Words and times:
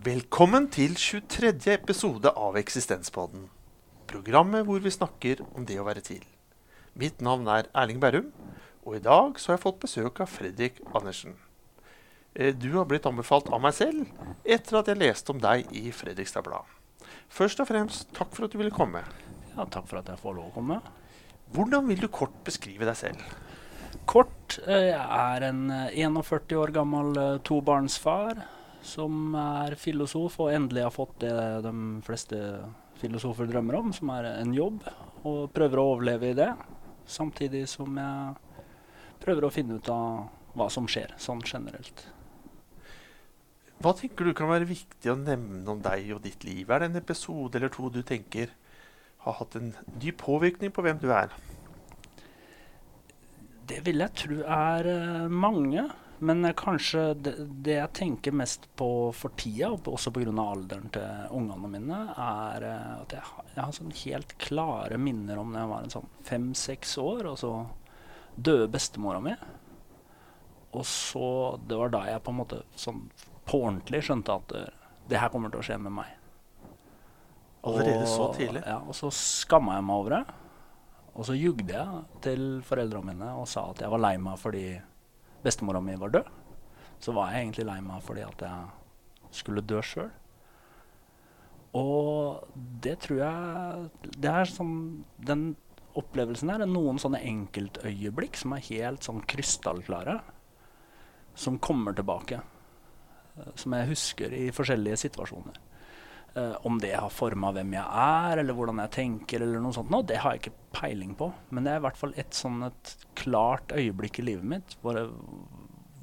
Velkommen 0.00 0.64
til 0.72 0.94
23. 0.96 1.50
episode 1.74 2.30
av 2.32 2.54
Eksistenspodden. 2.56 3.42
Programmet 4.08 4.64
hvor 4.64 4.80
vi 4.80 4.88
snakker 4.94 5.42
om 5.52 5.66
det 5.68 5.74
å 5.76 5.82
være 5.84 6.00
til. 6.00 6.22
Mitt 6.96 7.18
navn 7.20 7.44
er 7.52 7.66
Erling 7.76 7.98
Berrum, 8.00 8.30
og 8.80 8.94
i 8.96 9.02
dag 9.04 9.36
så 9.36 9.50
har 9.50 9.58
jeg 9.58 9.62
fått 9.66 9.82
besøk 9.82 10.22
av 10.24 10.30
Fredrik 10.32 10.78
Andersen. 10.96 11.34
Eh, 12.32 12.54
Du 12.56 12.78
har 12.78 12.86
blitt 12.88 13.04
anbefalt 13.04 13.50
av 13.52 13.60
meg 13.60 13.76
selv 13.76 14.06
etter 14.42 14.78
at 14.80 14.88
jeg 14.88 15.02
leste 15.02 15.34
om 15.34 15.42
deg 15.42 15.68
i 15.76 15.92
Fredrikstad 15.92 16.46
Blad. 16.48 16.64
Først 17.28 17.60
og 17.60 17.68
fremst 17.68 18.08
takk 18.16 18.32
for 18.32 18.46
at 18.48 18.54
du 18.54 18.56
ville 18.56 18.72
komme. 18.72 19.02
Ja, 19.52 19.66
takk 19.66 19.84
for 19.90 20.00
at 20.00 20.08
jeg 20.08 20.22
får 20.22 20.38
lov 20.38 20.46
å 20.48 20.54
komme. 20.54 20.78
Hvordan 21.52 21.84
vil 21.92 22.00
du 22.00 22.08
kort 22.08 22.40
beskrive 22.48 22.88
deg 22.88 22.96
selv? 22.96 23.20
Kort, 24.08 24.56
eh, 24.64 24.94
jeg 24.94 24.96
er 24.96 25.46
en 25.50 25.60
eh, 25.70 25.92
41 26.08 26.56
år 26.56 26.72
gammel 26.72 27.12
tobarnsfar 27.44 28.40
som 28.86 29.34
er 29.38 29.76
filosof 29.80 30.38
og 30.42 30.52
endelig 30.54 30.86
har 30.86 30.94
fått 30.94 31.18
det 31.24 31.32
de 31.64 31.74
fleste 32.06 32.38
filosofer 33.00 33.48
drømmer 33.48 33.78
om, 33.80 33.92
som 33.96 34.12
er 34.14 34.30
en 34.32 34.54
jobb, 34.54 34.84
og 35.24 35.50
prøver 35.56 35.80
å 35.80 35.88
overleve 35.94 36.30
i 36.30 36.38
det. 36.38 36.50
Samtidig 37.10 37.66
som 37.70 37.96
jeg 38.00 38.64
prøver 39.20 39.46
å 39.46 39.52
finne 39.52 39.80
ut 39.80 39.92
av 39.92 40.56
hva 40.56 40.70
som 40.72 40.88
skjer, 40.90 41.14
sånn 41.20 41.42
generelt. 41.46 42.06
Hva 43.80 43.94
tenker 43.96 44.28
du 44.28 44.34
kan 44.36 44.50
være 44.50 44.68
viktig 44.68 45.08
å 45.08 45.16
nevne 45.16 45.64
om 45.72 45.80
deg 45.80 46.10
og 46.12 46.24
ditt 46.26 46.44
liv? 46.44 46.68
Er 46.68 46.82
det 46.82 46.90
en 46.90 47.00
episode 47.00 47.56
eller 47.56 47.72
to 47.72 47.88
du 47.92 48.02
tenker 48.04 48.52
har 49.24 49.36
hatt 49.38 49.56
en 49.56 49.72
dyp 50.00 50.20
påvirkning 50.20 50.72
på 50.72 50.84
hvem 50.84 51.00
du 51.00 51.08
er? 51.12 51.32
Det 53.70 53.80
vil 53.86 54.02
jeg 54.02 54.16
tro 54.18 54.38
er 54.42 54.88
eh, 54.90 55.26
mange. 55.32 55.86
Men 56.20 56.44
eh, 56.44 56.52
kanskje 56.58 57.02
det, 57.16 57.32
det 57.64 57.76
jeg 57.78 57.92
tenker 57.96 58.34
mest 58.36 58.66
på 58.76 58.88
for 59.16 59.32
tida, 59.40 59.70
også 59.72 60.12
pga. 60.12 60.28
alderen 60.42 60.90
til 60.92 61.30
ungene 61.36 61.70
mine, 61.72 62.00
er 62.12 62.66
eh, 62.68 62.90
at 63.00 63.14
jeg, 63.16 63.24
har- 63.30 63.46
jeg 63.54 63.64
har 63.64 63.72
sånn 63.78 63.94
helt 64.04 64.34
klare 64.38 64.98
minner 65.00 65.40
om 65.40 65.52
da 65.54 65.62
jeg 65.64 65.70
var 65.72 65.86
en 65.86 65.94
sånn 65.96 66.10
fem-seks 66.28 66.96
år, 67.00 67.30
og 67.32 67.38
så 67.40 67.52
døde 68.36 68.68
bestemora 68.72 69.20
mi. 69.24 69.32
Og 70.72 70.84
så 70.86 71.58
Det 71.66 71.76
var 71.80 71.88
da 71.90 72.04
jeg 72.06 72.22
på 72.22 72.30
en 72.30 72.38
måte 72.44 72.60
sånn 72.78 73.00
på 73.50 73.58
ordentlig 73.64 74.04
skjønte 74.06 74.36
at 74.36 74.52
det, 74.52 74.66
det 75.10 75.18
her 75.18 75.32
kommer 75.32 75.50
til 75.50 75.58
å 75.58 75.66
skje 75.66 75.78
med 75.82 75.92
meg. 75.96 76.12
Allerede 77.66 78.06
så 78.06 78.28
tidlig? 78.36 78.62
Ja, 78.64 78.78
og 78.86 78.94
så 78.96 79.10
skamma 79.12 79.74
jeg 79.76 79.84
meg 79.88 79.96
over 79.96 80.14
det. 80.14 80.20
Og 81.16 81.26
så 81.26 81.34
jugde 81.34 81.74
jeg 81.74 82.04
til 82.24 82.44
foreldrene 82.64 83.10
mine 83.10 83.32
og 83.36 83.48
sa 83.50 83.66
at 83.72 83.82
jeg 83.82 83.90
var 83.92 84.00
lei 84.00 84.14
meg 84.22 84.38
fordi 84.40 84.62
bestemora 85.44 85.80
mi 85.84 85.96
var 86.00 86.12
død. 86.14 86.30
Så 87.00 87.14
var 87.16 87.32
jeg 87.32 87.46
egentlig 87.46 87.66
lei 87.68 87.80
meg 87.84 88.02
fordi 88.04 88.24
at 88.26 88.44
jeg 88.44 89.36
skulle 89.40 89.64
dø 89.64 89.80
sjøl. 89.84 90.10
Og 91.78 92.48
det 92.82 92.96
tror 93.04 93.20
jeg 93.20 93.90
Det 94.18 94.26
er 94.26 94.48
sånn 94.50 95.04
Den 95.22 95.52
opplevelsen 95.94 96.50
her 96.50 96.64
er 96.64 96.70
noen 96.70 96.98
sånne 96.98 97.20
enkeltøyeblikk 97.26 98.38
som 98.38 98.54
er 98.56 98.64
helt 98.68 99.06
sånn 99.06 99.22
krystallklare. 99.26 100.20
Som 101.34 101.58
kommer 101.58 101.94
tilbake. 101.94 102.40
eh, 103.38 103.52
Som 103.54 103.72
jeg 103.72 103.88
husker 103.88 104.32
i 104.32 104.50
forskjellige 104.50 104.96
situasjoner. 104.96 105.58
Eh, 106.34 106.56
om 106.62 106.78
det 106.78 106.92
har 106.94 107.10
forma 107.10 107.50
hvem 107.54 107.72
jeg 107.74 108.00
er, 108.02 108.38
eller 108.38 108.54
hvordan 108.54 108.78
jeg 108.84 108.94
tenker, 108.94 109.42
eller 109.42 109.62
noe 109.62 109.74
sånt, 109.74 109.90
nå, 109.90 110.02
det 110.06 110.20
har 110.22 110.36
jeg 110.36 110.44
ikke 110.44 110.68
peiling 110.76 111.16
på. 111.18 111.26
Men 111.50 111.66
det 111.66 111.72
er 111.72 111.80
i 111.80 111.84
hvert 111.88 111.98
fall 111.98 112.14
et 112.22 112.36
sånn 112.36 112.62
et 112.68 112.92
klart 113.18 113.74
øyeblikk 113.74 114.20
i 114.22 114.26
livet 114.28 114.46
mitt 114.52 114.76
hvor 114.84 114.94
det, 114.94 115.08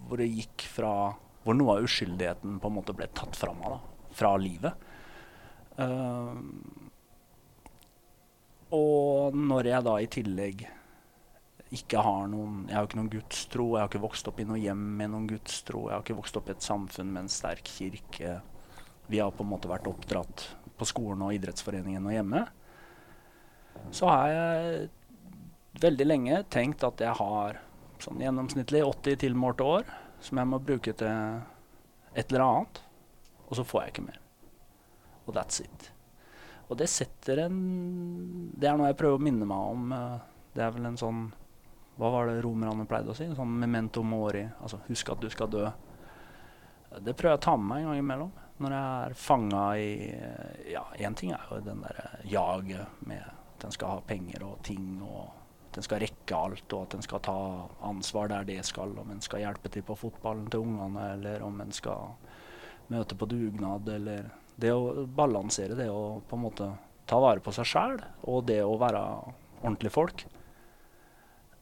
hvor 0.07 0.19
det 0.19 0.31
gikk 0.31 0.67
fra 0.73 0.91
Hvor 1.47 1.55
noe 1.55 1.77
av 1.77 1.85
uskyldigheten 1.87 2.57
på 2.59 2.67
en 2.67 2.75
måte 2.75 2.91
ble 2.91 3.05
tatt 3.15 3.37
fra 3.39 3.53
meg, 3.55 3.71
da. 3.71 4.07
Fra 4.19 4.33
livet. 4.35 4.81
Uh, 5.79 6.35
og 8.75 9.37
når 9.37 9.69
jeg 9.69 9.85
da 9.87 9.93
i 10.01 10.09
tillegg 10.11 10.65
ikke 11.77 12.01
har 12.03 12.25
noen 12.31 12.65
Jeg 12.65 12.75
har 12.75 12.83
jo 12.83 12.89
ikke 12.89 12.99
noen 12.99 13.13
gudstro, 13.13 13.67
jeg 13.69 13.79
har 13.79 13.91
ikke 13.91 14.03
vokst 14.03 14.27
opp 14.27 14.41
i 14.43 14.47
noe 14.49 14.59
hjem 14.59 14.83
med 14.99 15.13
noen 15.13 15.29
gudstro, 15.29 15.85
jeg 15.87 15.95
har 15.95 16.03
ikke 16.03 16.19
vokst 16.19 16.41
opp 16.41 16.51
i 16.51 16.55
et 16.57 16.67
samfunn 16.67 17.13
med 17.13 17.23
en 17.23 17.31
sterk 17.31 17.71
kirke. 17.77 18.41
Vi 19.07 19.19
har 19.19 19.31
på 19.31 19.43
en 19.45 19.51
måte 19.51 19.69
vært 19.71 19.87
oppdratt 19.87 20.47
på 20.77 20.85
skolen 20.87 21.23
og 21.25 21.33
idrettsforeningen 21.35 22.05
og 22.05 22.13
hjemme. 22.13 22.43
Så 23.95 24.09
har 24.09 24.27
jeg 24.33 24.89
veldig 25.81 26.07
lenge 26.07 26.41
tenkt 26.53 26.83
at 26.83 27.01
jeg 27.01 27.15
har 27.19 27.59
sånn 28.03 28.21
gjennomsnittlig 28.21 28.83
80 28.85 29.19
tilmålte 29.23 29.65
år 29.65 29.91
som 30.23 30.39
jeg 30.41 30.49
må 30.49 30.59
bruke 30.61 30.93
til 30.97 31.41
et 32.17 32.31
eller 32.31 32.43
annet, 32.43 32.81
og 33.47 33.57
så 33.59 33.65
får 33.65 33.83
jeg 33.83 33.93
ikke 33.93 34.05
mer. 34.07 34.19
Og 35.27 35.35
that's 35.37 35.61
it. 35.63 35.91
Og 36.67 36.75
det 36.81 36.89
setter 36.91 37.45
en 37.45 37.59
Det 38.59 38.67
er 38.67 38.75
noe 38.75 38.89
jeg 38.89 38.97
prøver 38.99 39.19
å 39.19 39.23
minne 39.23 39.45
meg 39.47 39.69
om. 39.71 39.91
eh, 39.93 40.17
Det 40.55 40.63
er 40.63 40.71
vel 40.75 40.85
en 40.89 40.97
sånn 40.99 41.21
Hva 41.97 42.09
var 42.11 42.27
det 42.27 42.41
romerne 42.43 42.85
pleide 42.85 43.13
å 43.13 43.15
si? 43.15 43.27
Sånn 43.35 43.53
memento 43.59 44.03
mori. 44.03 44.43
Altså 44.61 44.79
husk 44.89 45.09
at 45.09 45.21
du 45.21 45.29
skal 45.29 45.47
dø. 45.47 45.63
Det 46.99 47.15
prøver 47.15 47.35
jeg 47.35 47.39
å 47.39 47.45
ta 47.45 47.55
med 47.57 47.67
meg 47.69 47.79
en 47.83 47.87
gang 47.91 47.99
imellom. 48.03 48.31
Når 48.57 48.73
jeg 48.73 49.09
er 49.09 49.17
fanga 49.21 49.65
i 49.77 49.89
Ja, 50.71 50.85
én 50.97 51.15
ting 51.17 51.33
er 51.35 51.43
jo 51.51 51.59
den 51.61 51.83
derre 51.85 52.21
jaget 52.25 53.03
med 53.05 53.21
at 53.21 53.65
en 53.65 53.73
skal 53.73 53.97
ha 53.97 54.05
penger 54.05 54.43
og 54.45 54.57
ting, 54.65 54.97
og 55.01 55.29
at 55.69 55.77
en 55.77 55.85
skal 55.85 56.01
rekke 56.01 56.37
alt, 56.37 56.73
og 56.73 56.87
at 56.87 56.95
en 56.97 57.05
skal 57.05 57.21
ta 57.25 57.37
ansvar 57.85 58.29
der 58.33 58.47
det 58.49 58.63
skal, 58.65 58.95
om 58.97 59.13
en 59.13 59.21
skal 59.21 59.43
hjelpe 59.45 59.69
til 59.73 59.85
på 59.85 59.97
fotballen 59.97 60.49
til 60.49 60.65
ungene, 60.65 61.11
eller 61.13 61.45
om 61.45 61.61
en 61.61 61.73
skal 61.73 62.15
møte 62.93 63.17
på 63.17 63.29
dugnad, 63.29 63.89
eller 63.89 64.29
Det 64.57 64.71
å 64.73 65.05
balansere 65.05 65.75
det 65.77 65.85
å 65.93 66.17
på 66.25 66.33
en 66.33 66.41
måte 66.41 66.67
ta 67.05 67.19
vare 67.21 67.43
på 67.45 67.51
seg 67.53 67.67
sjæl, 67.69 67.99
og 68.25 68.47
det 68.49 68.63
å 68.65 68.73
være 68.81 69.03
ordentlige 69.61 69.93
folk, 69.93 70.23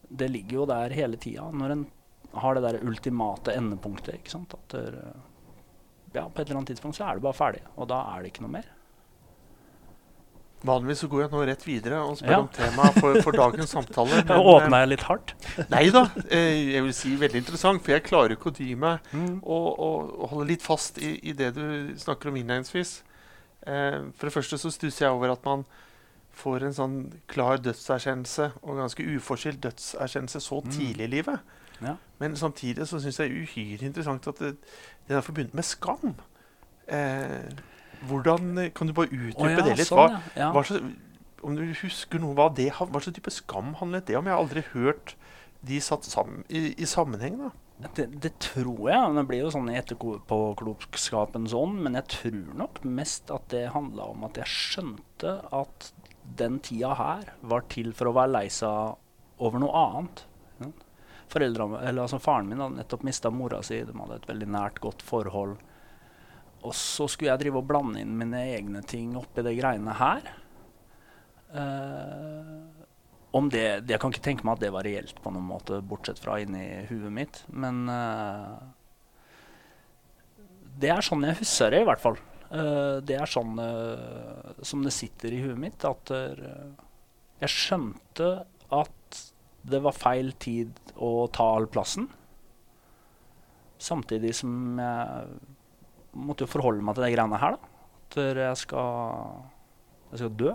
det 0.07 0.29
ligger 0.31 0.61
jo 0.61 0.67
der 0.69 0.95
hele 0.95 1.19
tida. 1.19 1.49
Når 1.51 1.73
en 1.73 1.83
har 2.39 2.55
det 2.55 2.63
der 2.63 2.87
ultimate 2.87 3.51
endepunktet, 3.51 4.21
ikke 4.21 4.31
sant. 4.31 4.55
At 4.55 4.77
der, 4.77 4.95
ja, 6.15 6.25
på 6.29 6.41
et 6.41 6.47
eller 6.49 6.61
annet 6.61 6.71
tidspunkt 6.73 6.97
så 6.97 7.05
er 7.09 7.19
du 7.19 7.25
bare 7.25 7.37
ferdig, 7.37 7.61
og 7.75 7.87
da 7.91 8.01
er 8.15 8.23
det 8.25 8.31
ikke 8.33 8.43
noe 8.45 8.55
mer. 8.57 8.71
Vanligvis 10.65 11.03
så 11.03 11.07
går 11.11 11.21
jeg 11.25 11.29
nå 11.35 11.41
rett 11.45 11.63
videre 11.67 11.97
og 12.01 12.15
spør 12.17 12.31
Ja. 12.31 12.37
om 12.41 12.47
temaet 12.55 12.95
for, 12.97 13.17
for 13.21 13.37
dagens 13.37 13.69
samtale. 13.75 14.21
Da 14.29 14.37
åpna 14.41 14.79
jeg 14.81 14.89
litt 14.95 15.03
hardt. 15.05 15.33
Nei 15.69 15.83
da. 15.93 16.07
Eh, 16.25 16.71
jeg 16.73 16.81
vil 16.87 16.95
si 16.97 17.11
veldig 17.21 17.41
interessant, 17.43 17.83
for 17.85 17.93
jeg 17.93 18.05
klarer 18.07 18.33
ikke 18.33 18.49
å 18.49 18.55
dy 18.57 18.71
meg 18.79 19.11
og, 19.43 19.67
og, 19.77 20.15
og 20.23 20.31
holde 20.31 20.47
litt 20.55 20.65
fast 20.65 20.97
i, 20.97 21.19
i 21.29 21.35
det 21.37 21.51
du 21.59 21.93
snakker 22.01 22.31
om 22.31 22.39
innledningsvis. 22.41 22.95
Eh, 23.67 23.99
for 24.17 24.25
det 24.29 24.33
første 24.39 24.57
så 24.57 24.71
stusser 24.73 25.05
jeg 25.05 25.13
over 25.13 25.35
at 25.35 25.45
man 25.45 25.67
får 26.35 26.65
en 26.67 26.73
sånn 26.75 26.95
klar 27.31 27.57
dødserkjennelse, 27.63 28.49
og 28.63 28.77
ganske 28.81 29.03
uforskyldt 29.15 29.61
dødserkjennelse, 29.63 30.41
så 30.43 30.61
Mm. 30.63 30.71
tidlig 30.71 31.05
i 31.07 31.13
livet. 31.15 31.39
Ja. 31.81 31.95
Men 32.19 32.35
samtidig 32.35 32.87
så 32.87 32.99
syns 32.99 33.17
jeg 33.19 33.29
det 33.29 33.37
er 33.37 33.41
uhyre 33.43 33.85
interessant 33.89 34.27
at 34.27 34.39
det, 34.39 34.55
det 35.07 35.17
er 35.17 35.21
forbundet 35.21 35.53
med 35.53 35.63
skam. 35.67 36.15
Eh, 36.87 37.49
hvordan 38.07 38.57
eh, 38.57 38.69
Kan 38.75 38.87
du 38.87 38.93
bare 38.93 39.07
utdype 39.11 39.41
oh, 39.41 39.49
ja, 39.51 39.61
det 39.65 39.77
litt? 39.77 39.87
sånn, 39.87 39.97
Hva, 39.97 40.21
ja. 40.35 40.45
Ja. 40.45 40.51
hva 40.53 40.63
så, 40.63 40.79
om 41.43 41.55
du 41.57 41.63
husker 41.81 42.19
noe 42.21 42.35
hva, 42.37 42.49
det, 42.55 42.71
hva 42.77 43.01
slags 43.01 43.15
type 43.17 43.31
skam 43.33 43.73
handlet 43.81 44.05
det 44.07 44.15
om? 44.19 44.25
Jeg 44.25 44.33
har 44.35 44.41
aldri 44.43 44.63
hørt 44.73 45.15
de 45.65 45.79
satt 45.81 46.05
sammen 46.05 46.43
i, 46.49 46.75
i 46.77 46.85
sammenheng. 46.85 47.37
da. 47.41 47.51
Det, 47.95 48.05
det 48.21 48.31
tror 48.39 48.87
jeg. 48.89 49.15
Det 49.17 49.23
blir 49.27 49.41
jo 49.43 49.51
sånn 49.51 49.69
i 49.73 49.77
etterpåklokskapens 49.81 51.53
ånd. 51.57 51.81
Men 51.83 51.97
jeg 51.99 52.07
tror 52.13 52.53
nok 52.61 52.83
mest 52.87 53.31
at 53.33 53.47
det 53.53 53.65
handla 53.73 54.11
om 54.13 54.23
at 54.27 54.37
jeg 54.39 54.47
skjønte 54.51 55.35
at 55.51 55.89
den 56.37 56.59
tida 56.59 56.93
her 56.97 57.33
var 57.41 57.65
til 57.71 57.91
for 57.95 58.09
å 58.09 58.15
være 58.15 58.33
lei 58.33 58.47
seg 58.53 59.41
over 59.43 59.61
noe 59.61 59.83
annet. 59.85 60.25
Eller 61.35 62.01
altså 62.01 62.19
Faren 62.21 62.47
min 62.49 62.61
hadde 62.61 62.79
nettopp 62.79 63.03
mista 63.03 63.31
mora 63.33 63.61
si. 63.65 63.81
De 63.83 63.95
hadde 63.97 64.19
et 64.21 64.29
veldig 64.29 64.47
nært, 64.55 64.79
godt 64.83 65.03
forhold. 65.05 65.57
Og 66.65 66.73
så 66.77 67.07
skulle 67.11 67.31
jeg 67.33 67.43
drive 67.43 67.61
og 67.61 67.67
blande 67.69 68.01
inn 68.01 68.15
mine 68.17 68.41
egne 68.55 68.81
ting 68.87 69.15
oppi 69.19 69.43
de 69.45 69.53
greiene 69.57 69.97
her. 69.99 70.29
Uh, 71.55 72.63
om 73.35 73.49
det, 73.51 73.83
Jeg 73.87 73.99
kan 73.99 74.11
ikke 74.11 74.23
tenke 74.23 74.47
meg 74.47 74.57
at 74.57 74.63
det 74.63 74.71
var 74.73 74.87
reelt 74.87 75.19
på 75.21 75.31
noen 75.33 75.47
måte, 75.49 75.81
bortsett 75.83 76.21
fra 76.21 76.39
inni 76.41 76.85
huet 76.89 77.11
mitt. 77.13 77.43
Men 77.51 77.83
uh, 77.91 78.55
det 80.79 80.93
er 80.93 81.05
sånn 81.05 81.27
jeg 81.27 81.41
husker 81.41 81.75
det, 81.75 81.83
i 81.83 81.89
hvert 81.89 82.03
fall. 82.03 82.19
Eh, 82.55 82.97
det 83.03 83.17
er 83.19 83.29
sånn 83.29 83.57
eh, 83.59 84.51
som 84.65 84.83
det 84.85 84.93
sitter 84.95 85.33
i 85.33 85.41
huet 85.43 85.59
mitt. 85.59 85.85
At 85.87 86.11
eh, 86.13 86.69
jeg 87.43 87.51
skjønte 87.51 88.29
at 88.75 89.23
det 89.65 89.81
var 89.81 89.97
feil 89.97 90.31
tid 90.41 90.77
å 91.01 91.27
ta 91.33 91.49
all 91.57 91.67
plassen. 91.71 92.07
Samtidig 93.81 94.31
som 94.37 94.79
jeg 94.79 95.25
måtte 96.15 96.45
jo 96.45 96.53
forholde 96.53 96.85
meg 96.85 96.95
til 96.95 97.07
de 97.07 97.11
greiene 97.15 97.41
her. 97.41 97.57
da. 97.57 97.73
At 98.05 98.19
jeg 98.39 98.61
skal, 98.61 99.41
jeg 100.13 100.21
skal 100.21 100.37
dø. 100.39 100.53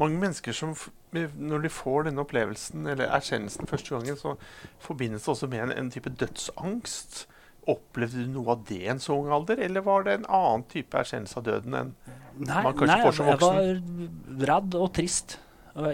Mange 0.00 0.18
mennesker 0.22 0.56
som 0.56 0.74
når 1.16 1.64
de 1.64 1.70
får 1.72 2.06
denne 2.06 2.22
opplevelsen 2.22 2.88
eller 2.92 3.08
erkjennelsen 3.14 3.68
første 3.70 3.94
gangen, 3.94 4.18
så 4.18 4.34
forbindes 4.82 5.24
det 5.24 5.32
også 5.32 5.48
med 5.52 5.62
en, 5.64 5.72
en 5.72 5.92
type 5.92 6.10
dødsangst. 6.12 7.24
Opplevde 7.66 8.22
du 8.22 8.30
noe 8.30 8.54
av 8.54 8.62
det 8.68 8.78
i 8.84 8.90
en 8.92 9.02
så 9.02 9.16
ung 9.16 9.32
alder, 9.34 9.58
eller 9.66 9.82
var 9.86 10.06
det 10.06 10.20
en 10.20 10.28
annen 10.38 10.66
type 10.70 10.98
erkjennelse 11.00 11.40
av 11.40 11.48
døden 11.48 11.80
enn 11.80 11.96
Nei, 12.36 12.60
Man 12.66 12.74
kanskje 12.76 12.92
nei 12.92 13.00
får 13.00 13.14
som 13.16 13.28
voksen? 13.30 13.56
Nei, 13.56 13.66
jeg 13.66 14.38
var 14.38 14.48
redd 14.50 14.74
og 14.76 14.90
trist. 14.92 15.38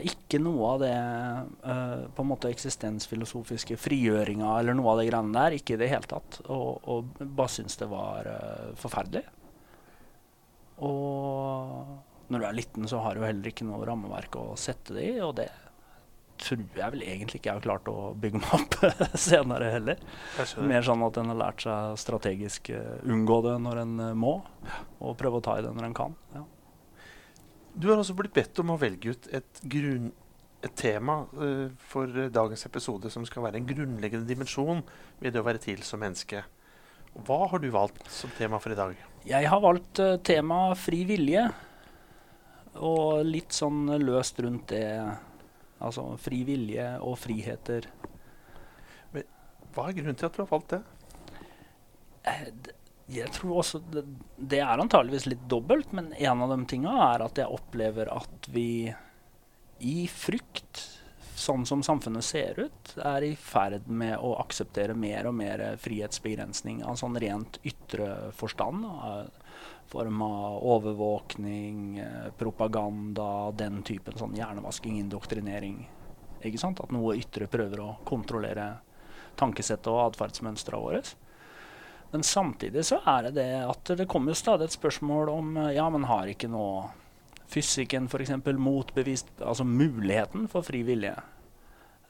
Ikke 0.07 0.39
noe 0.43 0.73
av 0.73 0.81
det 0.83 0.95
uh, 0.95 2.03
på 2.15 2.25
en 2.25 2.29
måte 2.29 2.51
eksistensfilosofiske 2.51 3.79
frigjøringa 3.79 4.57
eller 4.59 4.75
noe 4.79 4.91
av 4.91 5.01
det 5.01 5.07
greiene 5.07 5.37
der. 5.37 5.57
Ikke 5.59 5.77
i 5.77 5.81
det 5.81 5.91
hele 5.93 6.11
tatt. 6.11 6.41
Og, 6.51 6.83
og 6.83 7.23
bare 7.23 7.55
syntes 7.55 7.79
det 7.79 7.89
var 7.91 8.27
uh, 8.27 8.73
forferdelig. 8.79 9.23
Og 10.83 12.33
når 12.33 12.43
du 12.43 12.49
er 12.49 12.59
liten, 12.59 12.91
så 12.91 13.03
har 13.05 13.15
du 13.15 13.23
heller 13.27 13.53
ikke 13.53 13.67
noe 13.69 13.87
rammeverk 13.87 14.39
å 14.41 14.47
sette 14.59 14.97
det 14.97 15.09
i, 15.13 15.17
og 15.23 15.37
det 15.39 15.47
tror 16.40 16.62
jeg 16.79 16.94
vel 16.94 17.05
egentlig 17.05 17.40
ikke 17.40 17.50
jeg 17.50 17.58
har 17.58 17.64
klart 17.64 17.90
å 17.90 18.12
bygge 18.19 18.40
meg 18.43 18.55
opp 18.56 18.76
senere 19.29 19.70
heller. 19.75 20.00
Mer 20.69 20.87
sånn 20.87 21.05
at 21.06 21.20
en 21.20 21.32
har 21.32 21.38
lært 21.38 21.64
seg 21.64 21.99
strategisk 22.00 22.73
uh, 22.75 22.96
unngå 23.06 23.38
det 23.46 23.58
når 23.62 23.82
en 23.84 23.94
eh, 24.08 24.17
må, 24.19 24.34
og 25.02 25.14
prøve 25.20 25.40
å 25.40 25.44
ta 25.44 25.58
i 25.58 25.64
det 25.64 25.73
når 25.76 25.88
en 25.88 25.96
kan. 25.96 26.17
Ja. 26.34 26.44
Du 27.73 27.88
har 27.90 28.00
også 28.00 28.17
blitt 28.19 28.34
bedt 28.37 28.58
om 28.61 28.75
å 28.75 28.81
velge 28.81 29.14
ut 29.14 29.29
et, 29.32 29.62
grunn, 29.75 30.11
et 30.62 30.75
tema 30.79 31.23
uh, 31.38 31.69
for 31.93 32.29
dagens 32.35 32.67
episode 32.69 33.12
som 33.12 33.26
skal 33.28 33.46
være 33.46 33.62
en 33.62 33.69
grunnleggende 33.69 34.28
dimensjon 34.28 34.82
ved 35.23 35.35
det 35.35 35.43
å 35.43 35.46
være 35.46 35.62
til 35.62 35.85
som 35.87 36.02
menneske. 36.02 36.44
Hva 37.26 37.43
har 37.52 37.61
du 37.61 37.69
valgt 37.73 38.06
som 38.12 38.32
tema 38.38 38.61
for 38.62 38.73
i 38.73 38.78
dag? 38.78 38.96
Jeg 39.28 39.49
har 39.49 39.61
valgt 39.62 40.00
uh, 40.02 40.17
tema 40.25 40.64
fri 40.78 41.05
vilje, 41.08 41.44
og 42.82 43.20
litt 43.28 43.52
sånn 43.52 43.85
løst 44.00 44.40
rundt 44.40 44.73
det. 44.73 44.87
Altså 45.82 46.05
fri 46.23 46.43
vilje 46.46 46.87
og 47.02 47.17
friheter. 47.20 47.88
Men 49.14 49.26
Hva 49.75 49.88
er 49.88 49.96
grunnen 49.99 50.19
til 50.19 50.29
at 50.29 50.37
du 50.38 50.43
har 50.44 50.50
valgt 50.52 50.76
det? 50.76 50.82
Eh, 52.31 52.49
Jeg 53.12 53.32
tror 53.34 53.58
også 53.61 53.81
det, 53.93 54.05
det 54.38 54.61
er 54.62 54.79
antageligvis 54.81 55.26
litt 55.26 55.43
dobbelt, 55.50 55.90
men 55.93 56.12
en 56.14 56.43
av 56.44 56.52
de 56.55 56.64
tinga 56.70 56.93
er 57.11 57.25
at 57.26 57.37
jeg 57.43 57.50
opplever 57.50 58.08
at 58.14 58.46
vi 58.55 58.93
i 59.82 60.06
frykt, 60.08 60.84
sånn 61.38 61.67
som 61.67 61.82
samfunnet 61.82 62.25
ser 62.25 62.61
ut, 62.61 62.94
er 63.02 63.25
i 63.26 63.34
ferd 63.37 63.88
med 63.88 64.19
å 64.20 64.34
akseptere 64.43 64.94
mer 64.94 65.26
og 65.31 65.37
mer 65.38 65.64
frihetsbegrensning 65.81 66.82
av 66.84 66.99
sånn 67.00 67.19
rent 67.20 67.58
ytre 67.67 68.32
forstand. 68.37 68.84
da, 68.84 69.25
form 69.93 70.23
av 70.23 70.64
overvåkning, 70.64 71.99
eh, 71.99 72.31
propaganda, 72.38 73.52
den 73.52 73.82
typen 73.82 74.17
sånn 74.17 74.37
hjernevasking, 74.37 74.96
indoktrinering. 74.99 75.82
Ikke 76.43 76.58
sant? 76.58 76.81
At 76.81 76.94
noe 76.94 77.19
ytre 77.20 77.46
prøver 77.46 77.82
å 77.82 77.96
kontrollere 78.08 78.70
tankesettet 79.37 79.90
og 79.93 80.00
atferdsmønstrene 80.06 80.81
våre. 80.81 81.02
Men 82.12 82.25
samtidig 82.25 82.85
så 82.88 83.00
er 83.08 83.28
det 83.28 83.35
det 83.40 83.50
at 83.69 83.93
det 83.96 84.08
kommer 84.08 84.37
stadig 84.37 84.70
et 84.70 84.78
spørsmål 84.78 85.32
om 85.32 85.56
eh, 85.56 85.75
ja, 85.76 85.88
men 85.90 86.08
har 86.08 86.32
ikke 86.32 86.50
nå 86.52 86.67
fysikken 87.52 88.08
f.eks. 88.08 88.34
motbevist 88.58 89.31
altså 89.40 89.66
muligheten 89.69 90.49
for 90.52 90.64
fri 90.66 90.82
vilje? 90.87 91.14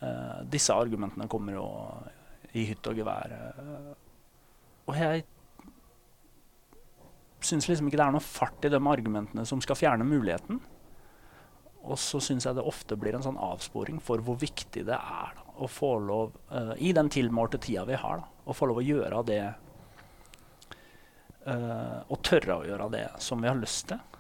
Uh, 0.02 0.42
disse 0.50 0.74
argumentene 0.74 1.28
kommer 1.30 1.58
jo 1.58 1.66
i 2.58 2.66
hytt 2.68 2.86
og 2.90 2.98
gevær. 2.98 3.32
eh, 3.32 3.92
og 4.90 4.98
jeg 4.98 5.22
syns 7.42 7.68
liksom 7.68 7.88
ikke 7.88 7.98
det 7.98 8.06
er 8.06 8.14
noe 8.14 8.24
fart 8.24 8.66
i 8.66 8.70
de 8.72 8.78
argumentene 8.78 9.44
som 9.48 9.62
skal 9.64 9.78
fjerne 9.78 10.06
muligheten. 10.06 10.60
Og 11.82 11.98
så 11.98 12.20
syns 12.22 12.46
jeg 12.46 12.58
det 12.58 12.66
ofte 12.66 12.98
blir 12.98 13.16
en 13.16 13.24
sånn 13.24 13.40
avsporing 13.40 13.98
for 14.02 14.22
hvor 14.22 14.38
viktig 14.38 14.84
det 14.86 14.98
er 14.98 15.32
da, 15.38 15.46
å 15.62 15.68
få 15.70 15.96
lov, 16.02 16.36
uh, 16.52 16.74
i 16.78 16.92
den 16.94 17.10
tilmålte 17.12 17.58
tida 17.62 17.86
vi 17.88 17.98
har, 17.98 18.22
da, 18.22 18.30
å 18.46 18.54
få 18.56 18.68
lov 18.70 18.82
å 18.82 18.86
gjøre 18.86 19.22
det 19.26 19.42
uh, 21.46 21.98
Å 22.06 22.18
tørre 22.22 22.60
å 22.60 22.66
gjøre 22.66 22.88
det 22.94 23.06
som 23.22 23.42
vi 23.42 23.50
har 23.50 23.58
lyst 23.58 23.88
til. 23.90 24.11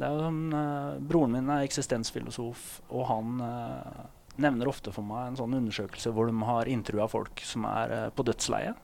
Det 0.00 0.08
er 0.08 0.14
jo 0.16 0.20
sånn, 0.24 0.44
eh, 0.56 1.00
broren 1.10 1.34
min 1.36 1.50
er 1.52 1.66
eksistensfilosof, 1.66 2.68
og 2.88 3.02
han 3.10 3.40
eh, 3.44 4.04
nevner 4.40 4.70
ofte 4.70 4.94
for 4.96 5.04
meg 5.04 5.26
en 5.28 5.36
sånn 5.36 5.56
undersøkelse 5.58 6.12
hvor 6.16 6.30
de 6.30 6.46
har 6.48 6.70
intervjua 6.72 7.08
folk 7.12 7.42
som 7.44 7.66
er 7.68 7.92
eh, 7.96 8.06
på 8.16 8.24
dødsleiet. 8.24 8.78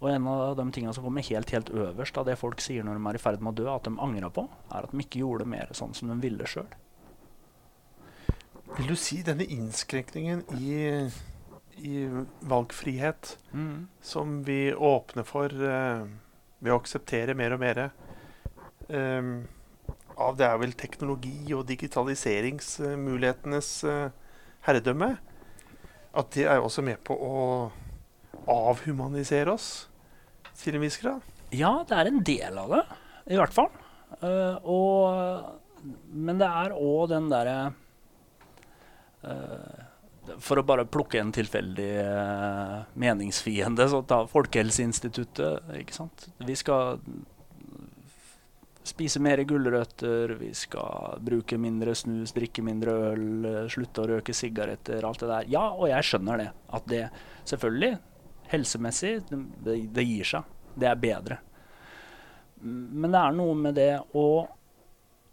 Og 0.00 0.08
en 0.08 0.30
av 0.32 0.56
de 0.56 0.64
tingene 0.72 0.94
som 0.96 1.04
kommer 1.04 1.26
helt 1.28 1.52
helt 1.52 1.68
øverst 1.68 2.16
av 2.18 2.24
det 2.26 2.38
folk 2.40 2.64
sier 2.64 2.82
når 2.82 2.96
de 2.96 3.10
er 3.10 3.18
i 3.18 3.22
ferd 3.22 3.44
med 3.44 3.52
å 3.52 3.58
dø, 3.60 3.68
at 3.74 3.84
de 3.84 3.92
angrer 4.00 4.32
på, 4.32 4.46
er 4.72 4.88
at 4.88 4.94
de 4.94 5.04
ikke 5.04 5.20
gjorde 5.20 5.50
mer 5.52 5.76
sånn 5.76 5.92
som 5.94 6.08
de 6.08 6.16
ville 6.24 6.48
sjøl. 6.48 6.72
Vil 8.72 8.88
du 8.88 8.96
si 8.96 9.20
denne 9.22 9.44
innskrenkningen 9.44 10.46
i, 10.56 10.72
i 11.84 11.94
valgfrihet 12.48 13.36
som 14.00 14.38
vi 14.48 14.60
åpner 14.72 15.28
for 15.28 15.52
uh, 15.52 16.08
ved 16.62 16.72
å 16.72 16.78
akseptere 16.80 17.36
mer 17.36 17.52
og 17.54 17.60
mer 17.60 17.80
eh, 17.84 19.28
av 20.22 20.36
det 20.38 20.46
er 20.48 20.58
vel 20.62 20.72
teknologi 20.78 21.52
og 21.56 21.66
digitaliseringsmulighetenes 21.68 23.84
eh, 23.88 24.10
herredømme, 24.66 25.10
at 26.12 26.26
det 26.36 26.44
er 26.46 26.60
også 26.62 26.82
med 26.84 26.98
på 27.06 27.14
å 27.16 27.70
avhumanisere 28.50 29.52
oss 29.52 29.88
til 30.58 30.74
en 30.76 30.82
viss 30.84 31.00
grad? 31.02 31.20
Ja, 31.52 31.84
det 31.88 31.96
er 31.96 32.06
en 32.08 32.22
del 32.24 32.58
av 32.60 32.68
det, 32.72 32.82
i 33.32 33.36
hvert 33.38 33.54
fall. 33.54 33.70
Uh, 34.22 34.56
og, 34.68 35.04
men 36.12 36.38
det 36.40 36.48
er 36.48 36.74
òg 36.76 37.08
den 37.10 37.30
derre 37.32 37.72
uh, 39.24 39.80
For 40.44 40.60
å 40.60 40.64
bare 40.68 40.84
plukke 40.84 41.18
en 41.18 41.32
tilfeldig 41.34 42.04
uh, 42.04 42.84
meningsfiende, 43.00 43.88
så 43.88 44.02
ta 44.06 44.26
Folkehelseinstituttet. 44.30 45.52
ikke 45.80 45.96
sant? 45.96 46.28
Vi 46.44 46.54
skal 46.60 47.00
spise 48.86 49.20
mer 49.22 49.42
gulrøtter, 49.46 50.34
vi 50.40 50.50
skal 50.56 51.20
bruke 51.22 51.58
mindre 51.60 51.94
snus, 51.98 52.32
drikke 52.34 52.64
mindre 52.66 52.94
øl, 53.12 53.26
eh, 53.46 53.68
slutte 53.70 54.02
å 54.02 54.08
røke 54.10 54.34
sigaretter, 54.34 55.04
alt 55.06 55.22
det 55.22 55.30
der. 55.30 55.50
Ja, 55.52 55.68
og 55.72 55.88
jeg 55.90 56.08
skjønner 56.08 56.42
det. 56.42 56.48
At 56.74 56.88
det 56.90 57.04
selvfølgelig, 57.44 57.92
helsemessig, 58.52 59.14
det, 59.30 59.76
det 59.94 60.06
gir 60.08 60.28
seg. 60.34 60.56
Det 60.74 60.88
er 60.88 60.98
bedre. 60.98 61.38
Men 62.62 63.10
det 63.10 63.20
er 63.20 63.36
noe 63.36 63.54
med 63.58 63.78
det 63.78 63.92
å 64.18 64.26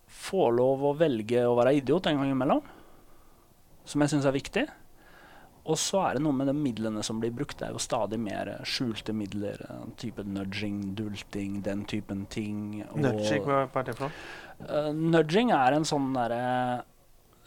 få 0.10 0.50
lov 0.54 0.86
å 0.90 0.96
velge 0.98 1.44
å 1.46 1.56
være 1.58 1.76
idiot 1.78 2.10
en 2.10 2.22
gang 2.22 2.32
imellom, 2.34 2.62
som 3.86 4.02
jeg 4.04 4.14
syns 4.14 4.28
er 4.30 4.36
viktig. 4.36 4.66
Og 5.70 5.78
så 5.78 6.02
er 6.02 6.18
det 6.18 6.24
noe 6.26 6.34
med 6.34 6.50
de 6.50 6.56
midlene 6.58 7.04
som 7.06 7.20
blir 7.22 7.34
brukt. 7.36 7.60
Det 7.60 7.68
er 7.68 7.76
jo 7.76 7.82
stadig 7.84 8.18
mer 8.22 8.56
skjulte 8.68 9.14
midler. 9.14 9.62
Type 10.02 10.26
nudging, 10.26 10.96
dulting, 10.98 11.60
den 11.66 11.84
typen 11.90 12.26
ting. 12.34 12.80
Nudging, 12.98 13.44
hva, 13.46 13.66
hva 13.70 13.84
er 13.84 13.92
det 13.92 13.98
for 14.00 14.08
noe? 14.08 14.24
Eh, 14.66 14.90
nudging 14.98 15.54
er 15.56 15.78
en 15.78 15.86
sånn 15.88 16.10
derre 16.18 16.42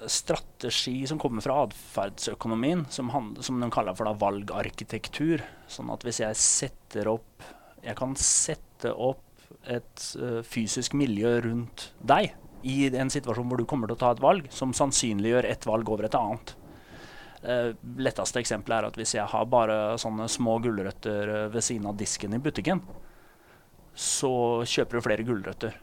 strategi 0.07 1.07
som 1.07 1.19
kommer 1.23 1.45
fra 1.45 1.61
atferdsøkonomien, 1.67 2.87
som, 2.91 3.11
som 3.41 3.61
de 3.61 3.71
kaller 3.75 3.99
for 3.99 4.09
da 4.09 4.15
valgarkitektur. 4.19 5.43
Sånn 5.71 5.91
at 5.95 6.07
hvis 6.07 6.23
jeg 6.25 6.39
setter 6.39 7.11
opp 7.17 7.51
Jeg 7.83 7.97
kan 7.99 8.13
sette 8.15 8.93
opp 8.95 9.25
et 9.67 10.03
uh, 10.15 10.39
fysisk 10.47 10.95
miljø 10.95 11.33
rundt 11.43 11.89
deg 11.99 12.31
i 12.63 12.87
en 12.95 13.11
situasjon 13.11 13.49
hvor 13.51 13.59
du 13.59 13.67
kommer 13.67 13.91
til 13.91 13.97
å 13.97 14.03
ta 14.05 14.11
et 14.15 14.23
valg, 14.23 14.47
som 14.55 14.71
sannsynliggjør 14.71 15.49
et 15.51 15.67
valg 15.67 15.91
over 15.91 16.07
et 16.07 16.15
annet. 16.15 16.55
Uh, 17.43 17.73
letteste 17.99 18.39
eksempelet 18.39 18.77
er 18.77 18.87
at 18.87 18.99
hvis 18.99 19.17
jeg 19.17 19.27
har 19.27 19.49
bare 19.51 19.97
sånne 19.99 20.29
små 20.31 20.61
gulrøtter 20.63 21.33
eh, 21.33 21.49
ved 21.51 21.65
siden 21.67 21.89
av 21.91 21.97
disken 21.99 22.37
i 22.37 22.43
butikken, 22.43 22.83
så 23.95 24.63
kjøper 24.65 24.97
du 24.97 25.05
flere 25.05 25.25
gulrøtter. 25.27 25.75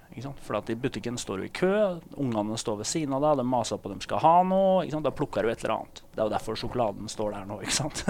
For 0.42 0.72
i 0.72 0.76
butikken 0.80 1.18
står 1.20 1.38
du 1.38 1.46
i 1.46 1.52
kø, 1.54 1.74
ungene 2.18 2.58
står 2.58 2.80
ved 2.82 2.90
siden 2.90 3.14
av 3.14 3.22
deg, 3.22 3.38
de 3.38 3.46
maser 3.46 3.78
på 3.78 3.92
at 3.92 4.00
de 4.00 4.08
skal 4.08 4.24
ha 4.24 4.38
noe. 4.48 4.88
Da 4.90 5.14
plukker 5.14 5.46
du 5.46 5.52
et 5.52 5.62
eller 5.62 5.76
annet. 5.76 6.02
Det 6.10 6.24
er 6.24 6.26
jo 6.26 6.34
derfor 6.34 6.58
sjokoladen 6.58 7.12
står 7.12 7.36
der 7.36 7.46
nå. 7.50 7.60
ikke 7.62 7.76
sant? 7.76 8.02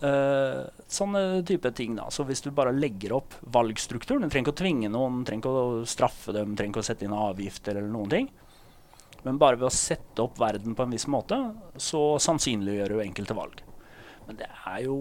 uh, 0.00 0.64
sånne 0.98 1.42
type 1.44 1.74
ting. 1.76 1.98
da. 2.00 2.08
Så 2.14 2.24
hvis 2.24 2.40
du 2.46 2.48
bare 2.54 2.72
legger 2.72 3.18
opp 3.18 3.36
valgstrukturen 3.44 4.24
Du 4.24 4.30
trenger 4.32 4.48
ikke 4.48 4.56
å 4.56 4.62
tvinge 4.62 4.92
noen, 4.94 5.20
trenger 5.28 5.44
ikke 5.44 5.66
å 5.66 5.84
straffe 5.88 6.32
dem, 6.32 6.56
trenger 6.56 6.78
ikke 6.78 6.86
å 6.86 6.88
sette 6.88 7.04
inn 7.04 7.18
avgifter 7.18 7.76
eller 7.76 7.92
noen 7.92 8.14
ting. 8.16 8.32
Men 9.24 9.38
bare 9.40 9.56
ved 9.56 9.70
å 9.70 9.72
sette 9.72 10.20
opp 10.24 10.38
verden 10.40 10.74
på 10.76 10.84
en 10.84 10.92
viss 10.92 11.06
måte, 11.08 11.38
så 11.80 12.18
sannsynliggjør 12.20 12.92
du 12.92 13.02
enkelte 13.04 13.36
valg. 13.36 13.62
Men 14.28 14.36
det 14.40 14.48
er 14.48 14.80
jo, 14.86 14.96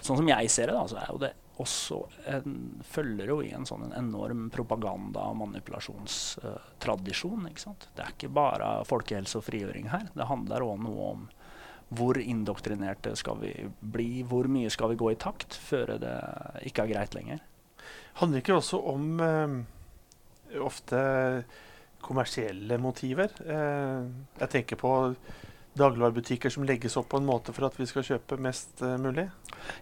sånn 0.00 0.18
som 0.20 0.28
jeg 0.28 0.50
ser 0.52 0.66
det, 0.70 0.76
da, 0.76 0.84
så 0.88 0.96
er 1.00 1.08
jo 1.10 1.18
det 1.24 1.32
også 1.60 1.98
en, 2.28 2.56
følger 2.84 3.26
jo 3.32 3.38
i 3.44 3.52
en 3.56 3.64
sånn 3.68 3.84
en 3.86 3.94
enorm 3.96 4.50
propaganda- 4.52 5.24
og 5.30 5.38
manipulasjonstradisjon. 5.40 7.46
ikke 7.48 7.64
sant? 7.64 7.88
Det 7.96 8.02
er 8.04 8.12
ikke 8.12 8.36
bare 8.36 8.84
folkehelse 8.88 9.40
og 9.40 9.46
frigjøring 9.46 9.88
her. 9.92 10.04
Det 10.12 10.28
handler 10.28 10.66
òg 10.66 10.78
noe 10.84 11.00
om 11.14 11.20
hvor 11.96 12.14
indoktrinerte 12.18 13.14
skal 13.16 13.38
vi 13.40 13.52
bli, 13.80 14.22
hvor 14.26 14.44
mye 14.50 14.70
skal 14.74 14.90
vi 14.92 15.00
gå 15.00 15.08
i 15.12 15.22
takt 15.22 15.54
før 15.54 15.94
det 16.02 16.16
ikke 16.66 16.82
er 16.84 16.92
greit 16.92 17.14
lenger. 17.14 17.40
Handler 18.20 18.38
ikke 18.42 18.58
også 18.58 18.78
om 18.90 19.20
eh, 19.22 19.54
ofte 20.66 21.00
kommersielle 22.06 22.78
motiver? 22.82 23.34
Eh, 23.42 24.06
jeg 24.40 24.52
tenker 24.52 24.80
på 24.80 24.94
dagligvarebutikker 25.76 26.50
som 26.50 26.64
legges 26.64 26.96
opp 26.96 27.08
på 27.08 27.20
en 27.20 27.26
måte 27.26 27.52
for 27.52 27.68
at 27.68 27.76
vi 27.76 27.86
skal 27.88 28.04
kjøpe 28.06 28.38
mest 28.40 28.80
eh, 28.82 28.96
mulig. 29.00 29.26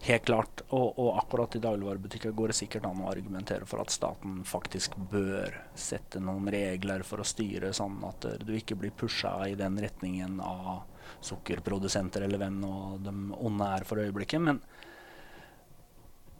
Helt 0.07 0.25
klart. 0.27 0.65
Og, 0.75 0.99
og 0.99 1.19
akkurat 1.21 1.55
i 1.55 1.63
dagligvarebutikker 1.63 2.35
går 2.35 2.51
det 2.51 2.59
sikkert 2.59 2.89
an 2.89 3.03
å 3.05 3.11
argumentere 3.13 3.69
for 3.69 3.83
at 3.83 3.95
staten 3.95 4.41
faktisk 4.49 4.97
bør 5.13 5.55
sette 5.79 6.23
noen 6.23 6.51
regler 6.51 7.05
for 7.07 7.23
å 7.23 7.29
styre 7.29 7.73
sånn 7.77 8.01
at 8.09 8.27
eh, 8.31 8.41
du 8.43 8.55
ikke 8.59 8.79
blir 8.81 8.95
pusha 8.97 9.37
i 9.47 9.55
den 9.59 9.79
retningen 9.83 10.41
av 10.43 10.83
sukkerprodusenter 11.25 12.25
eller 12.27 12.41
hvem 12.43 12.59
nå 12.63 12.75
de 13.05 13.15
onde 13.39 13.71
er 13.77 13.87
for 13.87 14.03
øyeblikket. 14.03 14.43
Men, 14.43 14.61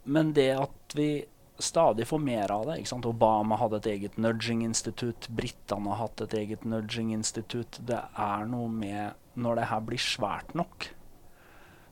men 0.03 0.35
det 0.35 0.51
at 0.57 0.97
vi 0.97 1.09
stadig 1.57 2.07
får 2.07 2.19
mer 2.19 2.51
av 2.51 2.65
det. 2.65 2.79
ikke 2.79 2.89
sant? 2.89 3.05
Obama 3.05 3.57
hadde 3.59 3.79
et 3.79 3.91
eget 3.93 4.17
nudging-institutt. 4.17 5.29
Britene 5.29 5.93
har 5.93 6.01
hatt 6.03 6.23
et 6.25 6.33
eget 6.33 6.65
nudging-institutt. 6.67 7.79
Det 7.87 7.99
er 7.99 8.49
noe 8.49 8.69
med 8.71 9.21
Når 9.35 9.55
det 9.55 9.63
her 9.67 9.81
blir 9.83 9.99
svært 9.99 10.53
nok, 10.55 10.85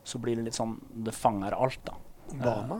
så 0.04 0.18
blir 0.18 0.36
det 0.36 0.46
litt 0.46 0.56
sånn 0.56 0.78
Det 1.04 1.12
fanger 1.12 1.52
alt, 1.52 1.80
da. 1.84 1.96
Obama? 2.32 2.78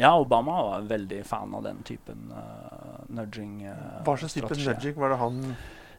Ja, 0.00 0.16
Obama 0.18 0.56
var 0.66 0.88
veldig 0.90 1.20
fan 1.26 1.54
av 1.54 1.62
den 1.62 1.82
typen 1.86 2.32
uh, 2.32 3.04
nudging. 3.06 3.60
Uh, 3.68 4.00
Hva 4.06 4.16
slags 4.18 4.34
type 4.34 4.56
nudging 4.56 4.98
var 4.98 5.14
det 5.14 5.20
han 5.20 5.44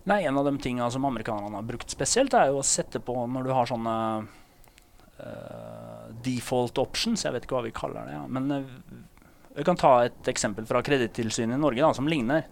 Nei, 0.10 0.24
En 0.26 0.38
av 0.38 0.48
de 0.48 0.58
tinga 0.58 0.88
som 0.92 1.06
amerikanerne 1.06 1.60
har 1.60 1.64
brukt 1.64 1.92
spesielt, 1.94 2.34
er 2.34 2.50
jo 2.50 2.60
å 2.60 2.66
sette 2.66 3.00
på 3.00 3.14
når 3.30 3.46
du 3.46 3.52
har 3.54 3.70
sånne 3.70 3.96
uh, 5.22 6.08
default 6.26 6.82
options. 6.82 7.24
Jeg 7.24 7.36
vet 7.36 7.46
ikke 7.46 7.60
hva 7.60 7.68
vi 7.68 7.76
kaller 7.76 8.10
det. 8.10 8.16
Ja. 8.18 8.24
Men 8.26 8.50
vi 9.56 9.66
kan 9.68 9.80
ta 9.80 9.94
et 10.06 10.30
eksempel 10.32 10.68
fra 10.70 10.82
Kredittilsynet 10.86 11.58
i 11.58 11.62
Norge 11.62 11.84
da, 11.84 11.92
som 11.96 12.08
ligner. 12.10 12.46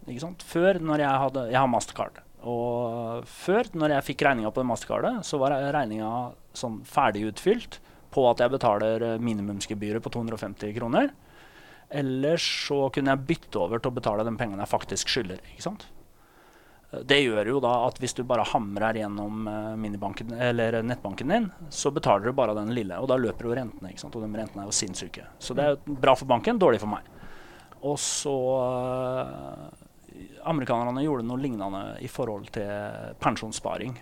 Før, 0.46 0.80
når 0.84 1.04
jeg 1.06 1.22
hadde 1.24 1.46
Jeg 1.52 1.60
har 1.60 1.70
Mastercard. 1.72 2.20
Og 2.50 3.28
før, 3.28 3.68
når 3.76 3.98
jeg 3.98 4.08
fikk 4.14 4.24
regninga 4.28 4.52
på 4.56 4.64
Mastercardet, 4.68 5.26
så 5.28 5.40
var 5.42 5.58
regninga 5.76 6.32
sånn 6.56 6.80
ferdig 6.88 7.26
utfylt 7.34 7.80
på 8.14 8.24
at 8.30 8.42
jeg 8.42 8.54
betaler 8.54 9.06
minimumsgebyret 9.22 10.04
på 10.04 10.12
250 10.16 10.74
kroner. 10.78 11.12
Eller 11.90 12.40
så 12.42 12.88
kunne 12.94 13.16
jeg 13.16 13.28
bytte 13.32 13.60
over 13.62 13.82
til 13.82 13.92
å 13.92 13.98
betale 13.98 14.26
de 14.26 14.36
pengene 14.40 14.64
jeg 14.64 14.72
faktisk 14.72 15.12
skylder. 15.12 15.42
ikke 15.52 15.66
sant? 15.66 15.88
Det 16.90 17.20
gjør 17.22 17.52
jo 17.52 17.60
da 17.62 17.72
at 17.86 18.00
hvis 18.02 18.16
du 18.18 18.24
bare 18.26 18.48
hamrer 18.50 18.98
gjennom 18.98 19.46
eller 19.46 20.80
nettbanken 20.82 21.30
din, 21.30 21.50
så 21.70 21.92
betaler 21.94 22.26
du 22.26 22.34
bare 22.34 22.56
den 22.58 22.74
lille. 22.74 22.98
Og 22.98 23.12
da 23.12 23.18
løper 23.20 23.46
jo 23.46 23.54
rentene. 23.54 23.92
ikke 23.92 24.02
sant? 24.02 24.16
Og 24.18 24.26
de 24.26 24.40
rentene 24.40 24.64
er 24.64 24.72
jo 24.72 24.74
sinnssyke. 24.74 25.28
Så 25.38 25.54
det 25.58 25.68
er 25.68 25.78
bra 25.86 26.16
for 26.18 26.30
banken, 26.30 26.58
dårlig 26.58 26.82
for 26.82 26.90
meg. 26.90 27.06
Og 27.86 27.96
så 28.02 28.34
uh, 28.34 29.70
Amerikanerne 30.50 31.04
gjorde 31.06 31.28
noe 31.30 31.42
lignende 31.42 31.84
i 32.02 32.10
forhold 32.12 32.50
til 32.58 33.14
pensjonssparing. 33.22 33.94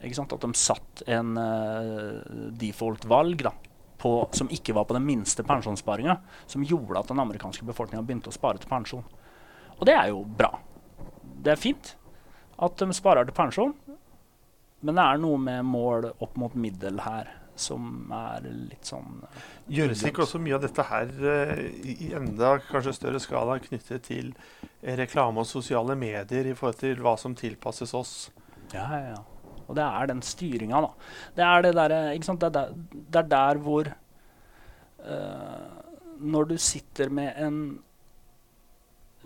Ikke 0.00 0.16
sant? 0.16 0.32
At 0.32 0.46
de 0.46 0.52
satt 0.56 1.04
en 1.12 1.36
uh, 1.36 2.24
default-valg 2.56 3.44
da, 3.50 3.52
på, 4.00 4.14
som 4.32 4.48
ikke 4.54 4.72
var 4.78 4.88
på 4.88 4.96
den 4.96 5.04
minste 5.06 5.44
pensjonssparinga, 5.44 6.16
som 6.46 6.64
gjorde 6.64 7.02
at 7.02 7.12
den 7.12 7.20
amerikanske 7.20 7.68
befolkninga 7.68 8.06
begynte 8.06 8.32
å 8.32 8.38
spare 8.38 8.62
til 8.62 8.70
pensjon. 8.70 9.04
Og 9.78 9.86
det 9.86 9.94
er 9.94 10.08
jo 10.10 10.24
bra. 10.24 10.54
Det 11.48 11.54
er 11.54 11.60
fint 11.60 11.94
at 12.60 12.74
de 12.76 12.92
sparer 12.92 13.24
til 13.24 13.32
pensjon, 13.32 13.70
men 14.84 14.98
det 14.98 15.04
er 15.04 15.20
noe 15.22 15.38
med 15.40 15.64
mål 15.64 16.10
opp 16.10 16.34
mot 16.36 16.56
middel 16.60 17.00
her 17.00 17.30
som 17.58 18.12
er 18.14 18.44
litt 18.44 18.86
sånn 18.86 19.22
Gjøres 19.72 20.04
ikke 20.06 20.22
også 20.26 20.38
mye 20.42 20.58
av 20.58 20.66
dette 20.66 20.84
her 20.90 21.08
uh, 21.24 21.62
i 21.88 22.12
enda 22.14 22.52
kanskje 22.68 22.94
større 22.98 23.22
skala 23.22 23.56
knyttet 23.64 24.04
til 24.06 24.30
reklame 25.00 25.42
og 25.42 25.48
sosiale 25.48 25.96
medier 25.98 26.52
i 26.52 26.54
forhold 26.54 26.78
til 26.84 27.00
hva 27.02 27.16
som 27.18 27.34
tilpasses 27.38 27.96
oss? 27.96 28.12
Ja, 28.74 28.84
ja, 28.92 29.16
ja. 29.16 29.64
Og 29.64 29.74
det 29.76 29.88
er 29.88 30.12
den 30.12 30.22
styringa, 30.24 30.84
da. 30.84 30.92
Det 31.34 31.48
er 31.48 31.66
det 31.66 32.24
sant. 32.24 32.44
Det 32.44 32.48
er 32.52 32.54
der, 32.54 32.78
det 32.94 33.24
er 33.24 33.28
der 33.32 33.64
hvor 33.64 33.90
uh, 35.02 35.66
Når 36.20 36.52
du 36.52 36.56
sitter 36.60 37.10
med 37.10 37.34
en 37.40 37.60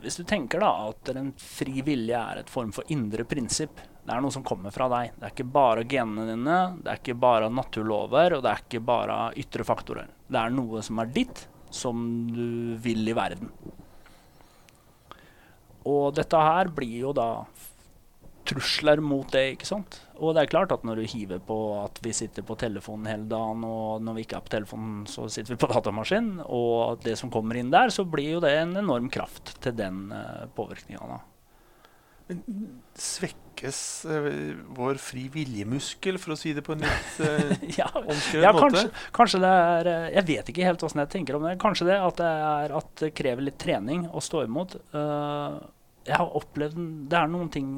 Hvis 0.03 0.19
du 0.19 0.25
tenker 0.27 0.63
da 0.63 0.71
at 0.89 1.13
en 1.15 1.31
fri 1.39 1.83
vilje 1.87 2.19
er 2.19 2.41
et 2.41 2.51
form 2.51 2.73
for 2.75 2.89
indre 2.91 3.23
prinsipp, 3.29 3.79
det 4.03 4.11
er 4.11 4.23
noe 4.25 4.35
som 4.35 4.43
kommer 4.43 4.75
fra 4.75 4.89
deg. 4.91 5.13
Det 5.15 5.29
er 5.29 5.35
ikke 5.35 5.53
bare 5.55 5.85
genene 5.87 6.25
dine, 6.27 6.59
det 6.83 6.91
er 6.91 6.99
ikke 6.99 7.15
bare 7.23 7.51
naturlover, 7.55 8.35
og 8.35 8.43
det 8.43 8.51
er 8.51 8.65
ikke 8.65 8.83
bare 8.83 9.19
ytre 9.39 9.67
faktorer. 9.67 10.11
Det 10.27 10.41
er 10.41 10.55
noe 10.55 10.83
som 10.83 10.99
er 10.99 11.13
ditt, 11.15 11.45
som 11.71 12.03
du 12.35 12.75
vil 12.83 13.07
i 13.07 13.15
verden. 13.15 13.53
Og 15.87 16.11
dette 16.19 16.41
her 16.51 16.71
blir 16.75 16.99
jo 17.07 17.15
da 17.15 17.29
trusler 18.49 18.99
mot 19.03 19.31
det, 19.31 19.53
ikke 19.55 19.71
sant. 19.71 20.01
Og 20.23 20.37
det 20.37 20.45
er 20.45 20.53
klart 20.53 20.71
at 20.75 20.85
når 20.87 21.01
du 21.01 21.11
hiver 21.11 21.41
på 21.43 21.57
at 21.81 21.99
vi 22.05 22.13
sitter 22.15 22.45
på 22.47 22.55
telefonen 22.61 23.09
hele 23.11 23.27
dagen, 23.31 23.65
og 23.67 24.05
når 24.07 24.17
vi 24.17 24.25
ikke 24.27 24.39
er 24.39 24.47
på 24.47 24.55
telefonen, 24.55 25.03
så 25.11 25.27
sitter 25.27 25.57
vi 25.57 25.59
på 25.59 25.71
datamaskinen, 25.73 26.45
og 26.47 27.03
det 27.03 27.17
som 27.19 27.33
kommer 27.33 27.59
inn 27.59 27.73
der, 27.75 27.91
så 27.91 28.07
blir 28.07 28.37
jo 28.37 28.43
det 28.45 28.55
en 28.61 28.77
enorm 28.79 29.11
kraft 29.13 29.57
til 29.65 29.75
den 29.75 30.05
uh, 30.15 30.47
påvirkninga. 30.55 31.19
Svekkes 33.03 33.81
uh, 34.07 34.31
vår 34.79 35.03
fri 35.03 35.27
viljemuskel, 35.35 36.21
for 36.23 36.37
å 36.37 36.39
si 36.39 36.55
det 36.55 36.63
på 36.69 36.77
en 36.77 36.87
litt 36.87 37.19
uh, 37.19 37.51
ja, 37.81 37.91
ja, 37.91 38.55
måte? 38.55 38.63
Kanskje, 38.63 38.87
kanskje 39.19 39.43
det 39.43 39.53
er 39.59 39.93
Jeg 40.21 40.27
vet 40.31 40.55
ikke 40.55 40.71
helt 40.71 40.87
åssen 40.87 41.03
jeg 41.03 41.15
tenker 41.19 41.41
om 41.41 41.51
det. 41.51 41.59
Kanskje 41.67 41.91
det 41.91 41.99
at 41.99 42.23
det, 42.23 42.33
er, 42.55 42.79
at 42.79 42.95
det 43.03 43.11
krever 43.19 43.51
litt 43.51 43.59
trening 43.59 44.07
å 44.07 44.23
stå 44.23 44.47
imot. 44.47 44.79
jeg 46.07 46.15
har 46.15 46.39
opplevd 46.39 46.79
Det 47.11 47.19
er 47.19 47.35
noen 47.35 47.51
ting 47.51 47.75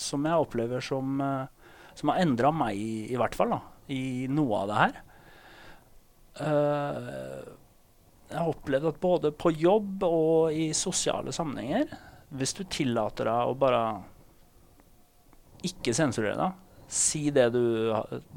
som 0.00 0.26
jeg 0.26 0.44
opplever 0.44 0.84
som, 0.84 1.20
som 1.98 2.12
har 2.12 2.20
endra 2.22 2.52
meg, 2.54 2.76
i, 2.76 3.06
i 3.12 3.18
hvert 3.20 3.36
fall, 3.38 3.54
da, 3.54 3.60
i 3.92 4.26
noe 4.30 4.62
av 4.62 4.70
det 4.70 4.78
her. 4.80 5.00
jeg 8.30 8.38
har 8.38 8.52
opplevd 8.52 8.88
at 8.92 9.02
både 9.02 9.32
på 9.36 9.52
jobb 9.58 10.06
og 10.06 10.54
i 10.54 10.70
sosiale 10.78 11.34
sammenhenger 11.34 11.90
Hvis 12.30 12.54
du 12.56 12.62
tillater 12.70 13.26
deg 13.26 13.50
å 13.50 13.56
bare 13.58 13.82
ikke 15.66 15.92
sensurere 15.92 16.38
deg, 16.38 16.58
si 16.90 17.30
det 17.30 17.50
du, 17.54 17.92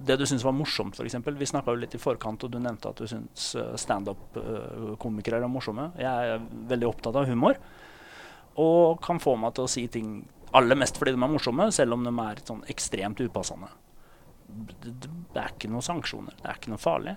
det 0.06 0.18
du 0.20 0.26
syns 0.30 0.44
var 0.46 0.54
morsomt, 0.54 0.98
f.eks. 0.98 1.16
Vi 1.26 1.50
snakka 1.50 1.74
litt 1.78 1.96
i 1.98 2.02
forkant, 2.02 2.44
og 2.46 2.52
du 2.54 2.60
nevnte 2.62 2.92
at 2.92 3.00
du 3.02 3.08
syns 3.10 3.54
standup-komikere 3.82 5.40
er 5.42 5.50
morsomme. 5.50 5.88
Jeg 5.98 6.36
er 6.36 6.44
veldig 6.70 6.90
opptatt 6.92 7.18
av 7.18 7.30
humor 7.30 7.58
og 8.62 9.00
kan 9.02 9.18
få 9.18 9.34
meg 9.42 9.56
til 9.58 9.66
å 9.66 9.72
si 9.72 9.88
ting 9.90 10.20
Aller 10.54 10.78
mest 10.78 11.00
fordi 11.00 11.16
de 11.16 11.22
er 11.22 11.32
morsomme, 11.32 11.70
selv 11.74 11.96
om 11.96 12.04
de 12.06 12.14
er 12.24 12.42
sånn 12.46 12.64
ekstremt 12.70 13.22
upassende. 13.24 13.72
Det, 14.48 14.92
det 14.94 15.40
er 15.40 15.54
ikke 15.56 15.72
noen 15.72 15.86
sanksjoner. 15.86 16.36
Det 16.38 16.50
er 16.50 16.60
ikke 16.60 16.74
noe 16.74 16.82
farlig. 16.82 17.16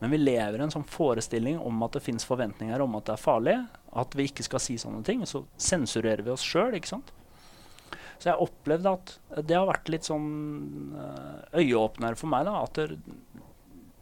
Men 0.00 0.12
vi 0.12 0.18
lever 0.20 0.58
i 0.58 0.64
en 0.66 0.72
sånn 0.72 0.88
forestilling 0.88 1.60
om 1.62 1.84
at 1.86 1.96
det 1.96 2.02
fins 2.04 2.26
forventninger 2.28 2.82
om 2.84 2.98
at 2.98 3.06
det 3.08 3.14
er 3.14 3.22
farlig, 3.22 3.54
at 3.96 4.16
vi 4.18 4.26
ikke 4.28 4.44
skal 4.44 4.60
si 4.60 4.76
sånne 4.80 5.00
ting. 5.06 5.22
Så 5.28 5.46
sensurerer 5.56 6.24
vi 6.26 6.34
oss 6.34 6.44
sjøl, 6.44 6.76
ikke 6.76 6.96
sant. 6.96 7.14
Så 8.18 8.30
jeg 8.30 8.42
opplevde 8.44 8.92
at 8.96 9.14
det 9.46 9.56
har 9.56 9.68
vært 9.68 9.88
litt 9.92 10.08
sånn 10.08 10.28
øyeåpner 11.56 12.16
for 12.18 12.32
meg. 12.32 12.48
da, 12.48 12.58
At 12.64 12.76
det, 12.80 12.98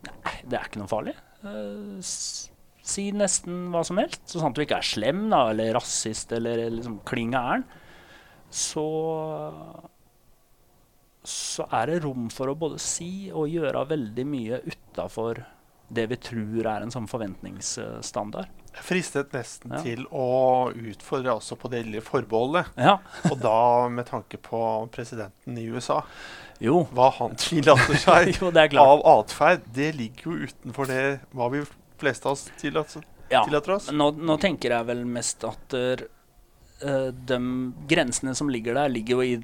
nei, 0.08 0.34
det 0.42 0.58
er 0.58 0.68
ikke 0.68 0.82
noe 0.82 0.90
farlig. 0.90 1.14
Uh, 1.44 2.00
si 2.84 3.08
nesten 3.14 3.68
hva 3.74 3.84
som 3.86 4.00
helst, 4.00 4.22
så 4.30 4.42
sant 4.42 4.56
du 4.56 4.64
ikke 4.64 4.80
er 4.80 4.86
slem 4.86 5.26
da, 5.32 5.48
eller 5.52 5.74
rasist 5.76 6.32
eller 6.34 6.66
liksom 6.78 7.00
kling 7.06 7.34
gæren 7.34 7.66
så 8.54 8.86
så 11.24 11.64
er 11.72 11.88
det 11.88 12.02
rom 12.04 12.26
for 12.32 12.50
å 12.52 12.56
både 12.58 12.76
si 12.82 13.30
og 13.32 13.48
gjøre 13.48 13.86
veldig 13.88 14.24
mye 14.28 14.58
utafor 14.68 15.38
det 15.94 16.04
vi 16.10 16.18
tror 16.20 16.66
er 16.68 16.84
en 16.84 16.92
sånn 16.92 17.06
forventningsstandard. 17.08 18.48
Jeg 18.74 18.84
fristet 18.84 19.32
nesten 19.36 19.72
Ja. 19.72 19.80
til 19.84 20.02
å 20.10 20.68
utfordre 20.74 21.32
også 21.38 21.56
på 21.60 21.70
det 21.72 21.84
lille 21.86 22.02
forbeholdet. 22.04 22.66
Ja, 22.76 22.98
Og 23.30 23.38
da 23.40 23.88
med 23.88 24.06
tanke 24.10 24.36
på 24.42 24.60
presidenten 24.92 25.56
i 25.60 25.64
USA. 25.70 26.02
jo. 26.60 26.82
Hva 26.92 27.10
han 27.20 27.36
tillater 27.36 27.96
seg 27.96 28.34
jo, 28.40 28.50
av 28.82 29.04
atferd, 29.20 29.62
det 29.72 29.94
ligger 29.96 30.24
jo 30.32 30.48
utenfor 30.48 30.86
det 30.92 31.20
hva 31.32 31.48
vi 31.52 31.62
fleste 32.00 32.26
av 32.28 32.32
oss 32.36 32.50
tillater, 32.60 33.04
Ja. 33.30 33.44
tillater 33.46 33.76
oss. 33.78 33.88
Nå, 33.92 34.10
nå 34.12 34.36
tenker 34.40 34.70
jeg 34.76 34.86
vel 34.86 35.04
mest 35.06 35.44
at 35.44 35.72
uh, 36.82 37.10
de 37.14 37.38
grensene 37.90 38.34
som 38.34 38.50
ligger 38.50 38.74
der, 38.78 38.90
ligger 38.92 39.20
jo 39.20 39.22
i 39.22 39.38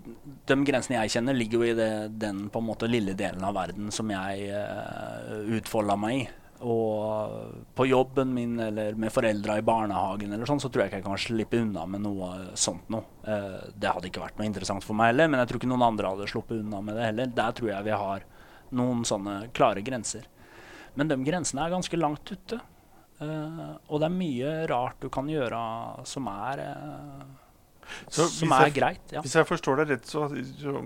De 0.51 0.57
grensene 0.67 0.99
jeg 0.99 1.15
kjenner, 1.15 1.37
ligger 1.37 1.61
jo 1.61 1.71
i 1.71 1.79
det, 1.79 1.93
den 2.19 2.49
på 2.51 2.63
en 2.63 2.69
måte 2.73 2.91
lille 2.91 3.15
delen 3.19 3.45
av 3.47 3.55
verden 3.55 3.93
som 3.95 4.11
jeg 4.11 4.51
uh, 4.51 5.41
utfolda 5.61 5.99
meg 6.01 6.23
i. 6.23 6.29
Og 6.61 7.53
på 7.75 7.87
jobben 7.89 8.35
min 8.35 8.59
eller 8.61 8.97
med 9.01 9.13
foreldra 9.13 9.57
i 9.59 9.65
barnehagen 9.65 10.33
eller 10.33 10.49
sånn, 10.49 10.61
så 10.61 10.69
tror 10.69 10.85
jeg 10.85 10.91
ikke 10.91 10.99
jeg 10.99 11.07
kan 11.07 11.23
slippe 11.23 11.61
unna 11.63 11.87
med 11.89 12.05
noe 12.05 12.29
sånt 12.59 12.91
noe. 12.93 13.07
Eh, 13.25 13.63
det 13.81 13.89
hadde 13.89 14.11
ikke 14.11 14.21
vært 14.27 14.37
noe 14.37 14.49
interessant 14.49 14.85
for 14.85 14.99
meg 14.99 15.15
heller, 15.15 15.31
men 15.33 15.41
jeg 15.41 15.51
tror 15.51 15.61
ikke 15.61 15.71
noen 15.71 15.87
andre 15.89 16.11
hadde 16.13 16.29
sluppet 16.29 16.61
unna 16.61 16.83
med 16.85 17.01
det 17.01 17.07
heller. 17.07 17.33
Der 17.39 17.57
tror 17.57 17.71
jeg 17.73 17.87
vi 17.89 17.97
har 18.03 18.27
noen 18.77 19.07
sånne 19.09 19.39
klare 19.57 19.81
grenser. 19.87 20.29
Men 21.01 21.09
de 21.09 21.17
grensene 21.25 21.65
er 21.65 21.73
ganske 21.73 21.97
langt 21.97 22.29
ute. 22.29 22.61
Eh, 23.21 23.73
og 23.91 24.01
det 24.01 24.07
er 24.09 24.15
mye 24.17 24.53
rart 24.71 25.01
du 25.03 25.09
kan 25.13 25.27
gjøre 25.29 25.61
som 26.09 26.29
er, 26.33 26.63
uh, 26.65 27.25
Så 28.09 28.29
som 28.33 28.53
er 28.57 28.69
jeg- 28.71 28.75
greit. 28.79 29.13
Ja. 29.13 29.21
Hvis 29.21 29.35
jeg 29.37 29.47
forstår 29.49 29.83
deg 29.83 29.91
rett, 29.97 30.07
så, 30.09 30.29
så, 30.61 30.81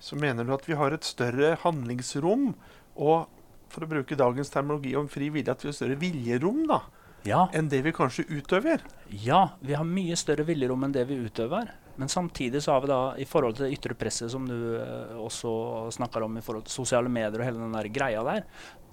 så 0.00 0.16
mener 0.18 0.44
du 0.44 0.52
at 0.54 0.66
vi 0.66 0.74
har 0.74 0.90
et 0.96 1.04
større 1.04 1.54
handlingsrom 1.62 2.54
og 2.96 3.28
for 3.68 3.84
å 3.86 3.88
bruke 3.90 4.16
dagens 4.16 4.50
terminologi 4.50 4.94
om 4.96 5.08
fri 5.10 5.28
vilje, 5.34 5.50
at 5.50 5.62
vi 5.62 5.68
har 5.70 5.74
større 5.78 5.96
viljerom 5.98 6.66
da, 6.68 6.80
Ja, 7.26 7.46
enn 7.56 7.68
det 7.72 7.80
vi 7.82 7.92
kanskje 7.92 8.26
utøver. 8.28 8.82
ja, 9.10 9.48
vi 9.60 9.74
har 9.74 9.84
mye 9.84 10.14
større 10.16 10.44
viljerom 10.46 10.84
enn 10.84 10.92
det 10.92 11.06
vi 11.08 11.16
utøver. 11.24 11.70
Men 11.96 12.08
samtidig 12.08 12.60
så 12.62 12.72
har 12.74 12.80
vi 12.82 12.88
da, 12.90 13.14
i 13.16 13.24
forhold 13.24 13.54
til 13.56 13.66
det 13.68 13.78
ytre 13.78 13.94
presset 13.94 14.30
som 14.30 14.46
du 14.46 14.76
eh, 14.80 15.14
også 15.22 15.90
snakker 15.94 16.24
om, 16.26 16.36
i 16.36 16.42
forhold 16.42 16.64
til 16.66 16.74
sosiale 16.84 17.08
medier 17.08 17.38
og 17.40 17.46
hele 17.46 17.62
den 17.62 17.72
der 17.72 17.88
greia 17.94 18.22
der, 18.26 18.44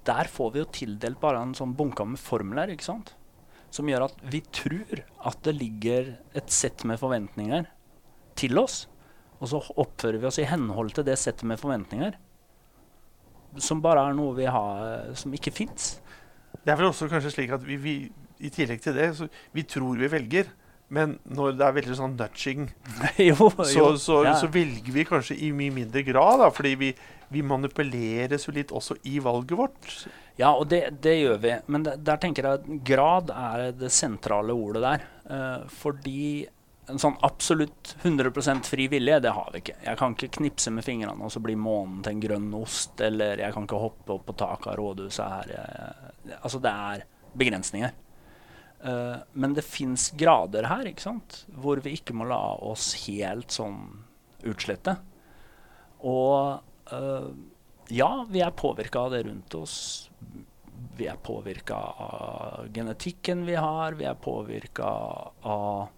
der 0.06 0.30
får 0.30 0.54
vi 0.54 0.62
jo 0.62 0.70
tildelt 0.74 1.20
bare 1.22 1.42
en 1.42 1.54
sånn 1.56 1.74
bunke 1.78 2.04
med 2.08 2.20
formler, 2.20 2.72
ikke 2.72 2.88
sant? 2.88 3.14
Som 3.72 3.88
gjør 3.88 4.08
at 4.08 4.24
vi 4.32 4.42
tror 4.52 5.04
at 5.28 5.38
det 5.46 5.54
ligger 5.56 6.16
et 6.36 6.50
sett 6.52 6.84
med 6.88 7.00
forventninger 7.00 7.68
til 8.38 8.58
oss. 8.60 8.86
Og 9.42 9.50
så 9.50 9.62
oppfører 9.80 10.20
vi 10.22 10.28
oss 10.28 10.40
i 10.42 10.46
henhold 10.46 10.92
til 10.96 11.06
det 11.06 11.16
settet 11.20 11.46
med 11.48 11.60
forventninger. 11.60 12.16
Som 13.62 13.82
bare 13.84 14.04
er 14.08 14.16
noe 14.16 14.36
vi 14.36 14.48
har 14.48 15.14
som 15.18 15.32
ikke 15.34 15.54
fins. 15.54 15.96
Det 16.62 16.72
er 16.72 16.78
vel 16.78 16.90
også 16.90 17.08
kanskje 17.10 17.32
slik 17.34 17.54
at 17.54 17.64
vi, 17.66 17.78
vi 17.80 17.94
i 18.42 18.50
tillegg 18.52 18.82
til 18.84 18.96
det, 18.96 19.08
så 19.16 19.28
vi 19.54 19.64
tror 19.68 19.98
vi 19.98 20.10
velger. 20.12 20.50
Men 20.92 21.16
når 21.24 21.54
det 21.56 21.64
er 21.64 21.74
veldig 21.78 21.94
sånn 21.96 22.16
nudging, 22.18 22.66
jo, 23.30 23.48
så, 23.56 23.66
jo. 23.72 23.86
så, 23.96 24.18
ja. 24.26 24.34
så 24.36 24.50
velger 24.52 24.92
vi 24.92 25.06
kanskje 25.08 25.38
i 25.40 25.48
mye 25.56 25.72
mindre 25.72 26.04
grad. 26.04 26.42
Da, 26.42 26.50
fordi 26.52 26.74
vi, 26.80 26.90
vi 27.32 27.42
manipuleres 27.46 28.46
jo 28.48 28.54
litt 28.56 28.72
også 28.74 28.98
i 29.08 29.18
valget 29.22 29.58
vårt. 29.58 29.92
Ja, 30.40 30.52
og 30.54 30.66
det, 30.72 30.84
det 31.04 31.14
gjør 31.18 31.38
vi. 31.42 31.52
Men 31.72 31.84
der, 31.86 32.00
der 32.00 32.20
tenker 32.20 32.46
jeg 32.46 32.60
at 32.60 32.82
grad 32.88 33.32
er 33.34 33.70
det 33.76 33.92
sentrale 33.92 34.56
ordet 34.56 34.82
der. 34.84 35.06
Uh, 35.28 35.70
fordi 35.82 36.46
en 36.90 36.98
sånn 36.98 37.16
absolutt 37.24 37.94
100% 38.02 38.66
fri 38.66 38.88
vilje, 38.90 39.20
det 39.22 39.32
har 39.36 39.50
vi 39.54 39.62
ikke. 39.62 39.76
Jeg 39.84 39.98
kan 40.00 40.16
ikke 40.16 40.32
knipse 40.38 40.72
med 40.74 40.84
fingrene 40.84 41.24
og 41.24 41.32
så 41.32 41.40
blir 41.44 41.60
månen 41.60 42.00
til 42.02 42.16
en 42.16 42.22
grønn 42.24 42.48
ost. 42.58 42.96
Eller 43.04 43.44
jeg 43.44 43.54
kan 43.54 43.68
ikke 43.68 43.82
hoppe 43.82 44.16
opp 44.16 44.26
på 44.28 44.38
taket 44.40 44.72
av 44.72 44.80
rådhuset 44.80 45.36
her. 45.36 45.52
Jeg, 45.56 46.38
altså, 46.40 46.62
det 46.62 46.74
er 46.88 47.06
begrensninger. 47.38 47.94
Uh, 48.82 49.20
men 49.38 49.54
det 49.54 49.62
fins 49.66 50.08
grader 50.18 50.66
her, 50.66 50.88
ikke 50.90 51.04
sant? 51.04 51.44
Hvor 51.54 51.80
vi 51.84 51.94
ikke 51.98 52.16
må 52.18 52.26
la 52.30 52.42
oss 52.66 52.92
helt 53.04 53.54
sånn 53.54 53.84
utslette. 54.48 54.96
Og 56.02 56.62
ja, 57.92 58.10
vi 58.30 58.40
er 58.42 58.50
påvirka 58.56 59.04
av 59.06 59.14
det 59.14 59.22
rundt 59.28 59.54
oss. 59.54 59.76
Vi 60.96 61.06
er 61.08 61.16
påvirka 61.22 61.76
av 62.04 62.68
genetikken 62.74 63.46
vi 63.46 63.54
har. 63.54 63.96
Vi 63.98 64.06
er 64.08 64.18
påvirka 64.18 64.88
av 65.42 65.88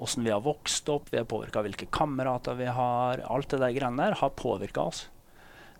åssen 0.00 0.24
vi 0.24 0.30
har 0.30 0.40
vokst 0.40 0.88
opp. 0.88 1.12
Vi 1.12 1.18
er 1.20 1.28
påvirka 1.28 1.60
av 1.60 1.68
hvilke 1.68 1.88
kamerater 1.92 2.56
vi 2.56 2.68
har. 2.72 3.20
Alt 3.28 3.52
det 3.52 3.60
der 3.60 3.74
greiene 3.76 4.08
der 4.08 4.20
har 4.20 4.36
påvirka 4.36 4.86
oss. 4.88 5.08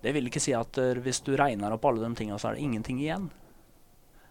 Det 0.00 0.12
vil 0.16 0.28
ikke 0.28 0.42
si 0.42 0.54
at 0.56 0.78
eh, 0.80 0.98
hvis 1.00 1.22
du 1.24 1.34
regner 1.36 1.74
opp 1.74 1.84
alle 1.88 2.04
de 2.04 2.16
tinga, 2.16 2.38
så 2.40 2.50
er 2.50 2.56
det 2.56 2.64
ingenting 2.64 3.00
igjen. 3.02 3.28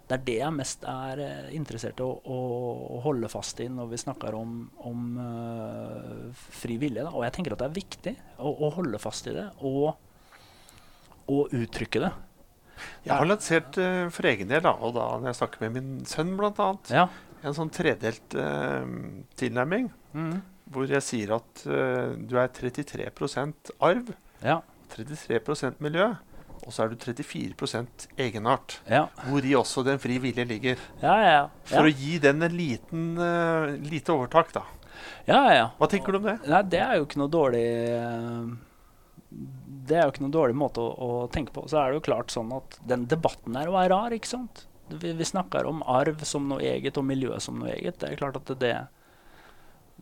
Det 0.09 0.15
er 0.17 0.25
det 0.25 0.37
jeg 0.39 0.55
mest 0.55 0.85
er 0.89 1.21
eh, 1.21 1.49
interessert 1.57 2.01
i 2.01 2.05
å, 2.05 2.15
å, 2.25 3.01
holde 3.05 3.29
fast 3.29 3.61
i 3.61 3.67
når 3.69 3.91
vi 3.91 4.01
snakker 4.01 4.37
om, 4.37 4.63
om 4.89 5.03
uh, 5.21 6.45
fri 6.57 6.79
vilje. 6.81 7.05
Og 7.11 7.25
jeg 7.25 7.35
tenker 7.37 7.53
at 7.53 7.61
det 7.61 7.69
er 7.69 7.77
viktig 7.77 8.15
å, 8.37 8.53
å 8.65 8.71
holde 8.79 9.01
fast 9.01 9.29
i 9.29 9.35
det 9.37 9.45
og, 9.61 9.91
og 11.29 11.53
uttrykke 11.55 12.01
det. 12.03 12.11
Jeg 13.05 13.11
har 13.15 13.27
lansert 13.27 13.75
uh, 13.81 14.05
for 14.13 14.27
egen 14.29 14.49
del, 14.51 14.63
da, 14.65 14.71
og 14.79 14.93
da 14.95 15.07
når 15.19 15.31
jeg 15.31 15.39
snakker 15.41 15.65
med 15.65 15.75
min 15.77 15.89
sønn 16.07 16.35
bl.a., 16.39 16.69
Ja. 16.93 17.07
en 17.43 17.55
sånn 17.57 17.71
tredelt 17.75 18.35
uh, 18.39 18.85
tilnærming. 19.39 19.89
Mm. 20.15 20.39
Hvor 20.69 20.89
jeg 20.91 21.01
sier 21.03 21.35
at 21.39 21.63
uh, 21.67 22.15
du 22.15 22.37
er 22.39 22.49
33% 22.55 23.73
arv, 23.83 24.11
ja. 24.45 24.59
33% 24.95 25.81
miljø, 25.83 26.07
og 26.59 26.73
så 26.75 26.83
er 26.85 26.91
du 26.91 26.97
34% 27.01 28.07
egenart. 28.19 28.79
Ja. 28.89 29.05
Hvor 29.27 29.45
i 29.47 29.53
også 29.57 29.83
den 29.87 29.99
fri 30.01 30.17
vilje 30.21 30.43
ligger. 30.49 30.81
Ja, 31.01 31.13
ja, 31.23 31.29
ja. 31.35 31.43
For 31.69 31.87
å 31.87 31.93
gi 31.93 32.17
den 32.21 32.43
en 32.45 32.55
liten, 32.55 33.05
eh, 33.23 33.75
lite 33.89 34.11
overtak, 34.13 34.51
da. 34.53 34.63
ja, 35.27 35.37
ja, 35.47 35.53
ja. 35.55 35.67
Hva 35.79 35.87
tenker 35.91 36.11
du 36.11 36.19
om 36.19 36.27
det? 36.27 36.35
Nei, 36.51 36.61
det 36.73 36.81
er 36.83 36.97
jo 36.99 37.05
ikke 37.07 37.21
noe 37.21 37.31
dårlig 37.31 37.63
Det 39.89 39.97
er 39.97 40.05
jo 40.05 40.13
ikke 40.13 40.23
noen 40.25 40.35
dårlig 40.35 40.57
måte 40.59 40.83
å, 40.83 40.89
å 40.93 41.27
tenke 41.33 41.53
på. 41.55 41.65
Så 41.69 41.79
er 41.81 41.89
det 41.89 41.99
jo 41.99 42.07
klart 42.09 42.33
sånn 42.33 42.51
at 42.55 42.77
den 42.87 43.07
debatten 43.09 43.57
her 43.57 43.71
er 43.71 43.91
rar, 43.93 44.15
ikke 44.15 44.29
sant? 44.29 44.65
Vi, 44.89 45.13
vi 45.13 45.25
snakker 45.25 45.67
om 45.69 45.83
arv 45.85 46.23
som 46.25 46.47
noe 46.49 46.63
eget 46.65 46.97
og 46.97 47.05
miljø 47.05 47.37
som 47.41 47.59
noe 47.61 47.73
eget. 47.75 47.99
Det 48.01 48.09
er 48.09 48.21
klart 48.21 48.39
at 48.39 48.53
det, 48.61 48.73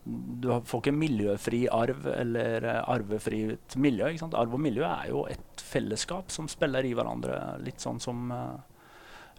Du 0.08 0.48
får 0.64 0.82
ikke 0.82 0.96
miljøfri 0.96 1.62
arv 1.72 2.06
eller 2.14 2.64
eh, 2.64 2.82
arvefritt 2.94 3.76
miljø. 3.76 4.08
ikke 4.08 4.24
sant? 4.24 4.36
Arv 4.38 4.56
og 4.56 4.62
miljø 4.64 4.86
er 4.88 5.10
jo 5.12 5.26
et 5.28 5.64
fellesskap 5.64 6.32
som 6.32 6.48
spiller 6.48 6.86
i 6.88 6.94
hverandre, 6.96 7.58
litt 7.60 7.82
sånn 7.84 8.00
som 8.00 8.30
uh, 8.32 8.56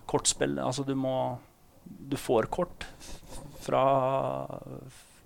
kortspill. 0.10 0.60
Altså 0.62 0.86
du 0.86 0.96
må 0.98 1.40
Du 1.90 2.18
får 2.18 2.46
kort 2.54 2.86
fra 3.64 3.84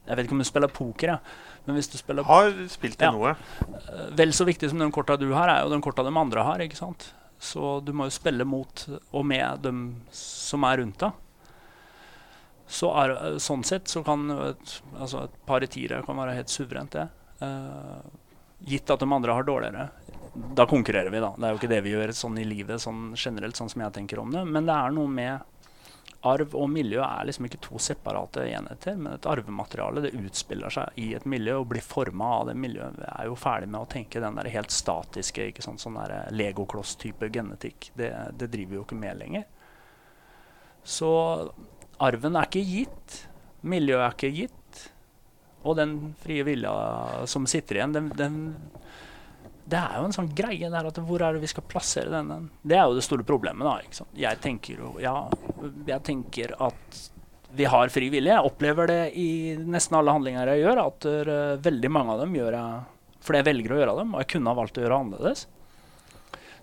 Jeg 0.05 0.15
vet 0.15 0.23
ikke 0.25 0.35
om 0.37 0.43
du 0.43 0.47
spiller 0.47 0.71
poker, 0.71 1.15
jeg. 1.15 1.19
Men 1.65 1.77
hvis 1.77 1.87
du 1.91 1.97
spiller 1.97 2.23
Har 2.27 2.51
spilt 2.67 2.97
det 2.99 3.05
Ja. 3.07 3.11
noe. 3.11 3.35
Eh, 3.61 4.09
Vel 4.15 4.33
så 4.35 4.45
viktig 4.45 4.69
som 4.69 4.79
de 4.79 4.91
korta 4.91 5.17
du 5.17 5.31
har, 5.33 5.47
er 5.49 5.63
jo 5.63 5.69
de 5.69 5.81
korta 5.81 6.03
de 6.03 6.15
andre 6.17 6.43
har. 6.43 6.59
ikke 6.59 6.75
sant? 6.77 7.13
Så 7.39 7.83
du 7.83 7.91
må 7.93 8.05
jo 8.05 8.09
spille 8.15 8.45
mot 8.45 8.85
og 9.13 9.25
med 9.25 9.61
dem 9.61 10.01
som 10.11 10.63
er 10.63 10.77
rundt 10.77 10.97
deg. 10.99 11.11
Så 12.67 12.89
er, 12.95 13.11
eh, 13.11 13.37
sånn 13.39 13.63
sett 13.65 13.85
så 13.91 14.03
kan 14.03 14.29
et, 14.31 14.81
altså 14.97 15.25
et 15.25 15.45
par 15.45 15.61
i 15.63 15.67
tiere 15.67 16.03
kan 16.05 16.15
være 16.17 16.35
helt 16.35 16.49
suverent, 16.49 16.91
det. 16.91 17.09
Uh, 17.41 17.99
gitt 18.65 18.89
at 18.89 18.99
de 18.99 19.05
andre 19.11 19.33
har 19.33 19.43
dårligere. 19.43 19.89
Da 20.55 20.65
konkurrerer 20.65 21.11
vi, 21.11 21.19
da. 21.19 21.33
Det 21.35 21.43
er 21.43 21.51
jo 21.51 21.59
ikke 21.59 21.69
det 21.69 21.83
vi 21.83 21.91
gjør 21.91 22.13
sånn 22.15 22.37
i 22.39 22.45
livet 22.47 22.79
sånn 22.81 23.13
generelt, 23.19 23.55
sånn 23.59 23.69
som 23.69 23.81
jeg 23.83 23.93
tenker 23.93 24.19
om 24.19 24.31
det. 24.31 24.45
Men 24.47 24.65
det 24.65 24.73
er 24.73 24.91
noe 24.95 25.07
med 25.11 25.41
Arv 26.23 26.53
og 26.55 26.69
miljø 26.71 27.01
er 27.03 27.25
liksom 27.27 27.49
ikke 27.49 27.59
to 27.65 27.79
separate 27.83 28.45
enheter, 28.47 28.95
men 28.95 29.17
et 29.17 29.25
arvemateriale 29.27 30.05
det 30.05 30.13
utspiller 30.15 30.71
seg 30.71 30.99
i 31.03 31.09
et 31.17 31.25
miljø 31.27 31.57
og 31.59 31.67
blir 31.73 31.83
forma 31.83 32.29
av 32.37 32.45
det 32.47 32.55
miljøet. 32.55 32.95
Vi 33.01 33.09
er 33.09 33.27
jo 33.27 33.35
ferdig 33.39 33.67
med 33.73 33.81
å 33.81 33.89
tenke 33.91 34.21
den 34.23 34.39
der 34.39 34.47
helt 34.53 34.71
statiske 34.71 35.49
ikke 35.51 35.65
sånn 35.65 35.99
der 35.99 36.31
legokloss-type 36.31 37.27
genetikk. 37.33 37.89
Det, 37.99 38.13
det 38.39 38.47
driver 38.53 38.71
vi 38.71 38.79
jo 38.79 38.85
ikke 38.87 39.01
med 39.01 39.19
lenger. 39.19 39.45
Så 40.83 41.11
arven 42.03 42.39
er 42.39 42.47
ikke 42.47 42.63
gitt. 42.71 43.19
Miljøet 43.67 44.05
er 44.07 44.15
ikke 44.15 44.33
gitt. 44.37 44.83
Og 45.63 45.75
den 45.79 45.97
frie 46.23 46.47
vilja 46.47 46.71
som 47.27 47.47
sitter 47.47 47.81
igjen, 47.81 47.95
den, 47.95 48.09
den 48.19 48.39
det 49.63 49.79
er 49.79 49.97
jo 49.99 50.07
en 50.09 50.15
sånn 50.15 50.29
greie 50.35 50.69
der 50.69 50.87
at 50.89 50.97
hvor 51.07 51.23
er 51.23 51.35
det 51.35 51.43
vi 51.43 51.49
skal 51.51 51.65
plassere 51.69 52.11
denne? 52.11 52.49
Det 52.61 52.75
er 52.77 52.87
jo 52.89 52.97
det 52.97 53.05
store 53.05 53.25
problemet, 53.27 53.63
da. 53.63 53.77
Ikke 53.85 54.01
sant? 54.01 54.13
Jeg 54.19 54.39
tenker 54.43 54.81
jo 54.83 54.93
Ja, 55.03 55.15
jeg 55.87 56.03
tenker 56.03 56.55
at 56.63 57.01
vi 57.53 57.67
har 57.69 57.91
fri 57.93 58.09
vilje. 58.09 58.33
Jeg 58.33 58.49
opplever 58.49 58.89
det 58.89 59.01
i 59.19 59.53
nesten 59.61 59.99
alle 59.99 60.15
handlinger 60.15 60.49
jeg 60.55 60.63
gjør, 60.63 60.81
at 60.87 61.05
uh, 61.05 61.61
veldig 61.61 61.91
mange 61.93 62.15
av 62.15 62.23
dem 62.23 62.33
gjør 62.39 62.57
jeg 62.57 62.81
fordi 63.23 63.39
jeg 63.39 63.47
velger 63.47 63.71
å 63.71 63.75
gjøre 63.79 63.99
dem, 64.01 64.09
og 64.11 64.19
jeg 64.19 64.29
kunne 64.33 64.51
ha 64.51 64.57
valgt 64.57 64.77
å 64.77 64.81
gjøre 64.83 64.95
annerledes. 64.99 65.45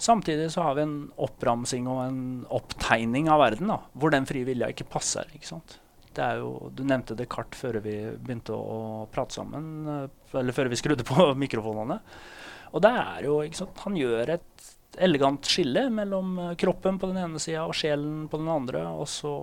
Samtidig 0.00 0.50
så 0.52 0.64
har 0.64 0.76
vi 0.76 0.82
en 0.84 0.96
oppramsing 1.20 1.86
og 1.88 2.00
en 2.06 2.20
opptegning 2.52 3.30
av 3.32 3.40
verden 3.42 3.72
da, 3.72 3.78
hvor 3.96 4.12
den 4.12 4.28
frie 4.28 4.44
vilja 4.48 4.68
ikke 4.72 4.88
passer. 4.92 5.28
ikke 5.36 5.48
sant? 5.48 5.78
Det 6.16 6.24
er 6.24 6.40
jo, 6.42 6.70
du 6.74 6.82
nevnte 6.88 7.16
Descartes 7.16 7.60
før 7.60 7.78
vi 7.84 7.94
begynte 8.18 8.56
å 8.56 9.06
prate 9.12 9.36
sammen, 9.36 9.66
eh, 9.88 10.36
eller 10.40 10.56
før 10.56 10.70
vi 10.72 10.78
skrudde 10.80 11.06
på 11.06 11.30
mikrofonene. 11.44 12.00
Og 12.70 12.84
det 12.84 12.92
er 12.92 13.26
jo, 13.26 13.40
ikke 13.44 13.62
sant, 13.62 13.82
Han 13.84 13.98
gjør 13.98 14.36
et 14.36 14.70
elegant 15.00 15.46
skille 15.46 15.86
mellom 15.94 16.38
eh, 16.38 16.56
kroppen 16.60 16.98
på 17.00 17.10
den 17.10 17.20
ene 17.22 17.42
sida 17.42 17.66
og 17.66 17.76
sjelen 17.76 18.26
på 18.30 18.40
den 18.40 18.50
andre. 18.50 18.84
Og 18.94 19.08
så 19.10 19.34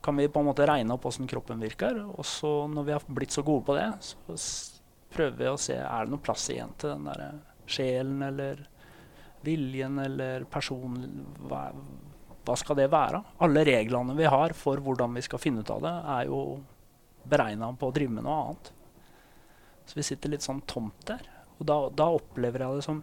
kan 0.00 0.16
vi 0.16 0.28
på 0.32 0.40
en 0.40 0.48
måte 0.48 0.66
regne 0.68 0.96
opp 0.96 1.06
åssen 1.10 1.28
kroppen 1.30 1.62
virker. 1.62 2.02
Og 2.14 2.26
så 2.26 2.50
når 2.70 2.88
vi 2.88 2.96
har 2.96 3.06
blitt 3.06 3.36
så 3.36 3.44
gode 3.46 3.66
på 3.68 3.76
det, 3.78 3.88
så 4.00 4.38
prøver 5.10 5.38
vi 5.38 5.50
å 5.50 5.60
se 5.60 5.76
er 5.78 6.06
det 6.06 6.14
noe 6.14 6.22
plass 6.24 6.48
igjen 6.52 6.74
til 6.78 6.94
den 6.94 7.08
der 7.10 7.24
sjelen 7.70 8.22
eller 8.26 8.64
viljen 9.46 9.98
eller 10.02 10.44
personen. 10.50 11.24
Hva, 11.48 11.68
hva 12.46 12.56
skal 12.58 12.78
det 12.80 12.90
være? 12.92 13.22
Alle 13.44 13.64
reglene 13.66 14.16
vi 14.18 14.28
har 14.28 14.54
for 14.56 14.82
hvordan 14.84 15.16
vi 15.16 15.24
skal 15.26 15.42
finne 15.42 15.64
ut 15.64 15.72
av 15.74 15.82
det, 15.84 15.96
er 16.16 16.30
jo 16.30 16.40
beregna 17.30 17.72
på 17.76 17.90
å 17.90 17.94
drive 17.94 18.16
med 18.16 18.26
noe 18.26 18.38
annet. 18.44 18.72
Så 19.86 19.98
vi 19.98 20.06
sitter 20.06 20.32
litt 20.32 20.46
sånn 20.46 20.62
tomt 20.70 21.04
der. 21.08 21.26
Og 21.60 21.68
da, 21.68 21.78
da 21.92 22.10
opplever 22.16 22.64
jeg 22.64 22.80
det 22.80 22.86
som 22.86 23.02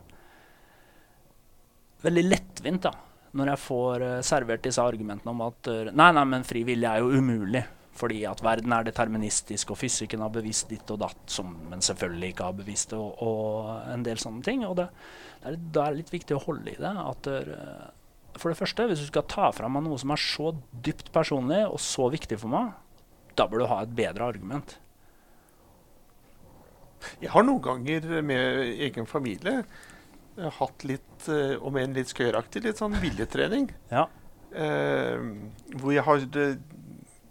veldig 2.04 2.26
lettvint, 2.28 2.88
da. 2.88 2.94
Når 3.38 3.52
jeg 3.52 3.62
får 3.62 4.06
uh, 4.06 4.12
servert 4.26 4.64
disse 4.66 4.82
argumentene 4.82 5.34
om 5.34 5.44
at 5.46 5.70
uh, 5.70 5.90
nei, 5.92 6.12
nei, 6.16 6.24
men 6.30 6.46
fri 6.48 6.64
vilje 6.68 6.90
er 6.90 7.04
jo 7.04 7.20
umulig. 7.22 7.64
Fordi 7.98 8.22
at 8.30 8.42
verden 8.46 8.74
er 8.76 8.86
deterministisk, 8.86 9.72
og 9.74 9.80
fysikken 9.82 10.22
har 10.22 10.34
bevisst 10.34 10.70
ditt 10.70 10.90
og 10.94 11.00
datt, 11.02 11.24
som 11.34 11.56
men 11.70 11.82
selvfølgelig 11.82 12.34
ikke 12.34 12.50
har 12.50 12.58
bevisst 12.60 12.94
det, 12.94 13.00
og, 13.02 13.24
og 13.26 13.94
en 13.94 14.06
del 14.06 14.22
sånne 14.22 14.46
ting. 14.46 14.66
Og 14.68 14.76
det, 14.78 14.86
det 15.42 15.54
er, 15.54 15.62
da 15.74 15.86
er 15.86 15.96
det 15.96 16.04
litt 16.04 16.14
viktig 16.14 16.38
å 16.38 16.44
holde 16.44 16.76
i 16.76 16.78
det. 16.78 16.92
At 17.02 17.30
eh, 17.32 17.88
for 18.38 18.54
det 18.54 18.60
første, 18.60 18.86
hvis 18.90 19.02
du 19.02 19.08
skal 19.10 19.26
ta 19.30 19.50
fra 19.56 19.70
meg 19.72 19.88
noe 19.88 19.98
som 19.98 20.14
er 20.14 20.22
så 20.22 20.54
dypt 20.86 21.10
personlig 21.16 21.64
og 21.66 21.82
så 21.82 22.06
viktig 22.14 22.38
for 22.42 22.54
meg, 22.54 22.76
da 23.38 23.50
bør 23.50 23.64
du 23.64 23.72
ha 23.72 23.82
et 23.82 23.98
bedre 23.98 24.30
argument. 24.30 24.78
Jeg 27.22 27.30
har 27.34 27.44
noen 27.48 27.62
ganger 27.62 28.22
med 28.26 28.62
egen 28.88 29.06
familie 29.10 29.64
hatt 30.38 30.84
litt, 30.86 31.28
eh, 31.34 31.56
om 31.66 31.78
enn 31.82 31.96
litt 31.98 32.12
skøyeraktig, 32.14 32.62
litt 32.68 32.78
sånn 32.78 32.94
viljetrening. 33.02 33.72
Ja. 33.90 34.04
Eh, 34.54 35.18
hvor 35.82 35.94
jeg 35.96 36.04
har 36.06 36.20
det 36.34 36.48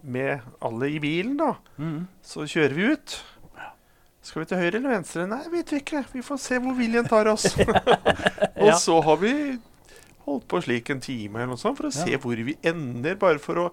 med 0.03 0.41
alle 0.63 0.89
i 0.91 0.99
bilen, 1.03 1.37
da. 1.39 1.53
Mm. 1.79 2.07
Så 2.23 2.47
kjører 2.51 2.75
vi 2.75 2.89
ut. 2.97 3.17
Skal 4.27 4.43
vi 4.43 4.49
til 4.51 4.59
høyre 4.59 4.81
eller 4.81 4.91
venstre? 4.97 5.27
Nei, 5.31 5.45
vet 5.53 5.71
vi 5.71 5.79
ikke. 5.85 6.01
Vi 6.13 6.23
får 6.27 6.39
se 6.43 6.59
hvor 6.59 6.75
viljen 6.75 7.07
tar 7.07 7.29
oss. 7.31 7.47
og 8.59 8.67
Ja. 8.73 8.75
så 8.83 8.99
har 9.07 9.17
vi 9.23 9.33
holdt 10.27 10.47
på 10.51 10.59
slik 10.65 10.91
en 10.91 11.01
time 11.03 11.39
eller 11.39 11.53
noe 11.53 11.61
sånt 11.61 11.79
for 11.79 11.87
å 11.89 11.95
se 11.95 12.17
hvor 12.23 12.41
vi 12.49 12.57
ender, 12.67 13.15
bare 13.21 13.39
for 13.43 13.61
å 13.63 13.67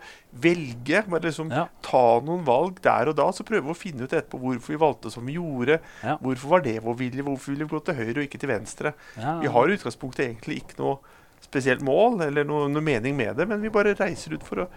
velge. 0.44 1.02
Bare 1.10 1.26
liksom 1.26 1.50
Ja. 1.52 1.66
ta 1.82 2.20
noen 2.22 2.46
valg 2.46 2.80
der 2.86 3.10
og 3.10 3.18
da, 3.18 3.26
så 3.34 3.46
prøve 3.48 3.74
å 3.74 3.78
finne 3.78 4.06
ut 4.06 4.14
etterpå 4.14 4.40
hvorfor 4.40 4.74
vi 4.76 4.80
valgte 4.84 5.12
som 5.12 5.26
vi 5.26 5.38
gjorde. 5.40 5.80
Ja. 6.04 6.18
Hvorfor 6.22 6.56
var 6.56 6.62
det 6.62 6.78
vår 6.86 6.96
vilje? 7.02 7.26
Hvorfor 7.26 7.52
ville 7.54 7.66
vi 7.66 7.74
gå 7.76 7.84
til 7.84 7.96
høyre 8.00 8.18
og 8.22 8.28
ikke 8.28 8.40
til 8.44 8.54
venstre? 8.54 8.94
Ja. 9.18 9.40
Vi 9.42 9.48
har 9.48 9.68
i 9.70 9.78
utgangspunktet 9.78 10.28
egentlig 10.28 10.62
ikke 10.62 10.80
noe 10.80 10.98
spesielt 11.44 11.82
mål 11.84 12.22
eller 12.22 12.46
noe, 12.48 12.70
noe 12.72 12.82
mening 12.86 13.18
med 13.18 13.36
det, 13.38 13.48
men 13.50 13.62
vi 13.62 13.70
bare 13.74 13.96
reiser 14.00 14.34
ut 14.38 14.44
for 14.48 14.64
å 14.64 14.68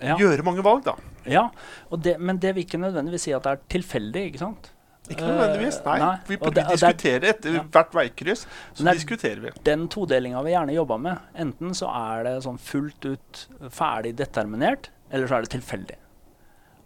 ja. 0.00 0.16
gjøre 0.16 0.44
mange 0.46 0.62
valg, 0.64 0.84
da. 0.86 0.94
ja. 1.28 1.48
Og 1.90 2.00
det, 2.04 2.18
men 2.20 2.38
det 2.40 2.54
vil 2.56 2.64
ikke 2.64 2.80
nødvendigvis 2.80 3.26
si 3.28 3.32
at 3.36 3.44
det 3.44 3.56
er 3.56 3.64
tilfeldig, 3.74 4.26
ikke 4.30 4.44
sant? 4.44 4.70
Ikke 5.10 5.26
nødvendigvis. 5.26 5.80
Nei. 5.84 5.96
Eh, 5.96 6.04
nei. 6.04 6.16
Vi, 6.28 6.36
Og 6.36 6.40
det- 6.40 6.46
og 6.46 6.54
det 6.54 6.64
er- 6.64 6.70
diskuterer 6.76 7.28
etter 7.30 7.54
ja. 7.54 7.62
hvert 7.62 7.92
veikryss. 7.92 8.46
Så 8.74 8.84
det 8.84 8.86
er- 8.88 8.94
diskuterer 9.00 9.40
vi. 9.40 9.50
Den 9.64 9.88
todelinga 9.88 10.42
vi 10.44 10.50
gjerne 10.52 10.74
jobber 10.74 10.98
med, 10.98 11.18
enten 11.34 11.70
så 11.74 11.88
er 11.90 12.22
det 12.24 12.42
sånn 12.44 12.58
fullt 12.58 13.04
ut 13.04 13.46
ferdig 13.70 14.14
determinert, 14.16 14.88
eller 15.10 15.26
så 15.26 15.36
er 15.38 15.42
det 15.42 15.50
tilfeldig. 15.60 15.96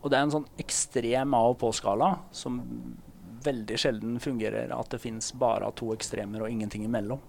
Og 0.02 0.10
det 0.10 0.18
er 0.18 0.22
en 0.22 0.30
sånn 0.30 0.46
ekstrem 0.58 1.34
av 1.34 1.50
og 1.50 1.58
på-skala 1.58 2.18
som 2.32 2.96
veldig 3.42 3.76
sjelden 3.76 4.18
fungerer 4.20 4.72
at 4.72 4.88
det 4.88 5.00
fins 5.00 5.32
bare 5.32 5.70
to 5.76 5.92
ekstremer 5.94 6.40
og 6.42 6.48
ingenting 6.50 6.84
imellom. 6.84 7.20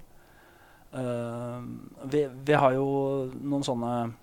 Uh, 0.94 1.62
vi, 2.06 2.26
vi 2.46 2.54
har 2.54 2.72
jo 2.72 3.30
noen 3.44 3.64
sånne 3.66 4.14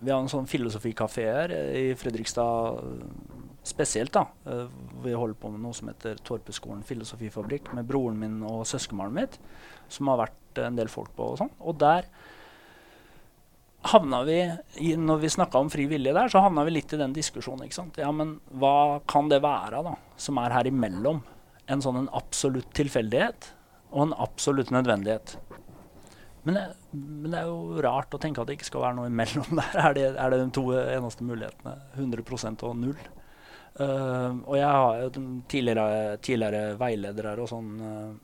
Vi 0.00 0.10
har 0.12 0.20
en 0.20 0.28
sånn 0.28 0.46
filosofikafeer 0.46 1.50
i 1.74 1.94
Fredrikstad 1.94 2.76
spesielt. 3.68 4.12
da. 4.12 4.26
Eh, 4.46 4.66
vi 5.04 5.12
holder 5.14 5.38
på 5.38 5.52
med 5.52 5.62
noe 5.62 5.76
som 5.76 5.90
heter 5.90 6.18
Torpeskolen 6.24 6.82
filosofifabrikk 6.86 7.72
med 7.76 7.86
broren 7.88 8.18
min 8.18 8.40
og 8.46 8.66
søskenbarnet 8.68 9.18
mitt 9.20 9.38
som 9.92 10.10
har 10.12 10.24
vært 10.24 10.62
en 10.64 10.76
del 10.78 10.90
folk 10.92 11.12
på 11.16 11.32
og 11.32 11.40
sånn. 11.40 11.54
Og 11.60 11.78
der 11.80 12.08
havna 13.88 14.22
vi 14.26 14.38
i, 14.82 14.96
Når 14.96 15.20
vi 15.22 15.30
snakka 15.30 15.58
om 15.58 15.70
fri 15.70 15.86
vilje 15.86 16.12
der, 16.12 16.28
så 16.28 16.42
havna 16.42 16.64
vi 16.66 16.74
litt 16.76 16.92
i 16.92 17.00
den 17.00 17.14
diskusjonen. 17.16 17.66
ikke 17.66 17.78
sant? 17.78 17.98
Ja, 18.00 18.10
men 18.12 18.38
hva 18.50 19.00
kan 19.06 19.30
det 19.30 19.42
være, 19.44 19.82
da, 19.86 19.94
som 20.16 20.40
er 20.42 20.56
her 20.56 20.68
imellom? 20.68 21.22
En 21.68 21.84
sånn 21.84 22.00
en 22.00 22.10
absolutt 22.16 22.70
tilfeldighet 22.76 23.52
og 23.92 24.08
en 24.08 24.16
absolutt 24.20 24.72
nødvendighet. 24.72 25.36
Men 26.48 26.56
det, 26.56 26.64
men 26.96 27.32
det 27.32 27.40
er 27.42 27.48
jo 27.50 27.80
rart 27.84 28.14
å 28.14 28.20
tenke 28.20 28.40
at 28.40 28.48
det 28.48 28.56
ikke 28.56 28.70
skal 28.70 28.86
være 28.86 28.96
noe 28.96 29.10
imellom 29.10 29.58
der. 29.60 29.78
Er 29.82 29.96
det, 29.96 30.04
er 30.16 30.32
det 30.32 30.40
de 30.40 30.50
to 30.56 30.64
eneste 30.72 31.26
mulighetene? 31.28 31.74
100% 31.98 32.64
og 32.64 32.76
null? 32.80 33.08
Eh, 33.78 34.38
og 34.44 34.56
jeg 34.58 34.66
har 34.66 35.02
jo 35.04 35.10
tidligere, 35.48 36.16
tidligere 36.24 36.78
veiledere 36.80 37.34
og 37.38 37.50
sånn 37.50 37.68
uh, 37.78 38.16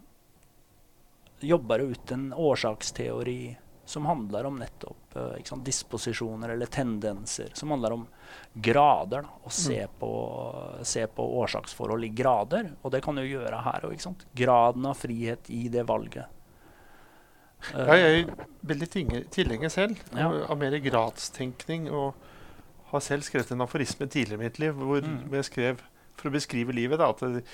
jobber 1.44 1.84
ut 1.84 2.14
en 2.14 2.32
årsaksteori 2.34 3.56
som 3.86 4.08
handler 4.08 4.48
om 4.48 4.56
nettopp 4.58 5.14
uh, 5.14 5.36
sant, 5.44 5.62
disposisjoner 5.66 6.54
eller 6.56 6.66
tendenser. 6.72 7.52
Som 7.54 7.70
handler 7.70 7.94
om 8.00 8.06
grader. 8.54 9.28
Da, 9.28 9.38
å 9.44 9.52
se, 9.52 9.78
på, 10.00 10.12
se 10.82 11.06
på 11.06 11.28
årsaksforhold 11.44 12.08
i 12.08 12.12
grader. 12.16 12.72
Og 12.82 12.94
det 12.96 13.04
kan 13.04 13.14
du 13.14 13.22
gjøre 13.22 13.62
her 13.68 13.86
òg. 13.86 14.00
Graden 14.34 14.90
av 14.90 14.98
frihet 14.98 15.52
i 15.54 15.68
det 15.70 15.86
valget. 15.86 16.26
Uh, 17.70 17.84
Ja, 17.84 17.94
jeg 18.00 18.24
er 18.24 18.46
veldig 18.66 18.90
tilhenger 19.30 19.70
selv 19.70 20.02
Ja. 20.16 20.32
av, 20.32 20.40
av 20.50 20.58
mer 20.64 20.80
gradstenkning. 20.82 21.92
Og 21.94 22.18
har 22.96 23.04
selv 23.04 23.22
skrevet 23.26 23.50
en 23.54 23.64
aforisme 23.66 24.06
tidligere 24.10 24.40
i 24.40 24.44
mitt 24.46 24.58
liv 24.62 24.74
hvor 24.78 25.02
Mm. 25.04 25.30
jeg 25.38 25.44
skrev 25.50 25.80
for 26.16 26.30
å 26.30 26.34
beskrive 26.34 26.72
livet 26.74 26.98
da, 27.02 27.08
at 27.10 27.20
det, 27.20 27.44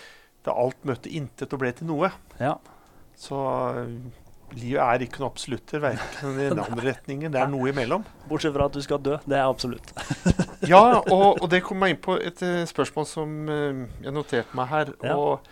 da 0.44 0.53
alt 0.57 0.83
møtte 0.85 1.11
intet 1.11 1.53
og 1.53 1.61
ble 1.62 1.72
til 1.72 1.87
noe. 1.90 2.12
ja. 2.40 2.57
Så 3.20 3.37
øh, 3.37 3.90
livet 4.57 4.81
er 4.81 5.03
ikke 5.05 5.20
noe 5.20 5.29
absolutter, 5.29 5.81
verken 5.83 6.38
i 6.40 6.46
den 6.50 6.59
andre 6.62 6.87
retningen. 6.94 7.33
Det 7.35 7.40
er 7.42 7.50
noe 7.53 7.68
imellom. 7.68 8.05
Bortsett 8.31 8.55
fra 8.55 8.64
at 8.70 8.72
du 8.72 8.81
skal 8.81 8.98
dø. 9.05 9.18
Det 9.29 9.37
er 9.37 9.44
absolutt. 9.48 9.92
Ja, 10.68 11.00
og, 11.00 11.40
og 11.42 11.46
det 11.50 11.62
kom 11.64 11.79
meg 11.81 11.94
inn 11.94 12.00
på 12.05 12.18
et 12.20 12.40
eh, 12.44 12.64
spørsmål 12.68 13.07
som 13.09 13.31
uh, 13.48 13.85
jeg 14.05 14.12
noterte 14.12 14.57
meg 14.57 14.68
her. 14.68 14.90
Ja. 15.05 15.14
Og 15.16 15.46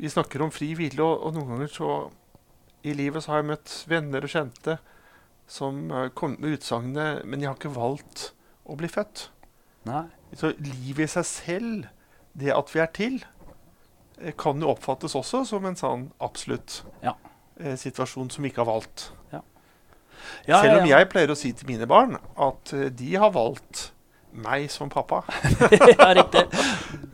vi 0.00 0.08
snakker 0.08 0.40
om 0.44 0.52
fri 0.52 0.70
hvile, 0.76 1.02
og, 1.04 1.20
og 1.28 1.34
noen 1.36 1.50
ganger 1.52 1.68
så 1.72 1.88
i 2.84 2.94
livet 2.96 3.24
så 3.24 3.32
har 3.34 3.42
jeg 3.42 3.50
møtt 3.50 3.74
venner 3.90 4.24
og 4.24 4.32
kjente 4.32 4.78
som 5.48 5.90
har 5.92 6.08
kommet 6.16 6.40
med 6.40 6.56
utsagnet 6.58 7.24
'Men 7.24 7.40
jeg 7.40 7.48
har 7.50 7.56
ikke 7.58 7.74
valgt 7.76 8.30
å 8.68 8.76
bli 8.76 8.88
født'. 8.88 9.28
Nei. 9.88 10.04
Så 10.36 10.52
livet 10.60 11.06
i 11.06 11.12
seg 11.12 11.24
selv, 11.24 11.86
det 12.36 12.52
at 12.54 12.70
vi 12.74 12.80
er 12.80 12.86
til, 12.92 13.24
eh, 14.20 14.32
kan 14.36 14.60
jo 14.60 14.68
oppfattes 14.74 15.14
også 15.16 15.44
som 15.46 15.64
en 15.66 15.76
sånn 15.76 16.10
absolutt 16.20 16.82
Ja. 17.02 17.14
eh, 17.60 17.74
situasjon 17.76 18.30
som 18.30 18.42
vi 18.44 18.50
ikke 18.50 18.64
har 18.64 18.72
valgt. 18.74 19.10
Ja, 20.48 20.60
Selv 20.62 20.80
om 20.80 20.86
ja, 20.86 20.96
ja. 20.96 20.98
jeg 20.98 21.08
pleier 21.12 21.30
å 21.30 21.36
si 21.38 21.52
til 21.54 21.68
mine 21.68 21.86
barn 21.86 22.16
at 22.36 22.72
eh, 22.74 22.88
de 22.90 23.14
har 23.14 23.30
valgt 23.30 23.92
meg 24.32 24.68
som 24.70 24.90
pappa. 24.90 25.22
ja, 25.72 26.08
riktig. 26.18 26.42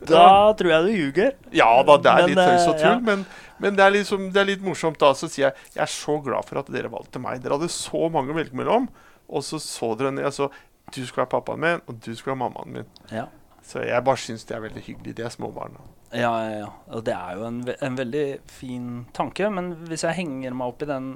Da 0.09 0.53
tror 0.57 0.71
jeg 0.71 0.83
du 0.85 0.91
ljuger. 0.91 1.35
Ja 1.55 1.69
da, 1.85 1.97
det 2.01 2.11
er 2.11 2.21
Men, 2.25 2.29
litt 2.31 2.39
tøys 2.41 2.67
og 2.67 2.75
tull, 2.79 2.89
ja. 2.89 2.99
men, 3.05 3.25
men 3.61 3.77
det, 3.77 3.85
er 3.85 3.93
liksom, 3.95 4.25
det 4.33 4.41
er 4.41 4.49
litt 4.49 4.65
morsomt. 4.65 4.97
da, 5.01 5.13
Så 5.13 5.29
sier 5.31 5.47
jeg 5.49 5.53
jeg 5.77 5.83
er 5.85 5.91
så 5.93 6.17
glad 6.25 6.45
for 6.49 6.59
at 6.59 6.71
dere 6.73 6.91
valgte 6.91 7.21
meg. 7.23 7.41
Dere 7.43 7.57
hadde 7.59 7.69
så 7.71 8.09
mange 8.13 8.33
å 8.33 8.37
velge 8.39 8.57
mellom, 8.57 8.89
og 9.29 9.45
så 9.47 9.61
så 9.63 9.93
dere 9.99 10.11
ned. 10.11 10.25
Altså, 10.25 10.49
du 10.95 11.05
skal 11.09 11.23
være 11.25 11.33
pappaen 11.35 11.61
min, 11.63 11.83
og 11.85 11.99
du 12.01 12.11
skal 12.15 12.33
være 12.33 12.41
mammaen 12.43 12.79
min. 12.79 12.89
Ja. 13.11 13.27
Så 13.65 13.81
jeg 13.81 14.05
bare 14.05 14.21
syns 14.21 14.45
det 14.45 14.55
er 14.55 14.65
veldig 14.65 14.83
hyggelig. 14.85 15.15
De 15.17 15.23
er 15.25 15.33
småbarn. 15.33 15.77
Ja, 16.13 16.31
ja, 16.45 16.51
ja. 16.61 16.67
Og 16.93 17.05
det 17.07 17.15
er 17.17 17.39
jo 17.39 17.47
en, 17.47 17.61
ve 17.65 17.75
en 17.83 17.97
veldig 17.97 18.25
fin 18.51 18.89
tanke. 19.15 19.49
Men 19.49 19.71
hvis 19.89 20.05
jeg 20.05 20.19
henger 20.19 20.53
meg 20.57 20.73
opp 20.73 20.85
i 20.85 20.89
den 20.89 21.07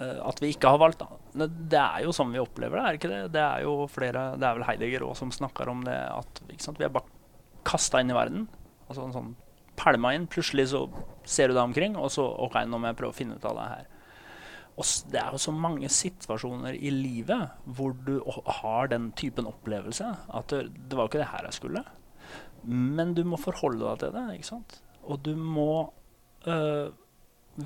uh, 0.00 0.18
at 0.28 0.42
vi 0.42 0.52
ikke 0.52 0.74
har 0.74 0.82
valgt, 0.82 1.00
da. 1.00 1.46
Det 1.48 1.80
er 1.80 2.04
jo 2.04 2.12
sånn 2.14 2.34
vi 2.34 2.42
opplever 2.42 2.76
det, 2.76 2.82
er 2.82 2.90
det 2.90 3.00
ikke 3.00 3.12
det? 3.14 3.22
Det 3.38 3.44
er 3.46 3.64
jo 3.64 3.74
flere, 3.90 4.26
det 4.36 4.48
er 4.48 4.58
vel 4.58 4.66
Heidegger 4.68 5.06
òg 5.08 5.16
som 5.18 5.32
snakker 5.32 5.70
om 5.72 5.86
det 5.86 5.96
at 5.96 6.42
vi 6.50 6.58
er 6.84 6.92
bare 6.92 7.08
kasta 7.66 8.02
inn 8.02 8.12
i 8.12 8.16
verden. 8.16 8.44
Altså 8.88 9.06
en 9.06 9.16
sånn 9.16 9.32
pælma 9.80 10.12
inn. 10.16 10.28
Plutselig 10.30 10.70
så 10.74 10.84
ser 11.24 11.48
du 11.48 11.56
deg 11.56 11.64
omkring, 11.64 11.96
og 11.96 12.12
så 12.12 12.26
OK, 12.44 12.60
nå 12.68 12.80
må 12.80 12.90
jeg 12.90 13.00
prøve 13.00 13.14
å 13.14 13.16
finne 13.16 13.38
ut 13.38 13.48
av 13.48 13.56
det 13.56 13.68
her. 13.70 13.89
Det 15.10 15.20
er 15.20 15.34
jo 15.34 15.40
så 15.42 15.52
mange 15.54 15.88
situasjoner 15.92 16.76
i 16.78 16.92
livet 16.94 17.64
hvor 17.64 17.94
du 18.06 18.18
har 18.60 18.90
den 18.92 19.10
typen 19.18 19.48
opplevelse. 19.50 20.08
At 20.32 20.52
det, 20.52 20.68
det 20.88 20.96
var 20.96 21.06
jo 21.06 21.12
ikke 21.12 21.22
det 21.22 21.32
her 21.32 21.48
jeg 21.48 21.58
skulle. 21.58 21.84
Men 22.64 23.14
du 23.16 23.22
må 23.24 23.40
forholde 23.40 23.84
deg 23.84 24.02
til 24.02 24.16
det, 24.16 24.24
ikke 24.36 24.50
sant? 24.50 24.80
Og 25.08 25.22
du 25.24 25.32
må 25.36 25.70
øh, 26.46 26.90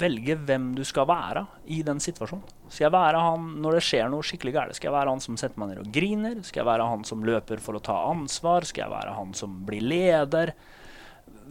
velge 0.00 0.36
hvem 0.46 0.70
du 0.76 0.82
skal 0.86 1.06
være 1.10 1.44
i 1.70 1.80
den 1.86 2.00
situasjonen. 2.02 2.46
Skal 2.68 2.86
jeg 2.86 2.94
være 2.94 3.22
han 3.22 3.48
når 3.62 3.78
det 3.78 3.84
skjer 3.88 4.10
noe 4.10 4.26
skikkelig 4.26 4.54
gærent? 4.56 4.78
Skal 4.78 4.90
jeg 4.90 4.96
være 4.96 5.14
han 5.14 5.24
som 5.24 5.38
setter 5.40 5.60
meg 5.60 5.72
ned 5.72 5.82
og 5.84 5.90
griner? 5.94 6.38
Skal 6.42 6.62
jeg 6.62 6.70
være 6.70 6.88
han 6.90 7.06
som 7.08 7.24
løper 7.26 7.62
for 7.62 7.78
å 7.78 7.82
ta 7.84 7.96
ansvar? 8.10 8.66
Skal 8.68 8.86
jeg 8.86 8.94
være 8.94 9.16
han 9.18 9.34
som 9.36 9.60
blir 9.68 9.84
leder? 9.84 10.54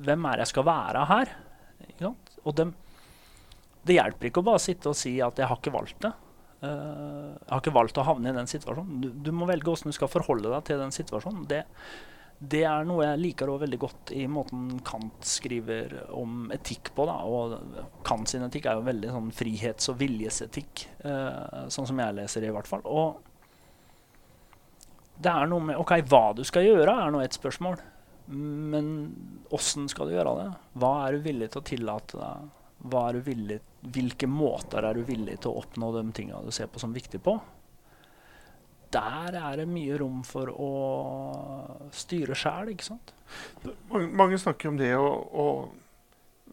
Hvem 0.04 0.30
er 0.32 0.44
jeg 0.44 0.54
skal 0.54 0.68
være 0.68 1.06
her? 1.12 1.36
Og 2.44 2.56
dem, 2.58 2.74
det 3.84 3.98
hjelper 3.98 4.30
ikke 4.30 4.44
å 4.44 4.48
bare 4.48 4.64
sitte 4.64 4.92
og 4.92 4.98
si 4.98 5.18
at 5.22 5.40
'jeg 5.40 5.50
har 5.50 5.60
ikke 5.60 5.74
valgt 5.74 6.00
det'. 6.00 6.14
Uh, 6.64 7.36
jeg 7.36 7.52
har 7.52 7.60
ikke 7.60 7.76
valgt 7.76 7.98
å 8.00 8.08
havne 8.08 8.32
i 8.32 8.38
den 8.38 8.48
situasjonen. 8.48 9.02
Du, 9.04 9.10
du 9.12 9.32
må 9.36 9.46
velge 9.50 9.68
hvordan 9.68 9.92
du 9.92 9.98
skal 9.98 10.08
forholde 10.08 10.48
deg 10.48 10.64
til 10.64 10.80
den 10.80 10.96
situasjonen. 10.96 11.44
Det, 11.50 11.66
det 12.40 12.64
er 12.64 12.88
noe 12.88 13.04
jeg 13.04 13.20
liker 13.20 13.52
også 13.52 13.66
veldig 13.66 13.80
godt 13.82 14.14
i 14.16 14.24
måten 14.32 14.80
Kant 14.88 15.28
skriver 15.28 16.08
om 16.16 16.48
etikk 16.56 16.94
på. 16.96 17.06
Da. 17.10 17.18
Og 17.28 18.00
Kant 18.08 18.32
sin 18.32 18.48
etikk 18.48 18.70
er 18.72 18.80
jo 18.80 18.88
veldig 18.88 19.12
sånn 19.12 19.30
frihets- 19.36 19.92
og 19.92 20.00
viljesetikk, 20.00 20.88
uh, 21.04 21.68
sånn 21.68 21.90
som 21.92 22.00
jeg 22.00 22.16
leser 22.22 22.42
det 22.42 22.54
i 22.54 22.56
hvert 22.56 22.72
fall. 22.72 22.88
Og 22.88 23.20
det 25.24 25.36
er 25.36 25.52
noe 25.52 25.68
med 25.68 25.80
OK, 25.84 25.98
hva 26.08 26.30
du 26.36 26.46
skal 26.48 26.64
gjøre, 26.64 26.96
er 26.96 27.12
nå 27.12 27.20
et 27.24 27.36
spørsmål. 27.36 27.76
Men 28.32 28.88
åssen 29.52 29.92
skal 29.92 30.08
du 30.08 30.16
gjøre 30.16 30.38
det? 30.40 30.52
Hva 30.80 30.94
er 31.04 31.18
du 31.18 31.26
villig 31.28 31.52
til 31.52 31.60
å 31.60 31.68
tillate 31.68 32.20
deg? 32.24 32.52
Er 32.84 33.20
villig, 33.24 33.62
hvilke 33.96 34.28
måter 34.28 34.84
er 34.84 34.98
du 34.98 35.06
villig 35.08 35.38
til 35.40 35.54
å 35.54 35.62
oppnå 35.62 35.94
de 35.96 36.04
tinga 36.16 36.42
du 36.44 36.52
ser 36.52 36.68
på 36.68 36.82
som 36.84 36.92
viktig 36.96 37.22
på? 37.24 37.38
Der 38.94 39.38
er 39.40 39.62
det 39.62 39.68
mye 39.72 39.96
rom 39.98 40.20
for 40.28 40.52
å 40.52 40.72
styre 41.96 42.36
sjæl, 42.38 42.74
ikke 42.74 42.90
sant? 42.92 43.14
Mange, 43.90 44.10
mange 44.14 44.40
snakker 44.42 44.70
om 44.70 44.78
det 44.78 44.92
å, 45.00 45.08
å 45.32 45.48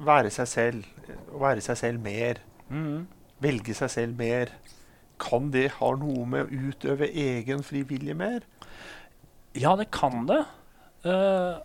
være 0.07 0.31
seg 0.33 0.49
selv, 0.49 0.87
å 1.35 1.43
være 1.43 1.65
seg 1.65 1.81
selv 1.81 2.05
mer. 2.05 2.41
Mm. 2.71 3.09
Velge 3.43 3.77
seg 3.77 3.93
selv 3.93 4.21
mer. 4.21 4.55
Kan 5.21 5.51
det 5.53 5.67
ha 5.77 5.91
noe 6.01 6.25
med 6.31 6.47
å 6.47 6.69
utøve 6.71 7.11
egen 7.11 7.65
frivillige 7.67 8.17
mer? 8.17 8.47
Ja, 9.59 9.75
det 9.77 9.91
kan 9.93 10.25
det. 10.31 10.45
Uh, 11.05 11.59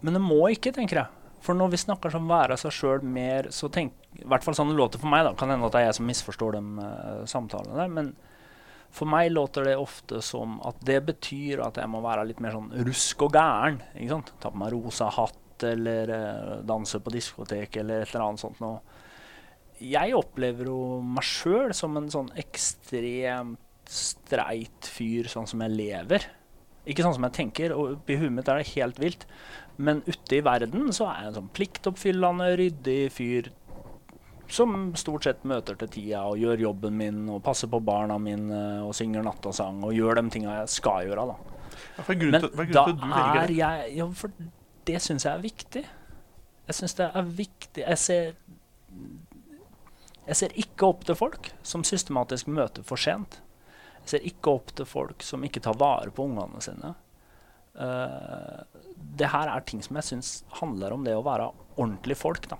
men 0.00 0.16
det 0.16 0.22
må 0.22 0.46
ikke, 0.54 0.72
tenker 0.72 1.02
jeg. 1.02 1.21
For 1.42 1.58
når 1.58 1.72
vi 1.72 1.80
snakker 1.82 2.12
som 2.14 2.28
være 2.30 2.56
seg 2.60 2.74
sjøl 2.74 3.06
mer, 3.06 3.48
så 3.54 3.70
tenk 3.72 3.96
I 4.20 4.26
hvert 4.30 4.44
fall 4.46 4.54
sånn 4.54 4.70
det 4.70 4.78
låter 4.78 5.02
for 5.02 5.10
meg, 5.10 5.24
da. 5.26 5.32
Kan 5.38 5.50
hende 5.50 5.66
at 5.66 5.74
det 5.74 5.80
er 5.80 5.88
jeg 5.88 5.98
som 5.98 6.06
misforstår 6.10 6.56
de 6.58 6.62
uh, 6.78 7.24
samtalene 7.30 7.78
der. 7.80 7.90
Men 7.90 8.12
for 8.92 9.08
meg 9.08 9.32
låter 9.32 9.66
det 9.66 9.78
ofte 9.80 10.20
som 10.22 10.58
at 10.68 10.78
det 10.84 11.00
betyr 11.08 11.64
at 11.64 11.80
jeg 11.80 11.90
må 11.90 12.02
være 12.04 12.26
litt 12.28 12.42
mer 12.44 12.54
sånn 12.54 12.70
rusk 12.86 13.24
og 13.26 13.38
gæren. 13.38 13.80
ikke 13.96 14.12
sant? 14.12 14.34
Ta 14.42 14.52
på 14.52 14.60
meg 14.62 14.74
rosa 14.74 15.08
hatt 15.16 15.66
eller 15.66 16.12
uh, 16.12 16.54
danse 16.68 17.00
på 17.02 17.14
diskotek 17.14 17.80
eller 17.82 18.04
et 18.04 18.12
eller 18.12 18.28
annet 18.28 18.44
sånt 18.44 18.62
noe. 18.62 18.82
Jeg 19.82 20.14
opplever 20.14 20.68
jo 20.70 21.00
meg 21.02 21.26
sjøl 21.26 21.72
som 21.74 21.96
en 21.98 22.10
sånn 22.12 22.30
ekstremt 22.38 23.58
streit 23.90 24.86
fyr, 24.86 25.26
sånn 25.30 25.48
som 25.50 25.64
jeg 25.64 25.74
lever. 25.74 26.28
Ikke 26.82 27.04
sånn 27.04 27.14
som 27.14 27.26
jeg 27.28 27.36
tenker, 27.36 27.74
og 27.74 28.10
I 28.10 28.18
huet 28.18 28.32
mitt 28.34 28.48
er 28.50 28.58
det 28.58 28.72
helt 28.74 28.98
vilt. 29.02 29.26
Men 29.82 30.04
ute 30.06 30.38
i 30.38 30.44
verden 30.44 30.92
så 30.94 31.08
er 31.10 31.18
jeg 31.24 31.30
en 31.32 31.36
sånn 31.40 31.50
pliktoppfyllende, 31.56 32.52
ryddig 32.60 33.00
fyr 33.14 33.50
som 34.52 34.92
stort 35.00 35.24
sett 35.24 35.44
møter 35.48 35.78
til 35.80 35.88
tida 35.94 36.26
og 36.28 36.40
gjør 36.40 36.60
jobben 36.66 36.96
min 36.98 37.20
og 37.32 37.40
passer 37.44 37.70
på 37.72 37.80
barna 37.84 38.18
mine 38.20 38.58
og 38.84 38.92
synger 38.96 39.24
nattasang 39.24 39.80
og 39.86 39.94
gjør 39.96 40.20
de 40.20 40.24
tinga 40.34 40.58
jeg 40.60 40.72
skal 40.74 41.08
gjøre. 41.08 41.24
da. 41.32 41.36
Ja, 41.96 42.04
Men 42.08 42.44
til, 42.44 42.72
da 42.72 42.84
er 43.40 43.52
jeg 43.56 43.94
Ja, 43.96 44.06
for 44.12 44.32
det 44.86 44.98
syns 45.00 45.24
jeg 45.24 45.32
er 45.32 45.42
viktig. 45.42 45.84
Jeg 46.68 46.76
syns 46.78 46.94
det 46.94 47.08
er 47.10 47.22
viktig 47.22 47.82
Jeg 47.82 47.98
ser 47.98 48.34
Jeg 50.26 50.36
ser 50.38 50.52
ikke 50.54 50.86
opp 50.86 51.06
til 51.08 51.16
folk 51.18 51.50
som 51.66 51.84
systematisk 51.84 52.46
møter 52.46 52.84
for 52.86 53.00
sent. 53.00 53.40
Jeg 54.02 54.12
ser 54.12 54.28
ikke 54.28 54.52
opp 54.52 54.74
til 54.76 54.86
folk 54.86 55.22
som 55.22 55.42
ikke 55.44 55.62
tar 55.64 55.78
vare 55.78 56.10
på 56.10 56.28
ungene 56.28 56.60
sine. 56.62 56.94
Uh, 57.72 58.62
det 59.16 59.30
her 59.32 59.48
er 59.48 59.64
ting 59.64 59.80
som 59.84 59.96
jeg 59.96 60.08
syns 60.10 60.32
handler 60.58 60.92
om 60.92 61.06
det 61.06 61.16
å 61.16 61.24
være 61.24 61.48
ordentlig 61.76 62.18
folk. 62.20 62.48
da. 62.50 62.58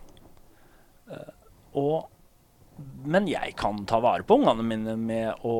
Uh, 1.10 1.32
og, 1.82 2.08
men 3.04 3.28
jeg 3.28 3.54
kan 3.60 3.84
ta 3.88 4.00
vare 4.02 4.24
på 4.26 4.38
ungene 4.40 4.64
mine 4.66 4.96
med 5.00 5.44
å, 5.48 5.54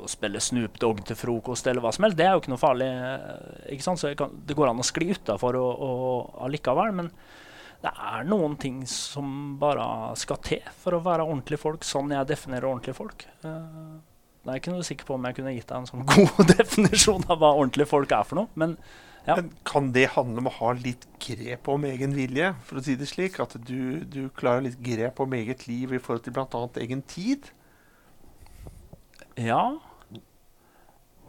å, 0.00 0.08
spille 0.10 0.42
Snoop 0.42 0.78
Dogg 0.82 1.02
til 1.06 1.18
frokost 1.18 1.66
eller 1.70 1.84
hva 1.84 1.92
som 1.94 2.06
helst. 2.06 2.18
Det 2.18 2.26
er 2.26 2.34
jo 2.34 2.42
ikke 2.42 2.54
noe 2.54 2.62
farlig. 2.62 2.88
Eh, 2.88 3.74
ikke 3.76 3.86
sant? 3.86 4.02
Så 4.02 4.14
kan, 4.18 4.34
det 4.46 4.56
går 4.58 4.70
an 4.70 4.82
å 4.82 4.86
skli 4.86 5.10
utafor 5.12 5.58
allikevel. 6.46 6.94
Men 7.02 7.10
det 7.82 7.92
er 7.92 8.26
noen 8.28 8.56
ting 8.60 8.82
som 8.90 9.58
bare 9.60 9.84
skal 10.20 10.40
til 10.46 10.64
for 10.82 10.96
å 10.96 11.02
være 11.04 11.26
ordentlige 11.26 11.62
folk, 11.62 11.86
sånn 11.86 12.14
jeg 12.14 12.30
definerer 12.30 12.70
ordentlige 12.70 12.98
folk. 12.98 13.26
Uh, 13.44 13.98
jeg 14.40 14.52
er 14.54 14.60
ikke 14.62 14.72
noe 14.72 14.86
sikker 14.86 15.08
på 15.08 15.16
om 15.18 15.26
jeg 15.28 15.36
kunne 15.36 15.52
gitt 15.52 15.68
deg 15.68 15.82
en 15.82 15.88
sånn 15.90 16.06
god 16.14 16.52
definisjon 16.54 17.26
av 17.28 17.40
hva 17.42 17.52
ordentlige 17.58 17.90
folk 17.90 18.12
er 18.16 18.26
for 18.26 18.40
noe. 18.40 18.52
Men 18.60 18.78
ja. 19.26 19.36
Men 19.36 19.50
kan 19.68 19.90
det 19.92 20.06
handle 20.14 20.40
om 20.40 20.48
å 20.48 20.54
ha 20.56 20.70
litt 20.80 21.04
grep 21.20 21.68
om 21.68 21.84
egen 21.84 22.14
vilje, 22.16 22.54
for 22.64 22.80
å 22.80 22.84
si 22.84 22.96
det 22.96 23.08
slik? 23.10 23.36
At 23.42 23.52
du, 23.68 24.00
du 24.08 24.22
klarer 24.36 24.64
litt 24.64 24.80
grep 24.80 25.20
om 25.20 25.36
eget 25.36 25.66
liv 25.68 25.92
i 25.92 26.00
forhold 26.00 26.24
til 26.24 26.34
bl.a. 26.36 26.62
egen 26.80 27.04
tid? 27.04 27.50
Ja. 29.36 29.62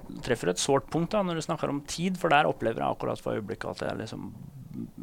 Du 0.07 0.17
treffer 0.23 0.53
et 0.53 0.63
sårt 0.63 0.87
punkt 0.93 1.11
da, 1.13 1.23
når 1.25 1.41
du 1.41 1.45
snakker 1.45 1.71
om 1.71 1.83
tid, 1.83 2.17
for 2.19 2.31
der 2.31 2.47
opplever 2.49 2.79
jeg 2.79 2.95
akkurat 2.95 3.21
for 3.21 3.35
øyeblikket 3.35 3.75
at 3.75 3.89
jeg 3.89 4.01
liksom 4.05 4.31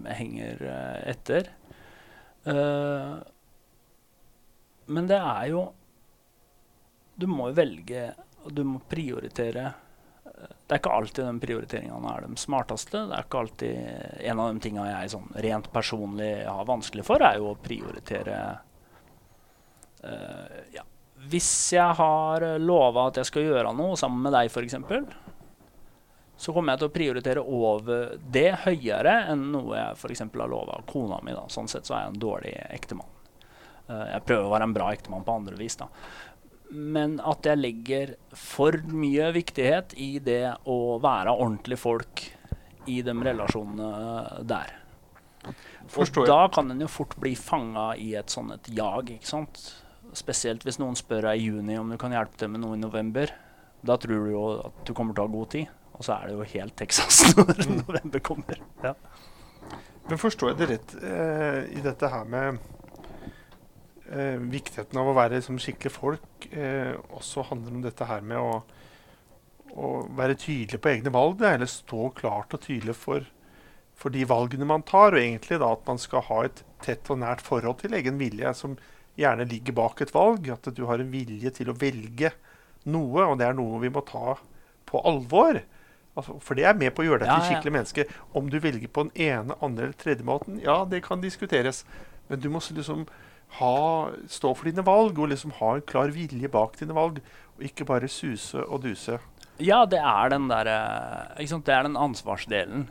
henger 0.08 0.64
uh, 0.64 0.98
etter. 1.12 1.52
Uh, 2.48 3.20
men 4.88 5.08
det 5.10 5.20
er 5.20 5.50
jo 5.52 5.68
Du 7.18 7.26
må 7.30 7.50
jo 7.50 7.58
velge, 7.58 8.08
og 8.44 8.54
du 8.54 8.62
må 8.66 8.80
prioritere 8.88 9.72
det 10.38 10.74
er 10.76 10.80
ikke 10.82 10.92
alltid 10.92 11.24
de 11.24 11.40
prioriteringene 11.42 12.12
er 12.12 12.26
de 12.26 12.40
smarteste. 12.40 13.00
Det 13.08 13.16
er 13.16 13.26
ikke 13.26 13.40
alltid 13.42 14.26
En 14.30 14.42
av 14.42 14.52
de 14.52 14.62
tingene 14.62 14.90
jeg 14.90 15.12
sånn 15.14 15.30
rent 15.46 15.70
personlig 15.72 16.32
har 16.44 16.68
vanskelig 16.68 17.06
for, 17.08 17.24
er 17.24 17.40
jo 17.40 17.52
å 17.52 17.58
prioritere 17.62 18.36
uh, 20.04 20.58
ja. 20.74 20.84
Hvis 21.28 21.50
jeg 21.74 21.96
har 21.98 22.46
lova 22.62 23.08
at 23.08 23.18
jeg 23.18 23.30
skal 23.30 23.48
gjøre 23.48 23.72
noe 23.74 23.96
sammen 23.98 24.22
med 24.28 24.36
deg, 24.36 24.52
f.eks., 24.52 24.76
så 26.38 26.52
kommer 26.54 26.76
jeg 26.76 26.84
til 26.84 26.86
å 26.86 26.94
prioritere 26.94 27.42
over 27.42 28.12
det 28.22 28.52
høyere 28.62 29.16
enn 29.32 29.48
noe 29.50 29.74
jeg 29.74 29.96
f.eks. 29.98 30.22
har 30.22 30.52
lova 30.52 30.78
kona 30.86 31.18
mi. 31.26 31.34
Da. 31.34 31.48
Sånn 31.50 31.66
sett 31.66 31.88
så 31.88 31.96
er 31.96 32.04
jeg 32.04 32.12
en 32.12 32.22
dårlig 32.22 32.54
ektemann. 32.68 33.10
Uh, 33.88 34.04
jeg 34.12 34.26
prøver 34.28 34.46
å 34.46 34.52
være 34.52 34.68
en 34.68 34.76
bra 34.76 34.92
ektemann 34.94 35.26
på 35.26 35.40
andre 35.40 35.58
vis. 35.58 35.80
da 35.80 35.88
men 36.70 37.16
at 37.24 37.46
jeg 37.48 37.60
legger 37.60 38.14
for 38.36 38.76
mye 38.92 39.30
viktighet 39.36 39.94
i 39.96 40.18
det 40.24 40.44
å 40.68 40.98
være 41.02 41.32
ordentlig 41.32 41.78
folk 41.80 42.24
i 42.88 43.00
de 43.04 43.14
relasjonene 43.14 44.44
der. 44.48 44.74
Og 45.48 46.26
da 46.28 46.40
kan 46.52 46.70
en 46.72 46.82
jo 46.82 46.88
fort 46.90 47.16
bli 47.20 47.34
fanga 47.38 47.90
i 47.96 48.12
et 48.18 48.32
sånt 48.32 48.52
et 48.52 48.70
jag. 48.76 49.12
ikke 49.16 49.28
sant? 49.28 49.60
Spesielt 50.16 50.64
hvis 50.64 50.80
noen 50.80 50.96
spør 50.98 51.30
deg 51.30 51.40
i 51.40 51.48
juni 51.48 51.78
om 51.80 51.90
du 51.92 51.98
kan 52.00 52.12
hjelpe 52.12 52.40
til 52.40 52.52
med 52.52 52.64
noe 52.64 52.76
i 52.76 52.82
november. 52.82 53.32
Da 53.80 53.96
tror 54.00 54.26
du 54.26 54.32
jo 54.32 54.46
at 54.66 54.80
du 54.88 54.94
kommer 54.96 55.14
til 55.14 55.24
å 55.24 55.28
ha 55.28 55.32
god 55.32 55.50
tid, 55.54 55.68
og 55.94 56.04
så 56.04 56.16
er 56.16 56.28
det 56.28 56.36
jo 56.36 56.48
helt 56.54 56.76
Texas 56.80 57.20
når 57.36 57.62
mm. 57.62 57.76
november 57.84 58.24
kommer. 58.24 58.64
Ja. 58.82 58.94
Men 60.08 60.20
forstår 60.20 60.52
jeg 60.52 60.58
det 60.58 60.68
rett 60.72 60.96
eh, 61.04 61.60
i 61.78 61.84
dette 61.84 62.10
her 62.10 62.28
med 62.28 62.58
eh, 64.12 64.36
viktigheten 64.50 64.98
av 65.00 65.10
å 65.10 65.16
være 65.16 65.38
liksom, 65.38 65.60
skikkelig 65.62 65.94
folk 65.94 66.48
eh, 66.50 66.94
også 67.14 67.46
handler 67.50 67.76
om 67.76 67.84
dette 67.84 68.08
her 68.08 68.24
med 68.24 68.40
å, 68.40 68.60
å 69.74 69.90
være 70.18 70.38
tydelig 70.40 70.80
på 70.82 70.92
egne 70.92 71.12
valg. 71.14 71.42
Eller 71.46 71.70
stå 71.70 72.10
klart 72.18 72.54
og 72.56 72.64
tydelig 72.64 72.96
for, 72.98 73.26
for, 73.98 74.14
de 74.14 74.26
valgene 74.28 74.68
man 74.68 74.86
tar. 74.88 75.14
Og 75.14 75.22
egentlig 75.22 75.60
da 75.62 75.72
at 75.76 75.88
man 75.88 76.00
skal 76.02 76.26
ha 76.28 76.44
et 76.48 76.62
tett 76.84 77.10
og 77.12 77.22
nært 77.22 77.44
forhold 77.46 77.80
til 77.82 77.96
egen 77.98 78.20
vilje, 78.20 78.54
som 78.56 78.76
gjerne 79.18 79.48
ligger 79.50 79.76
bak 79.80 80.04
et 80.04 80.14
valg. 80.14 80.50
At 80.54 80.70
du 80.74 80.84
har 80.90 81.02
en 81.02 81.14
vilje 81.14 81.54
til 81.60 81.72
å 81.72 81.78
velge 81.78 82.34
noe, 82.88 83.26
og 83.26 83.38
det 83.40 83.48
er 83.48 83.58
noe 83.58 83.82
vi 83.82 83.92
må 83.92 84.04
ta 84.06 84.38
på 84.88 85.02
alvor. 85.06 85.60
Altså, 86.18 86.34
for 86.42 86.58
det 86.58 86.64
er 86.66 86.74
med 86.74 86.90
på 86.96 87.04
å 87.04 87.06
gjøre 87.06 87.22
deg 87.22 87.30
til 87.30 87.44
ja, 87.44 87.48
skikkelig 87.52 87.70
ja. 87.70 87.76
menneske. 87.76 88.04
Om 88.38 88.48
du 88.50 88.58
velger 88.62 88.90
på 88.90 89.06
den 89.06 89.26
ene, 89.28 89.54
andre 89.62 89.88
eller 89.88 89.98
tredje 90.00 90.26
måten, 90.26 90.58
ja, 90.64 90.80
det 90.88 91.04
kan 91.04 91.22
diskuteres. 91.22 91.84
Men 92.28 92.40
du 92.42 92.48
må 92.50 92.62
liksom 92.74 93.06
ha, 93.56 94.10
stå 94.28 94.52
for 94.54 94.68
dine 94.68 94.84
valg 94.84 95.18
og 95.18 95.30
liksom 95.32 95.54
ha 95.58 95.74
en 95.76 95.86
klar 95.88 96.12
vilje 96.14 96.50
bak 96.52 96.76
dine 96.80 96.96
valg, 96.96 97.22
og 97.56 97.64
ikke 97.64 97.86
bare 97.88 98.10
suse 98.12 98.60
og 98.66 98.82
duse. 98.84 99.18
Ja, 99.58 99.82
det 99.90 99.98
er 99.98 100.30
den 100.30 100.46
der, 100.50 100.68
eh, 100.70 101.44
Det 101.46 101.74
er 101.74 101.82
den 101.82 101.96
ansvarsdelen. 101.96 102.88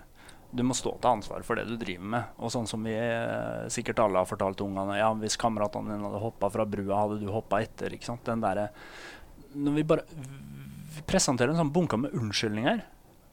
Du 0.51 0.63
må 0.63 0.73
stå 0.73 0.99
til 0.99 1.11
ansvar 1.11 1.43
for 1.43 1.55
det 1.55 1.67
du 1.67 1.77
driver 1.77 2.03
med. 2.03 2.23
Og 2.39 2.51
sånn 2.51 2.67
som 2.67 2.83
vi 2.83 2.93
eh, 2.93 3.67
sikkert 3.69 3.99
alle 3.99 4.17
har 4.17 4.25
fortalt 4.25 4.59
ungene 4.63 4.97
Ja, 4.97 5.13
hvis 5.13 5.37
kameratene 5.37 5.93
dine 5.93 6.07
hadde 6.07 6.23
hoppa 6.23 6.49
fra 6.49 6.65
brua, 6.65 7.03
hadde 7.03 7.19
du 7.19 7.31
hoppa 7.31 7.61
etter. 7.61 7.93
ikke 7.93 8.05
sant? 8.05 8.23
Den 8.25 8.41
der, 8.41 8.69
Når 9.55 9.73
vi 9.75 9.83
bare 9.83 10.03
vi 10.97 11.03
presenterer 11.05 11.53
en 11.53 11.61
sånn 11.61 11.73
bunke 11.73 11.97
med 11.99 12.15
unnskyldninger 12.17 12.81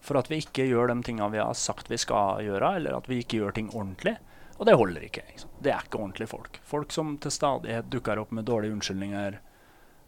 for 0.04 0.20
at 0.20 0.28
vi 0.28 0.42
ikke 0.42 0.66
gjør 0.68 0.90
de 0.92 0.98
tinga 1.06 1.30
vi 1.32 1.40
har 1.40 1.54
sagt 1.56 1.88
vi 1.88 1.96
skal 1.96 2.42
gjøre, 2.44 2.74
eller 2.76 2.98
at 2.98 3.08
vi 3.08 3.22
ikke 3.22 3.40
gjør 3.40 3.54
ting 3.56 3.70
ordentlig, 3.72 4.18
og 4.58 4.68
det 4.68 4.76
holder 4.78 5.06
ikke. 5.06 5.24
Liksom. 5.32 5.50
Det 5.62 5.72
er 5.74 5.86
ikke 5.86 5.98
ordentlige 6.00 6.30
folk. 6.30 6.60
Folk 6.68 6.94
som 6.94 7.16
til 7.22 7.34
stadighet 7.34 7.90
dukker 7.90 8.20
opp 8.22 8.34
med 8.36 8.46
dårlige 8.48 8.76
unnskyldninger, 8.76 9.40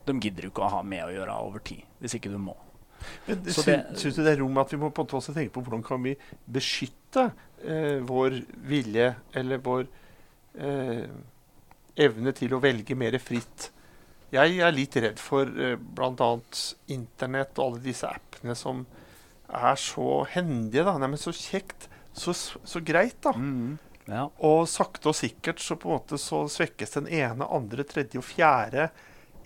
de 0.07 0.15
gidder 0.23 0.49
ikke 0.49 0.63
å 0.63 0.71
ha 0.77 0.83
med 0.87 1.09
å 1.09 1.15
gjøre 1.15 1.41
over 1.49 1.65
tid, 1.67 1.83
hvis 2.03 2.15
ikke 2.19 2.31
du 2.31 2.39
må. 2.39 2.55
Men 3.27 3.43
Syns 3.53 4.17
du 4.17 4.23
det 4.23 4.33
er 4.33 4.41
rom 4.41 4.59
at 4.61 4.73
vi 4.73 4.79
må 4.81 4.91
på 4.95 5.05
en 5.05 5.11
måte 5.13 5.35
tenke 5.35 5.53
på 5.55 5.63
hvordan 5.67 5.83
kan 5.87 6.03
vi 6.05 6.15
beskytte 6.51 7.31
eh, 7.63 7.99
vår 8.07 8.39
vilje 8.71 9.11
eller 9.37 9.63
vår 9.63 9.89
eh, 10.59 11.09
evne 12.07 12.35
til 12.37 12.55
å 12.57 12.63
velge 12.63 12.97
mer 12.99 13.19
fritt? 13.23 13.71
Jeg 14.35 14.59
er 14.59 14.75
litt 14.75 14.97
redd 14.99 15.21
for 15.23 15.51
eh, 15.51 15.77
bl.a. 15.77 16.31
Internett 16.95 17.59
og 17.59 17.67
alle 17.67 17.85
disse 17.85 18.09
appene 18.11 18.57
som 18.59 18.87
er 19.47 19.79
så 19.79 20.25
hendige. 20.33 20.87
da, 20.87 20.97
Nei, 20.99 21.13
men 21.13 21.21
Så 21.21 21.35
kjekt, 21.37 21.89
så, 22.17 22.35
så 22.35 22.83
greit, 22.83 23.19
da. 23.27 23.35
Mm. 23.37 23.77
Ja. 24.07 24.29
Og 24.47 24.67
sakte 24.71 25.11
og 25.11 25.19
sikkert 25.19 25.63
så 25.63 25.77
på 25.79 25.91
en 25.91 25.97
måte 25.99 26.19
så 26.21 26.45
svekkes 26.51 26.95
den 26.99 27.09
ene, 27.11 27.47
andre, 27.47 27.87
tredje 27.87 28.21
og 28.21 28.27
fjerde 28.27 28.89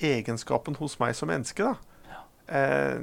egenskapen 0.01 0.77
hos 0.81 0.99
meg 1.01 1.15
som 1.17 1.31
menneske. 1.33 1.65
da. 1.65 2.11
Ja. 2.11 2.25
Eh, 2.61 2.99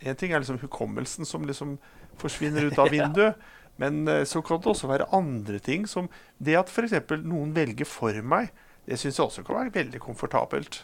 en 0.00 0.16
ting 0.18 0.32
er 0.32 0.42
liksom 0.42 0.60
hukommelsen 0.62 1.28
som 1.28 1.44
liksom 1.46 1.78
forsvinner 2.20 2.70
ut 2.70 2.78
av 2.82 2.92
vinduet. 2.94 3.34
ja. 3.34 3.56
Men 3.80 4.08
eh, 4.08 4.24
så 4.24 4.42
kan 4.42 4.60
det 4.60 4.68
også 4.68 4.90
være 4.90 5.08
andre 5.16 5.58
ting, 5.58 5.86
som 5.88 6.10
det 6.38 6.58
at 6.58 6.68
f.eks. 6.68 6.98
noen 7.24 7.54
velger 7.56 7.88
for 7.88 8.16
meg. 8.22 8.50
Det 8.84 8.98
syns 9.00 9.16
jeg 9.18 9.24
også 9.24 9.44
kan 9.46 9.56
være 9.56 9.74
veldig 9.74 10.00
komfortabelt. 10.04 10.82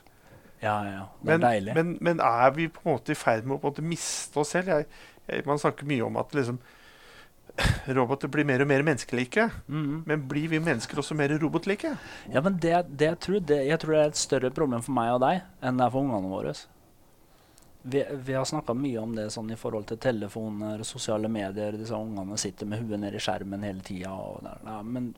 Ja, 0.62 0.78
ja, 0.88 1.02
det 1.20 1.34
er 1.34 1.36
men, 1.36 1.42
deilig. 1.44 1.74
Men, 1.76 1.90
men, 2.00 2.22
er 2.24 2.54
vi 2.56 2.70
på 2.72 2.80
en 2.84 2.94
måte 2.94 3.12
i 3.12 3.18
ferd 3.18 3.44
med 3.44 3.60
å 3.60 3.84
miste 3.84 4.40
oss 4.40 4.54
selv? 4.54 4.72
Jeg, 4.72 4.86
jeg, 5.28 5.44
man 5.48 5.60
snakker 5.60 5.88
mye 5.88 6.06
om 6.06 6.16
at 6.16 6.32
liksom, 6.36 6.60
roboter 7.96 8.30
blir 8.32 8.46
mer 8.48 8.62
og 8.64 8.68
mer 8.70 8.84
menneskelike. 8.86 9.48
Mm. 9.68 10.04
Men 10.06 10.24
blir 10.28 10.48
vi 10.52 10.60
mennesker 10.62 11.00
også 11.00 11.16
mer 11.18 11.32
robotlike? 11.40 11.92
Ja, 12.32 12.42
men 12.44 12.58
det, 12.62 12.74
det, 12.90 13.10
jeg, 13.12 13.20
tror 13.24 13.44
det, 13.50 13.60
jeg, 13.68 13.80
tror 13.82 13.94
det, 13.94 14.00
er 14.00 14.14
et 14.14 14.22
større 14.22 14.50
problem 14.54 14.84
for 14.84 14.96
meg 14.96 15.12
og 15.14 15.22
deg 15.24 15.44
enn 15.62 15.78
det 15.78 15.86
er 15.86 15.94
for 15.94 16.04
ungene 16.04 16.32
våre. 16.32 16.54
vi, 17.82 18.04
vi 18.26 18.34
har 18.34 18.44
snakka 18.44 18.74
mye 18.74 18.98
om 18.98 19.14
det 19.14 19.28
sånn 19.34 19.52
i 19.54 19.58
forhold 19.58 19.86
til 19.88 20.00
telefoner, 20.02 20.82
sosiale 20.84 21.30
medier. 21.30 21.78
Disse 21.78 21.96
ungene 21.96 22.38
sitter 22.40 22.68
med 22.68 22.82
huet 22.82 23.00
ned 23.00 23.14
i 23.14 23.22
skjermen 23.22 23.66
hele 23.66 23.84
tida. 23.86 24.16
Men 24.84 25.12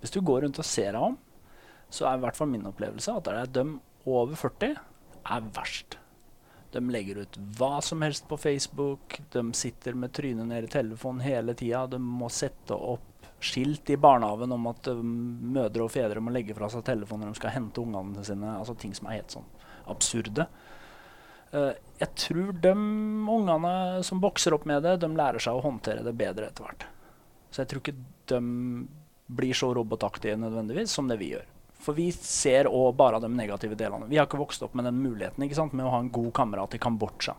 hvis 0.00 0.14
du 0.14 0.20
går 0.20 0.46
rundt 0.46 0.58
og 0.58 0.66
ser 0.66 0.92
deg 0.96 1.10
om, 1.12 1.18
så 1.90 2.06
er 2.06 2.18
i 2.18 2.22
hvert 2.24 2.38
fall 2.38 2.50
min 2.50 2.68
opplevelse 2.70 3.14
at 3.16 3.26
det 3.26 3.38
er 3.38 3.56
dem 3.60 3.78
over 4.06 4.36
40 4.38 4.76
er 5.30 5.48
verst. 5.54 5.98
De 6.70 6.82
legger 6.90 7.24
ut 7.24 7.38
hva 7.58 7.80
som 7.82 8.02
helst 8.02 8.28
på 8.28 8.38
Facebook. 8.38 9.20
De 9.32 9.52
sitter 9.56 9.96
med 9.98 10.12
trynet 10.14 10.46
ned 10.46 10.64
i 10.64 10.70
telefonen 10.70 11.24
hele 11.24 11.54
tida. 11.54 11.86
De 11.90 11.98
må 11.98 12.28
sette 12.32 12.74
opp 12.74 13.06
skilt 13.40 13.90
i 13.90 13.96
barnehagen 13.96 14.52
om 14.52 14.66
at 14.68 14.90
um, 14.92 15.14
mødre 15.54 15.86
og 15.86 15.92
fedre 15.94 16.20
må 16.22 16.32
legge 16.34 16.54
fra 16.56 16.68
seg 16.70 16.84
telefonen 16.86 17.26
når 17.26 17.34
de 17.34 17.40
skal 17.40 17.54
hente 17.56 17.82
ungene 17.82 18.24
sine. 18.26 18.52
Altså 18.58 18.76
ting 18.78 18.92
som 18.96 19.08
er 19.08 19.20
helt 19.20 19.34
sånn 19.34 19.48
absurde. 19.90 20.46
Uh, 21.50 21.72
jeg 21.98 22.10
tror 22.26 22.52
de 22.62 22.74
ungene 22.74 23.74
som 24.06 24.20
bokser 24.22 24.54
opp 24.54 24.68
med 24.68 24.84
det, 24.86 24.98
de 25.02 25.10
lærer 25.16 25.42
seg 25.42 25.56
å 25.56 25.64
håndtere 25.64 26.04
det 26.06 26.14
bedre 26.20 26.50
etter 26.52 26.68
hvert. 26.68 26.86
Så 27.50 27.64
jeg 27.64 27.72
tror 27.72 27.82
ikke 27.82 27.96
de 28.30 28.42
blir 29.40 29.56
så 29.56 29.72
robotaktige 29.74 30.38
nødvendigvis 30.38 30.92
som 30.94 31.08
det 31.10 31.18
vi 31.18 31.32
gjør. 31.32 31.48
For 31.80 31.96
vi 31.96 32.10
ser 32.12 32.68
òg 32.68 32.92
bare 32.98 33.20
de 33.22 33.30
negative 33.32 33.78
delene. 33.78 34.08
Vi 34.10 34.18
har 34.20 34.28
ikke 34.28 34.40
vokst 34.40 34.62
opp 34.66 34.74
med 34.76 34.84
den 34.88 35.00
muligheten 35.00 35.46
ikke 35.46 35.56
sant, 35.56 35.72
med 35.76 35.88
å 35.88 35.94
ha 35.94 36.02
en 36.02 36.12
god 36.12 36.32
kamerat 36.36 36.76
i 36.76 36.82
Kambodsja. 36.82 37.36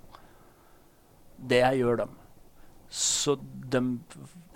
Det 1.51 1.61
gjør 1.77 2.03
de. 2.03 2.07
Så 2.91 3.37
de 3.71 3.81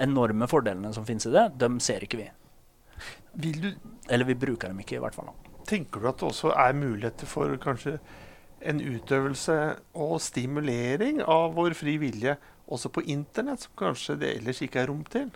enorme 0.01 0.47
fordelene 0.51 0.91
som 0.93 1.05
finnes 1.07 1.27
i 1.29 1.33
det, 1.33 1.45
de 1.61 1.69
ser 1.83 2.03
ikke 2.03 2.19
vi. 2.19 2.29
Du, 3.35 3.71
Eller 4.09 4.25
vi 4.25 4.35
bruker 4.39 4.71
dem 4.71 4.81
ikke, 4.81 4.97
i 4.97 5.03
hvert 5.03 5.15
fall. 5.15 5.31
Tenker 5.67 6.01
du 6.01 6.09
at 6.09 6.19
det 6.19 6.29
også 6.29 6.51
er 6.53 6.77
muligheter 6.77 7.29
for 7.29 7.55
kanskje 7.61 7.97
en 8.65 8.81
utøvelse 8.81 9.55
og 10.01 10.17
stimulering 10.23 11.21
av 11.21 11.55
vår 11.57 11.75
fri 11.77 11.97
vilje 12.01 12.35
også 12.71 12.89
på 12.93 13.03
internett, 13.13 13.65
som 13.65 13.75
kanskje 13.77 14.17
det 14.21 14.31
ellers 14.39 14.61
ikke 14.65 14.81
er 14.81 14.89
rom 14.89 15.03
til? 15.09 15.29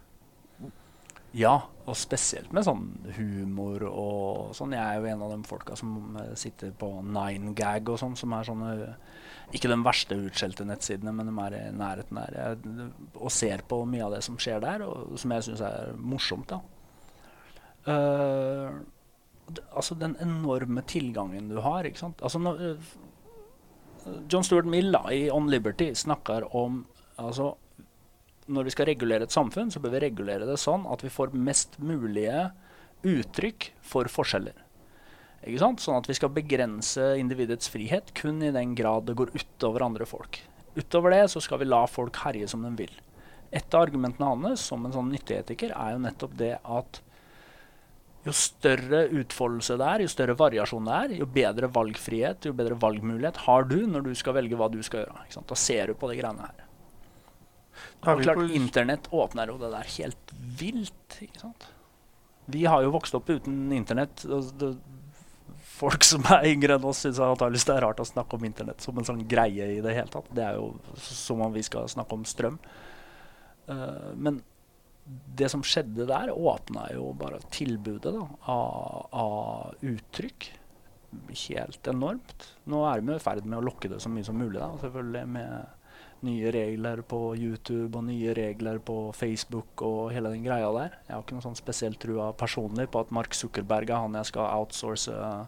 Ja, 1.37 1.55
og 1.85 1.97
spesielt 1.97 2.49
med 2.53 2.65
sånn 2.65 2.87
humor 3.17 3.83
og 3.89 4.53
sånn. 4.57 4.73
Jeg 4.73 4.81
er 4.81 4.97
jo 4.97 5.09
en 5.11 5.23
av 5.25 5.33
de 5.35 5.49
folka 5.49 5.75
som 5.77 6.17
eh, 6.17 6.31
sitter 6.39 6.71
på 6.77 6.89
9gag 7.05 7.91
og 7.93 7.99
sånn, 8.01 8.15
som 8.17 8.33
er 8.33 8.47
sånne 8.47 8.71
Ikke 9.53 9.69
de 9.69 9.77
verste 9.85 10.17
utskjelte 10.17 10.65
nettsidene, 10.65 11.13
men 11.13 11.29
de 11.29 11.35
er 11.45 11.57
i 11.57 11.61
nærheten 11.73 12.19
der. 12.21 12.37
Jeg, 12.37 12.89
og 13.17 13.33
ser 13.33 13.63
på 13.69 13.81
mye 13.89 14.05
av 14.05 14.17
det 14.17 14.23
som 14.25 14.37
skjer 14.41 14.61
der, 14.61 14.85
og 14.85 15.17
som 15.21 15.33
jeg 15.33 15.47
syns 15.47 15.63
er 15.65 15.93
morsomt. 15.97 16.53
da. 16.53 16.59
Uh, 17.89 18.75
altså 19.73 19.95
den 19.97 20.15
enorme 20.21 20.83
tilgangen 20.85 21.49
du 21.49 21.57
har. 21.65 21.85
ikke 21.85 22.03
sant? 22.03 22.21
Altså 22.21 22.41
når, 22.41 22.61
uh, 22.61 24.19
John 24.29 24.45
Stuart 24.45 24.69
Mill 24.69 24.93
i 25.13 25.29
On 25.33 25.49
Liberty 25.49 25.93
snakker 25.97 26.45
om 26.55 26.83
altså 27.17 27.55
når 28.49 28.67
vi 28.67 28.73
skal 28.73 28.89
regulere 28.89 29.27
et 29.27 29.35
samfunn, 29.35 29.69
så 29.71 29.81
bør 29.81 29.95
vi 29.95 30.05
regulere 30.07 30.47
det 30.49 30.57
sånn 30.61 30.87
at 30.89 31.03
vi 31.05 31.11
får 31.13 31.35
mest 31.37 31.77
mulige 31.81 32.49
uttrykk 33.07 33.69
for 33.85 34.09
forskjeller. 34.11 34.57
Ikke 35.47 35.61
sant? 35.61 35.83
Sånn 35.83 35.99
at 35.99 36.09
vi 36.09 36.17
skal 36.17 36.33
begrense 36.35 37.13
individets 37.19 37.71
frihet 37.71 38.11
kun 38.17 38.41
i 38.43 38.53
den 38.55 38.73
grad 38.75 39.07
det 39.07 39.15
går 39.19 39.31
utover 39.37 39.85
andre 39.85 40.07
folk. 40.09 40.41
Utover 40.75 41.15
det 41.15 41.27
så 41.31 41.41
skal 41.43 41.61
vi 41.61 41.69
la 41.69 41.85
folk 41.89 42.17
herje 42.25 42.49
som 42.51 42.65
de 42.65 42.73
vil. 42.81 42.91
Et 43.55 43.73
av 43.73 43.87
argumentene 43.87 44.27
hans 44.29 44.65
som 44.69 44.83
en 44.85 44.93
sånn 44.93 45.09
nytteetiker 45.13 45.71
er 45.73 45.95
jo 45.95 46.03
nettopp 46.03 46.35
det 46.37 46.55
at 46.59 47.01
jo 48.27 48.33
større 48.35 49.05
utfoldelse 49.15 49.77
det 49.79 49.87
er, 49.87 50.03
jo 50.03 50.11
større 50.11 50.35
variasjon 50.37 50.89
det 50.89 50.95
er, 50.97 51.13
jo 51.21 51.27
bedre 51.39 51.69
valgfrihet, 51.71 52.49
jo 52.49 52.55
bedre 52.57 52.75
valgmulighet 52.79 53.45
har 53.45 53.69
du 53.69 53.79
når 53.87 54.09
du 54.09 54.11
skal 54.19 54.35
velge 54.37 54.59
hva 54.59 54.67
du 54.71 54.81
skal 54.85 55.05
gjøre. 55.05 55.23
Da 55.39 55.57
ser 55.57 55.89
du 55.89 55.97
på 55.97 56.11
de 56.11 56.19
greiene 56.19 56.49
her. 56.49 56.68
Og 58.03 58.23
klart, 58.23 58.45
Internett 58.55 59.09
åpner 59.15 59.51
jo 59.51 59.57
det 59.61 59.71
der 59.73 59.91
helt 59.97 60.33
vilt. 60.59 61.19
ikke 61.21 61.43
sant? 61.43 61.67
Vi 62.49 62.65
har 62.65 62.83
jo 62.83 62.93
vokst 62.95 63.15
opp 63.17 63.29
uten 63.29 63.71
Internett. 63.75 64.25
Folk 65.79 66.03
som 66.03 66.25
er 66.33 66.49
yngre 66.49 66.75
enn 66.75 66.85
oss, 66.89 67.03
syns 67.05 67.21
antakeligvis 67.23 67.67
det 67.69 67.75
er 67.75 67.83
rart 67.85 68.03
å 68.03 68.07
snakke 68.07 68.35
om 68.35 68.45
Internett 68.47 68.83
som 68.83 68.97
en 68.97 69.07
sånn 69.07 69.25
greie 69.29 69.73
i 69.77 69.81
det 69.85 69.95
hele 69.95 70.11
tatt. 70.11 70.29
Det 70.35 70.45
er 70.45 70.59
jo 70.59 70.71
som 70.99 71.43
om 71.45 71.53
vi 71.55 71.63
skal 71.65 71.89
snakke 71.91 72.17
om 72.17 72.25
strøm. 72.27 72.57
Uh, 73.69 74.11
men 74.17 74.41
det 75.39 75.49
som 75.49 75.63
skjedde 75.65 76.07
der, 76.09 76.31
åpna 76.33 76.87
jo 76.93 77.11
bare 77.17 77.39
tilbudet 77.53 78.11
da, 78.13 78.25
av, 78.51 79.07
av, 79.15 79.85
uttrykk 79.85 80.51
helt 81.47 81.89
enormt. 81.89 82.45
Nå 82.69 82.83
er 82.85 83.01
vi 83.01 83.15
i 83.15 83.21
ferd 83.23 83.47
med 83.47 83.59
å 83.59 83.65
lokke 83.65 83.89
det 83.89 84.01
så 84.03 84.11
mye 84.13 84.25
som 84.27 84.37
mulig, 84.37 84.59
da, 84.59 84.69
selvfølgelig 84.83 85.23
med 85.33 85.78
nye 86.25 86.51
regler 86.51 87.01
på 87.07 87.19
YouTube 87.37 87.97
og 87.97 88.05
nye 88.07 88.33
regler 88.35 88.79
på 88.83 88.97
Facebook 89.15 89.83
og 89.85 90.11
hele 90.13 90.31
den 90.33 90.45
greia 90.45 90.69
der. 90.75 90.97
Jeg 91.07 91.15
har 91.15 91.23
ikke 91.23 91.37
noe 91.37 91.45
sånn 91.45 91.59
spesielt 91.59 91.99
trua 92.01 92.29
personlig 92.37 92.89
på 92.91 93.03
at 93.03 93.13
Mark 93.15 93.37
Zuckerberg 93.37 93.91
er 93.91 94.03
han 94.03 94.17
jeg 94.19 94.29
skal 94.31 94.51
outsource 94.59 95.13
uh, 95.13 95.45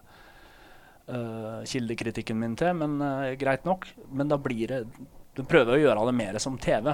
uh, 1.11 1.61
kildekritikken 1.67 2.39
min 2.39 2.55
til, 2.59 2.73
men 2.79 2.97
uh, 3.03 3.33
greit 3.39 3.67
nok. 3.67 3.89
Men 4.11 4.31
da 4.31 4.39
blir 4.41 4.71
det 4.71 4.83
Du 5.31 5.45
prøver 5.47 5.77
å 5.77 5.79
gjøre 5.79 6.07
det 6.09 6.15
mer 6.17 6.37
som 6.43 6.57
TV. 6.59 6.91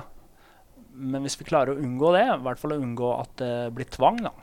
Men 0.93 1.23
hvis 1.25 1.37
vi 1.39 1.47
klarer 1.47 1.73
å 1.73 1.81
unngå 1.81 2.11
det, 2.13 2.25
i 2.29 2.43
hvert 2.45 2.61
fall 2.61 2.75
å 2.75 2.81
unngå 2.81 3.09
at 3.15 3.33
det 3.41 3.53
blir 3.73 3.89
tvang, 3.89 4.19
da, 4.25 4.33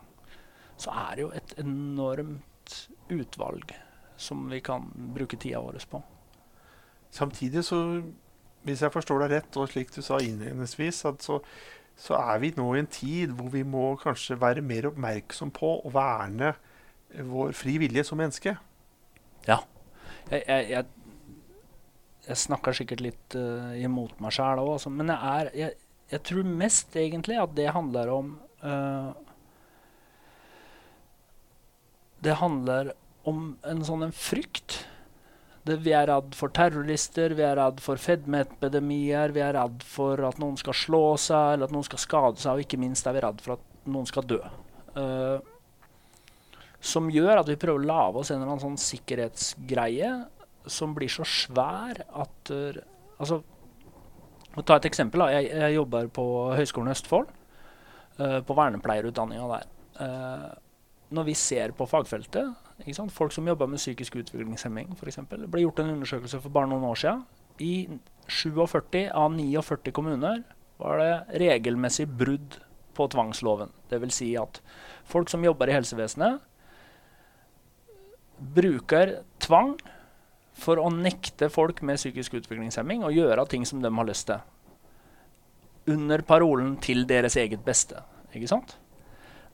så 0.79 0.91
er 0.91 1.15
det 1.15 1.23
jo 1.23 1.31
et 1.35 1.55
enormt 1.63 2.75
utvalg 3.15 3.75
som 4.19 4.49
vi 4.51 4.61
kan 4.63 4.87
bruke 5.15 5.39
tida 5.39 5.63
vår 5.63 5.79
på. 5.91 6.03
Samtidig 7.15 7.63
så 7.67 7.79
hvis 8.65 8.83
jeg 8.85 8.93
forstår 8.95 9.25
deg 9.25 9.37
rett, 9.37 9.57
og 9.61 9.71
slik 9.71 9.93
du 9.95 10.01
sa 10.05 10.19
innledningsvis, 10.23 11.03
så, 11.05 11.39
så, 11.97 12.17
er 12.17 12.41
vi 12.43 12.55
nå 12.57 12.67
i 12.75 12.83
en 12.83 12.91
tid 12.91 13.35
hvor 13.37 13.51
vi 13.53 13.65
må 13.67 13.93
kanskje 14.01 14.41
være 14.41 14.65
mer 14.65 14.89
oppmerksom 14.91 15.53
på 15.55 15.77
å 15.85 15.93
verne 15.95 16.55
vår 17.15 17.53
fri 17.57 17.77
vilje 17.83 18.07
som 18.09 18.19
menneske. 18.19 18.57
Ja. 19.47 19.61
Jeg, 20.31 20.43
jeg, 20.49 20.69
jeg, 20.73 20.87
jeg 22.25 22.41
snakker 22.41 22.77
sikkert 22.77 23.05
litt 23.05 23.37
uh, 23.37 23.75
imot 23.77 24.17
meg 24.25 24.33
sjæl 24.35 24.63
òg, 24.63 24.73
altså, 24.79 24.93
men 24.93 25.13
er, 25.13 25.53
jeg, 25.59 26.23
tror 26.25 26.49
mest 26.49 26.97
egentlig 26.97 27.37
at 27.43 27.53
det 27.57 27.69
handler 27.75 28.13
om 28.15 28.35
uh, 28.65 29.13
Det 32.25 32.39
handler 32.41 32.95
om 33.29 33.51
en 33.69 33.83
sånn 33.85 34.07
en 34.07 34.15
frykt 34.17 34.79
det, 35.65 35.79
vi 35.81 35.95
er 35.97 36.09
redd 36.11 36.35
for 36.37 36.53
terrorister, 36.53 37.33
vi 37.39 37.45
er 37.47 37.57
redd 37.57 37.81
for 37.81 38.01
fedmeepidemier, 38.01 39.33
vi 39.33 39.41
er 39.45 39.57
redd 39.57 39.85
for 39.89 40.21
at 40.29 40.37
noen 40.41 40.59
skal 40.61 40.77
slå 40.77 41.05
seg 41.21 41.55
eller 41.55 41.71
at 41.71 41.75
noen 41.75 41.87
skal 41.87 42.03
skade 42.03 42.43
seg, 42.43 42.53
og 42.53 42.67
ikke 42.67 42.81
minst 42.81 43.09
er 43.09 43.17
vi 43.17 43.23
redd 43.25 43.41
for 43.45 43.57
at 43.57 43.89
noen 43.89 44.09
skal 44.09 44.27
dø. 44.29 44.41
Uh, 44.95 45.41
som 46.85 47.09
gjør 47.09 47.41
at 47.41 47.49
vi 47.49 47.57
prøver 47.61 47.81
å 47.81 47.89
lage 47.89 48.21
oss 48.21 48.31
en 48.31 48.43
eller 48.43 48.53
annen 48.53 48.65
sånn 48.67 48.81
sikkerhetsgreie 48.81 50.11
som 50.71 50.93
blir 50.97 51.13
så 51.13 51.27
svær 51.29 52.05
at 52.09 52.53
uh, 52.53 52.83
Altså, 53.15 53.37
ta 54.67 54.75
et 54.75 54.87
eksempel. 54.89 55.23
Da. 55.23 55.29
Jeg, 55.37 55.47
jeg 55.55 55.75
jobber 55.77 56.09
på 56.13 56.25
Høgskolen 56.59 56.91
Østfold, 56.91 57.29
uh, 58.19 58.41
på 58.45 58.57
vernepleierutdanninga 58.59 59.47
der. 59.53 59.71
når 61.15 61.29
vi 61.29 61.35
ser 61.39 61.71
på 61.79 61.87
fagfeltet, 61.87 62.64
Folk 63.11 63.33
som 63.33 63.47
jobber 63.49 63.67
med 63.67 63.81
psykisk 63.81 64.17
utviklingshemming, 64.21 64.93
f.eks. 64.93 65.17
Det 65.31 65.49
ble 65.49 65.63
gjort 65.65 65.81
en 65.81 65.95
undersøkelse 65.95 66.41
for 66.45 66.53
bare 66.53 66.69
noen 66.69 66.85
år 66.85 67.01
siden. 67.01 67.23
I 67.65 67.89
47 68.29 69.09
av 69.15 69.31
49 69.33 69.93
kommuner 69.95 70.43
var 70.77 71.01
det 71.01 71.41
regelmessig 71.41 72.09
brudd 72.09 72.59
på 72.95 73.07
tvangsloven. 73.09 73.73
Dvs. 73.91 74.19
Si 74.19 74.35
at 74.37 74.61
folk 75.09 75.33
som 75.33 75.45
jobber 75.45 75.71
i 75.71 75.77
helsevesenet, 75.77 76.43
bruker 78.55 79.21
tvang 79.43 79.77
for 80.55 80.79
å 80.83 80.91
nekte 80.93 81.49
folk 81.51 81.81
med 81.87 81.99
psykisk 81.99 82.37
utviklingshemming 82.41 83.05
å 83.07 83.13
gjøre 83.15 83.47
ting 83.51 83.65
som 83.67 83.83
de 83.83 83.91
har 83.91 84.09
lyst 84.09 84.29
til. 84.29 84.43
Under 85.91 86.23
parolen 86.23 86.77
'til 86.77 87.07
deres 87.07 87.37
eget 87.37 87.65
beste'. 87.65 88.03
Ikke 88.35 88.49
sant? 88.49 88.77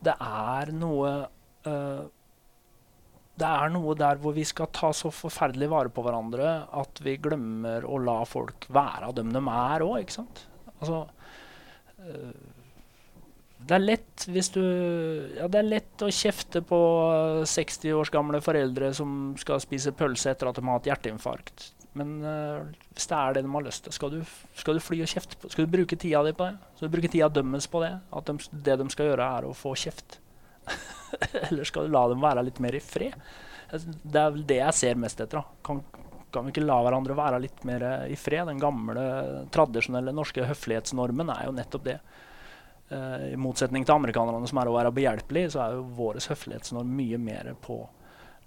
Det 0.03 0.15
er 0.21 0.73
noe 0.73 1.29
uh, 1.67 2.05
det 3.41 3.49
er 3.49 3.73
noe 3.73 3.97
der 3.99 4.21
hvor 4.21 4.35
vi 4.37 4.45
skal 4.49 4.71
ta 4.75 4.93
så 4.97 5.13
forferdelig 5.15 5.71
vare 5.73 5.93
på 5.93 6.05
hverandre 6.05 6.53
at 6.81 7.03
vi 7.05 7.17
glemmer 7.23 7.87
å 7.89 7.99
la 8.03 8.21
folk 8.29 8.69
være 8.73 9.13
dem 9.17 9.33
de 9.35 9.43
er 9.43 9.85
òg, 9.87 9.99
ikke 10.03 10.19
sant? 10.21 10.45
Altså 10.81 11.03
øh, 12.05 12.51
det 13.61 13.77
er 13.77 13.83
lett 13.85 14.25
hvis 14.33 14.49
du 14.55 14.63
Ja, 15.37 15.49
det 15.51 15.61
er 15.61 15.69
lett 15.69 16.05
å 16.05 16.13
kjefte 16.13 16.63
på 16.65 16.79
60 17.49 17.99
års 17.99 18.13
gamle 18.13 18.41
foreldre 18.45 18.93
som 18.97 19.35
skal 19.41 19.61
spise 19.63 19.93
pølse 19.97 20.33
etter 20.33 20.49
at 20.49 20.57
de 20.57 20.65
har 20.65 20.81
hatt 20.81 20.89
hjerteinfarkt. 20.89 21.69
Men 21.99 22.21
uh, 22.23 22.63
hvis 22.95 23.09
det 23.11 23.19
er 23.19 23.37
det 23.37 23.45
de 23.45 23.53
har 23.53 23.67
lyst 23.67 23.85
til, 23.85 23.95
skal 23.95 24.13
du, 24.15 24.21
skal 24.57 24.79
du 24.79 24.83
fly 24.85 25.01
og 25.03 25.11
kjefte 25.11 25.39
på 25.41 25.51
Skal 25.51 25.67
du 25.67 25.73
bruke 25.73 25.99
tida 25.99 26.23
di 26.23 26.33
på 26.37 26.47
det? 26.47 26.73
Skal 26.79 26.89
du 26.89 26.95
bruke 26.95 27.11
tida 27.11 27.29
dømmes 27.35 27.67
på 27.71 27.83
det? 27.83 27.93
At 28.15 28.31
de, 28.31 28.51
det 28.69 28.77
de 28.81 28.87
skal 28.95 29.11
gjøre, 29.11 29.31
er 29.41 29.49
å 29.49 29.57
få 29.57 29.75
kjeft? 29.79 30.21
Eller 31.49 31.69
skal 31.69 31.87
du 31.87 31.95
la 31.95 32.07
dem 32.11 32.23
være 32.23 32.45
litt 32.47 32.61
mer 32.63 32.77
i 32.77 32.83
fred? 32.85 33.17
Det 33.71 34.19
er 34.19 34.33
vel 34.35 34.47
det 34.47 34.59
jeg 34.61 34.79
ser 34.79 34.99
mest 35.01 35.21
etter. 35.23 35.45
Kan, 35.67 35.83
kan 36.33 36.47
vi 36.47 36.55
ikke 36.55 36.65
la 36.65 36.81
hverandre 36.85 37.17
være 37.19 37.43
litt 37.43 37.63
mer 37.69 37.85
i 38.11 38.19
fred? 38.19 38.49
Den 38.51 38.63
gamle, 38.63 39.05
tradisjonelle 39.55 40.15
norske 40.15 40.47
høflighetsnormen 40.49 41.31
er 41.35 41.47
jo 41.47 41.55
nettopp 41.55 41.87
det. 41.87 42.01
Uh, 42.91 43.31
I 43.31 43.39
motsetning 43.39 43.87
til 43.87 43.95
amerikanerne 43.95 44.49
som 44.51 44.59
er 44.59 44.71
å 44.71 44.75
være 44.75 44.95
behjelpelig, 44.95 45.53
så 45.55 45.63
er 45.63 45.79
jo 45.79 45.87
vår 45.99 46.19
høflighetsnorm 46.33 46.91
mye 46.99 47.21
mer 47.23 47.53
på 47.63 47.85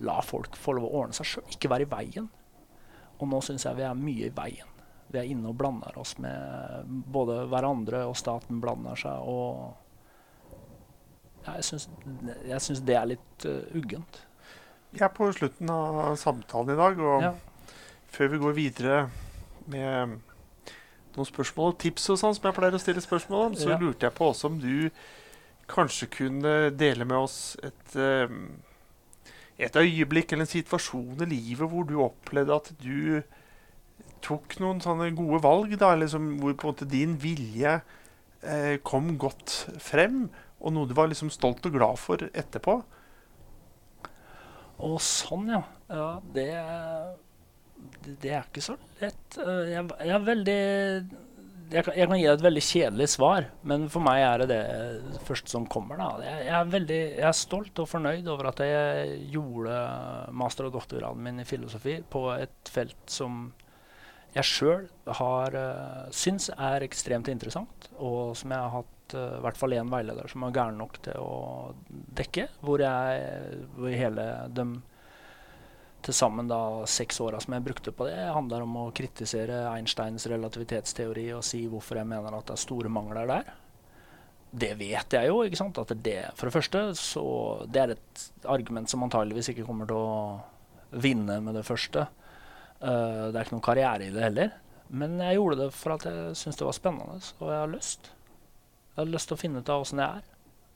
la 0.03 0.17
folk 0.25 0.57
få 0.59 0.75
lov 0.75 0.89
å 0.89 1.03
ordne 1.03 1.15
seg 1.15 1.29
sjøl, 1.29 1.45
ikke 1.53 1.71
være 1.71 1.85
i 1.85 1.91
veien. 1.91 2.27
Og 3.21 3.29
nå 3.29 3.39
syns 3.45 3.63
jeg 3.67 3.77
vi 3.77 3.85
er 3.87 3.95
mye 3.95 4.27
i 4.27 4.35
veien. 4.35 4.69
Vi 5.13 5.19
er 5.21 5.29
inne 5.29 5.51
og 5.51 5.57
blander 5.59 5.95
oss 6.01 6.15
med 6.21 6.89
både 7.13 7.43
hverandre, 7.51 8.01
og 8.09 8.17
staten 8.17 8.59
blander 8.63 8.97
seg. 8.99 9.21
og 9.21 9.82
jeg 11.43 12.61
syns 12.63 12.83
det 12.85 12.95
er 12.97 13.09
litt 13.15 13.47
uh, 13.47 13.63
uggent. 13.77 14.21
Vi 14.93 15.01
er 15.01 15.11
på 15.13 15.27
slutten 15.33 15.71
av 15.73 16.13
samtalen 16.21 16.75
i 16.75 16.79
dag, 16.79 16.99
og 17.01 17.25
ja. 17.25 17.33
før 18.13 18.31
vi 18.33 18.41
går 18.43 18.55
videre 18.57 18.99
med 19.71 20.19
noen 21.13 21.29
spørsmål 21.29 21.73
og 21.73 21.79
tips 21.81 22.11
og 22.13 22.19
sånn, 22.21 22.35
som 22.37 22.47
jeg 22.49 22.57
pleier 22.57 22.77
å 22.77 22.81
stille 22.81 23.03
spørsmål 23.03 23.47
om, 23.49 23.57
så 23.57 23.73
ja. 23.73 23.79
lurte 23.81 24.07
jeg 24.07 24.15
på 24.17 24.29
også 24.29 24.51
om 24.51 24.59
du 24.61 24.89
kanskje 25.71 26.09
kunne 26.11 26.53
dele 26.75 27.07
med 27.07 27.17
oss 27.17 27.55
et, 27.63 27.95
um, 27.95 28.49
et 29.57 29.75
øyeblikk 29.79 30.33
eller 30.33 30.45
en 30.45 30.53
situasjon 30.53 31.23
i 31.25 31.29
livet 31.31 31.69
hvor 31.71 31.87
du 31.87 31.95
opplevde 32.03 32.57
at 32.57 32.71
du 32.81 33.21
tok 34.23 34.57
noen 34.63 34.79
sånne 34.83 35.09
gode 35.17 35.41
valg, 35.43 35.75
da, 35.79 35.93
liksom, 35.99 36.35
hvor 36.41 36.55
på 36.55 36.67
en 36.67 36.73
måte 36.73 36.89
din 36.89 37.17
vilje 37.19 37.75
eh, 38.41 38.77
kom 38.85 39.13
godt 39.19 39.55
frem, 39.83 40.27
og 40.63 40.73
noe 40.75 40.87
du 40.87 40.95
var 40.95 41.11
liksom 41.11 41.31
stolt 41.33 41.65
og 41.67 41.75
glad 41.75 41.99
for 41.99 42.23
etterpå? 42.31 42.77
Å, 44.83 44.95
sånn, 45.03 45.51
ja. 45.51 45.61
Ja, 45.93 46.07
det, 46.33 46.47
det, 48.07 48.31
er 48.31 48.47
ikke 48.47 48.63
så 48.63 48.77
lett. 49.01 49.37
Eh, 49.37 49.75
jeg, 49.75 49.85
jeg 49.99 50.15
er 50.15 50.25
veldig 50.31 50.59
jeg 51.73 51.85
kan, 51.87 51.95
jeg 51.97 52.05
kan, 52.09 52.17
gi 52.19 52.25
deg 52.27 52.35
et 52.35 52.45
veldig 52.45 52.63
kjedelig 52.67 53.07
svar, 53.15 53.47
men 53.65 53.85
for 53.89 54.05
meg 54.05 54.21
er 54.21 54.43
det 54.43 54.47
det 54.51 55.21
første 55.25 55.53
som 55.55 55.65
kommer. 55.69 55.97
da. 55.97 56.09
Jeg, 56.21 56.45
jeg, 56.45 56.55
er 56.59 56.71
veldig, 56.75 56.99
jeg, 57.01 57.27
er 57.29 57.37
stolt 57.37 57.81
og 57.81 57.89
fornøyd 57.89 58.29
over 58.29 58.49
at 58.51 58.61
jeg 58.67 59.17
gjorde 59.33 59.77
master- 60.43 60.69
og 60.69 60.75
doktorgraden 60.77 61.23
min 61.25 61.41
i 61.41 61.47
filosofi 61.47 61.97
på 62.13 62.27
et 62.35 62.73
felt 62.73 62.99
som 63.09 63.47
jeg 64.33 64.49
sjøl 64.49 64.85
har 65.19 65.57
uh, 65.57 66.05
syns 66.13 66.49
er 66.53 66.85
ekstremt 66.85 67.29
interessant, 67.29 67.89
og 68.01 68.33
som 68.37 68.53
jeg 68.53 68.65
har 68.65 68.75
hatt 68.79 68.92
uh, 69.13 69.39
hvert 69.43 69.59
fall 69.59 69.75
én 69.77 69.91
veileder 69.91 70.31
som 70.31 70.45
var 70.47 70.55
gæren 70.55 70.79
nok 70.79 70.97
til 71.05 71.19
å 71.19 71.35
dekke. 72.17 72.47
Hvor 72.63 72.83
jeg 72.83 73.61
hvor 73.75 73.93
hele 73.93 74.27
de 74.55 74.67
til 76.03 76.15
sammen 76.15 76.51
seks 76.89 77.19
åra 77.23 77.39
som 77.39 77.55
jeg 77.55 77.63
brukte 77.63 77.93
på 77.95 78.07
det, 78.09 78.17
handler 78.35 78.65
om 78.65 78.73
å 78.81 78.87
kritisere 78.95 79.63
Einsteins 79.71 80.27
relativitetsteori 80.27 81.29
og 81.35 81.45
si 81.47 81.63
hvorfor 81.71 82.01
jeg 82.01 82.09
mener 82.09 82.35
at 82.35 82.49
det 82.49 82.57
er 82.57 82.63
store 82.63 82.91
mangler 82.91 83.29
der. 83.29 83.53
Det 84.53 84.73
vet 84.77 85.15
jeg 85.15 85.29
jo. 85.31 85.39
ikke 85.47 85.57
sant? 85.57 85.79
At 85.81 85.93
det, 86.05 86.17
for 86.37 86.49
det 86.49 86.55
første, 86.57 86.81
så 86.99 87.23
det 87.65 87.81
er 87.81 87.95
et 87.95 88.25
argument 88.51 88.91
som 88.91 89.05
antageligvis 89.05 89.53
ikke 89.53 89.65
kommer 89.65 89.89
til 89.89 89.97
å 89.97 90.99
vinne 91.01 91.39
med 91.41 91.57
det 91.57 91.65
første. 91.65 92.05
Uh, 92.83 93.31
det 93.31 93.37
er 93.37 93.45
ikke 93.45 93.55
noen 93.55 93.69
karriere 93.69 94.09
i 94.09 94.13
det 94.13 94.27
heller. 94.27 94.51
Men 94.93 95.15
jeg 95.23 95.39
gjorde 95.39 95.61
det 95.63 95.69
for 95.73 95.95
at 95.95 96.05
jeg 96.05 96.35
syntes 96.37 96.59
det 96.59 96.67
var 96.67 96.77
spennende, 96.77 97.31
og 97.39 97.47
jeg 97.49 97.61
har 97.63 97.71
lyst. 97.71 98.11
Jeg 98.93 99.01
hadde 99.01 99.15
lyst 99.15 99.29
til 99.31 99.33
å 99.33 99.41
finne 99.41 99.61
ut 99.63 99.69
av 99.73 99.83
åssen 99.83 99.97
det 99.97 100.05
er. 100.05 100.25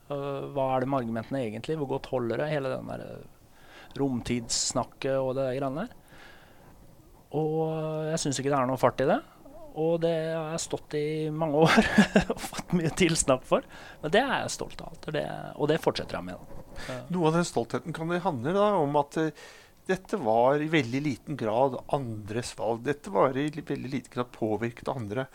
Uh, 0.09 0.49
hva 0.55 0.71
er 0.73 0.81
det 0.81 0.89
med 0.89 1.03
argumentene 1.03 1.43
egentlig? 1.45 1.75
Hvor 1.77 1.91
godt 1.91 2.09
holder 2.09 2.41
det? 2.41 2.47
Hele 2.49 2.71
den 2.73 2.89
der 2.89 3.03
uh, 3.05 3.57
romtidssnakket 3.99 5.17
og 5.21 5.35
det 5.37 5.51
greiene 5.59 5.85
der. 5.85 5.95
Og 7.37 8.07
jeg 8.07 8.21
syns 8.23 8.39
ikke 8.39 8.49
det 8.53 8.57
er 8.57 8.69
noe 8.69 8.81
fart 8.81 9.03
i 9.03 9.09
det. 9.09 9.19
Og 9.77 9.99
det 10.01 10.15
har 10.33 10.55
jeg 10.55 10.63
stått 10.63 10.97
i 10.97 11.05
mange 11.29 11.61
år 11.67 11.89
og 12.33 12.41
fått 12.41 12.73
mye 12.79 12.89
tilsnakk 12.97 13.45
for. 13.45 13.67
Men 14.01 14.15
det 14.15 14.23
er 14.23 14.33
jeg 14.41 14.55
stolt 14.55 14.81
av. 14.81 14.97
Det, 15.13 15.23
og 15.53 15.69
det 15.69 15.77
fortsetter 15.83 16.17
jeg 16.17 16.29
med. 16.31 16.41
Da. 16.41 16.97
Noe 17.13 17.29
av 17.29 17.37
den 17.37 17.45
stoltheten 17.45 17.93
kan 17.93 18.09
det 18.09 18.23
handle 18.25 18.55
da, 18.57 18.71
om 18.81 18.97
at 18.97 19.19
uh, 19.21 19.45
dette 19.87 20.17
var 20.19 20.63
i 20.63 20.71
veldig 20.73 21.03
liten 21.05 21.37
grad 21.39 21.77
andres 21.93 22.55
valg. 22.57 22.81
Dette 22.89 23.13
var 23.13 23.37
i 23.37 23.51
veldig 23.53 23.93
liten 23.93 24.11
grad 24.17 24.33
påvirket 24.33 24.89
andre. 24.91 25.27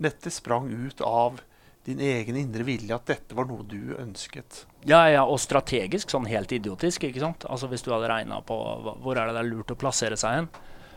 Dette 0.00 0.32
sprang 0.32 0.72
ut 0.72 1.04
av 1.04 1.42
din 1.84 2.00
egen 2.00 2.36
indre 2.36 2.64
vilje 2.66 2.94
at 2.94 3.06
dette 3.08 3.36
var 3.36 3.46
noe 3.48 3.64
du 3.64 3.94
ønsket. 3.96 4.64
Ja, 4.88 5.00
ja, 5.08 5.22
og 5.24 5.40
strategisk, 5.40 6.12
sånn 6.12 6.28
helt 6.28 6.52
idiotisk. 6.52 7.06
ikke 7.08 7.22
sant? 7.22 7.46
Altså 7.48 7.70
Hvis 7.70 7.84
du 7.86 7.92
hadde 7.94 8.10
regna 8.10 8.42
på 8.44 8.56
hvor 9.00 9.16
er 9.16 9.30
det 9.30 9.38
det 9.38 9.44
er 9.44 9.48
lurt 9.48 9.72
å 9.72 9.78
plassere 9.80 10.18
seg 10.20 10.36
hen, 10.36 10.50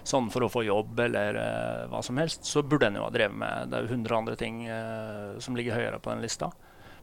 sånn 0.04 0.28
for 0.34 0.44
å 0.44 0.52
få 0.52 0.66
jobb 0.68 1.00
eller 1.00 1.40
uh, 1.40 1.86
hva 1.92 2.02
som 2.04 2.20
helst, 2.20 2.44
så 2.50 2.66
burde 2.68 2.90
en 2.90 3.00
jo 3.00 3.06
ha 3.06 3.14
drevet 3.14 3.40
med 3.40 3.72
Det 3.72 3.78
er 3.78 3.86
jo 3.86 3.96
100 3.96 4.18
andre 4.18 4.36
ting 4.40 4.58
uh, 4.68 5.40
som 5.40 5.56
ligger 5.56 5.80
høyere 5.80 6.02
på 6.04 6.12
den 6.12 6.26
lista. 6.26 6.52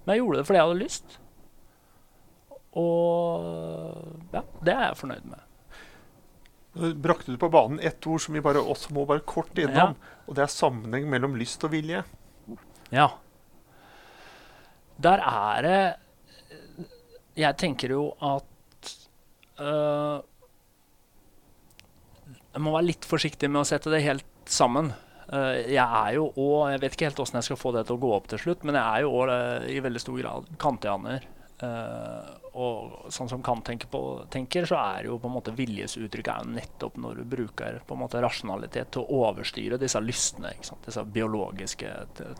Men 0.04 0.14
jeg 0.14 0.24
gjorde 0.24 0.40
det 0.40 0.48
fordi 0.48 0.60
jeg 0.60 0.68
hadde 0.68 0.82
lyst. 0.82 1.16
Og 2.80 4.36
ja, 4.36 4.44
det 4.60 4.74
er 4.74 4.84
jeg 4.90 5.00
fornøyd 5.00 5.32
med. 5.32 5.46
Nå 6.76 6.92
brakte 7.02 7.32
du 7.32 7.40
på 7.40 7.50
banen 7.50 7.80
ett 7.82 8.04
ord 8.06 8.20
som 8.22 8.36
vi 8.36 8.44
bare 8.44 8.60
også 8.60 8.92
må 8.94 9.08
bare 9.08 9.24
kort 9.26 9.56
innom, 9.58 9.96
ja. 9.96 10.20
og 10.28 10.36
det 10.36 10.44
er 10.44 10.52
sammenheng 10.52 11.08
mellom 11.10 11.34
lyst 11.40 11.64
og 11.66 11.72
vilje. 11.72 12.04
Ja 12.92 13.08
der 15.00 15.22
er 15.24 15.66
det 15.66 15.80
Jeg 17.40 17.56
tenker 17.60 17.94
jo 17.94 18.02
at 18.20 18.90
uh, 19.60 20.18
Jeg 22.50 22.64
må 22.64 22.74
være 22.74 22.88
litt 22.90 23.06
forsiktig 23.08 23.50
med 23.50 23.62
å 23.62 23.68
sette 23.68 23.92
det 23.92 24.02
helt 24.04 24.26
sammen. 24.50 24.90
Uh, 25.30 25.56
jeg 25.70 25.84
er 25.84 26.16
jo 26.18 26.28
òg 26.34 26.74
Jeg 26.74 26.82
vet 26.84 26.96
ikke 26.96 27.10
helt 27.10 27.22
åssen 27.22 27.40
jeg 27.40 27.50
skal 27.50 27.60
få 27.60 27.74
det 27.76 27.86
til 27.88 27.96
å 27.98 28.02
gå 28.02 28.12
opp 28.16 28.30
til 28.32 28.42
slutt, 28.42 28.66
men 28.66 28.78
jeg 28.78 28.84
er 28.84 29.06
jo 29.06 29.14
òg 29.20 29.32
uh, 29.32 29.68
i 29.70 29.80
veldig 29.84 30.02
stor 30.02 30.20
grad 30.20 30.52
kantianer. 30.60 31.26
Uh, 31.62 32.39
og 32.58 33.10
sånn 33.14 33.28
som 33.30 33.42
Kant 33.46 33.62
tenker, 33.66 33.86
på, 33.90 34.00
tenker, 34.30 34.64
så 34.66 34.78
er 34.80 35.06
jo 35.06 35.18
på 35.22 35.28
en 35.28 35.36
måte 35.36 35.54
viljesuttrykket 35.54 36.30
er 36.32 36.46
jo 36.46 36.54
nettopp 36.56 36.96
når 36.98 37.20
du 37.20 37.28
bruker 37.36 37.78
på 37.86 37.94
en 37.94 38.02
måte 38.02 38.22
rasjonalitet 38.22 38.90
til 38.94 39.04
å 39.04 39.20
overstyre 39.28 39.78
disse 39.78 40.02
lystne. 40.02 40.50
Disse 40.86 41.04
biologiske 41.06 41.92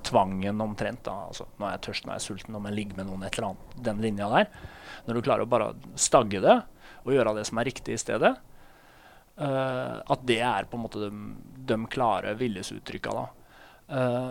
tvangen 0.07 0.65
omtrent. 0.65 1.05
Da. 1.07 1.17
Altså, 1.31 1.47
nå 1.57 1.69
er 1.69 1.77
jeg 1.77 1.85
tørst, 1.87 2.07
nå 2.07 2.15
er 2.15 2.19
jeg 2.19 2.27
sulten, 2.27 2.55
nå 2.55 2.63
må 2.63 2.73
jeg 2.73 2.81
ligge 2.81 2.99
med 2.99 3.11
noen 3.11 3.25
et 3.27 3.39
eller 3.39 3.53
annet. 3.53 3.79
Den 3.91 4.03
linja 4.03 4.31
der. 4.35 4.51
Når 5.07 5.17
du 5.17 5.25
klarer 5.29 5.47
å 5.47 5.53
bare 5.55 5.73
stagge 5.95 6.43
det 6.43 6.59
og 7.05 7.15
gjøre 7.15 7.39
det 7.39 7.47
som 7.49 7.61
er 7.63 7.71
riktig 7.71 7.95
i 7.97 8.03
stedet. 8.03 8.35
Uh, 9.41 10.03
at 10.11 10.27
det 10.29 10.43
er 10.45 10.67
på 10.69 10.77
en 10.77 10.85
måte 10.85 11.01
de, 11.07 11.11
de 11.71 11.79
klare 11.93 12.35
viljesuttrykka. 12.37 13.15
da. 13.15 13.27
Uh, 13.91 14.31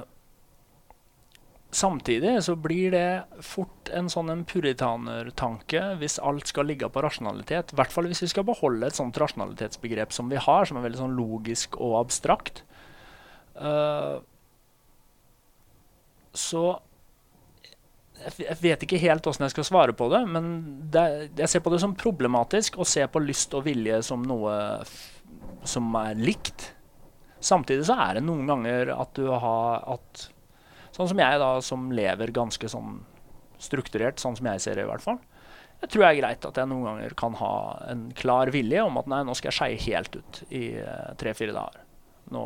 Samtidig 1.72 2.32
så 2.44 2.56
blir 2.58 2.96
det 2.96 3.44
fort 3.46 3.92
en 3.94 4.08
sånn 4.10 4.42
puritanertanke 4.50 5.84
hvis 6.00 6.18
alt 6.26 6.50
skal 6.50 6.66
ligge 6.66 6.90
på 6.90 7.04
rasjonalitet. 7.06 7.74
I 7.74 7.78
hvert 7.78 7.94
fall 7.94 8.10
hvis 8.10 8.24
vi 8.24 8.32
skal 8.32 8.48
beholde 8.48 8.90
et 8.90 8.98
sånt 8.98 9.18
rasjonalitetsbegrep 9.22 10.16
som 10.16 10.32
vi 10.34 10.42
har, 10.42 10.66
som 10.66 10.80
er 10.80 10.88
veldig 10.88 11.02
sånn 11.04 11.14
logisk 11.20 11.78
og 11.78 12.00
abstrakt. 12.00 12.64
Uh, 13.54 14.18
så 16.34 16.64
jeg, 18.20 18.58
vet 18.64 18.88
ikke 18.88 19.00
helt 19.06 19.30
åssen 19.30 19.46
jeg 19.46 19.54
skal 19.54 19.70
svare 19.70 19.96
på 19.96 20.10
det, 20.12 20.24
men 20.26 20.50
det, 20.92 21.06
jeg 21.38 21.54
ser 21.54 21.64
på 21.64 21.76
det 21.76 21.84
som 21.86 21.94
problematisk 21.98 22.82
å 22.82 22.88
se 22.88 23.06
på 23.06 23.22
lyst 23.24 23.54
og 23.54 23.68
vilje 23.70 24.02
som 24.10 24.26
noe 24.26 24.58
som 25.70 25.94
er 26.02 26.18
likt. 26.18 26.72
Samtidig 27.40 27.86
så 27.88 27.96
er 28.10 28.18
det 28.18 28.26
noen 28.26 28.50
ganger 28.50 28.96
at 28.98 29.14
du 29.16 29.30
har 29.30 29.86
at 29.96 30.28
Sånn 31.00 31.14
som 31.14 31.20
jeg, 31.22 31.40
da, 31.40 31.50
som 31.64 31.92
lever 31.96 32.34
ganske 32.36 32.68
sånn 32.68 32.98
strukturert, 33.56 34.20
sånn 34.20 34.36
som 34.36 34.50
jeg 34.52 34.60
ser 34.60 34.76
det 34.76 34.84
i 34.84 34.90
hvert 34.90 35.04
fall. 35.06 35.22
Jeg 35.80 35.94
tror 35.94 36.04
det 36.04 36.10
er 36.10 36.18
greit 36.18 36.48
at 36.50 36.60
jeg 36.60 36.68
noen 36.68 36.88
ganger 36.90 37.16
kan 37.22 37.38
ha 37.40 37.54
en 37.88 38.02
klar 38.20 38.52
vilje 38.52 38.84
om 38.84 39.00
at 39.00 39.08
nei, 39.08 39.22
nå 39.24 39.36
skal 39.38 39.48
jeg 39.48 39.60
skeie 39.62 39.80
helt 39.86 40.18
ut 40.20 40.42
i 40.52 40.64
uh, 40.76 41.16
tre-fire 41.20 41.56
dager. 41.56 41.86
Nå 42.36 42.44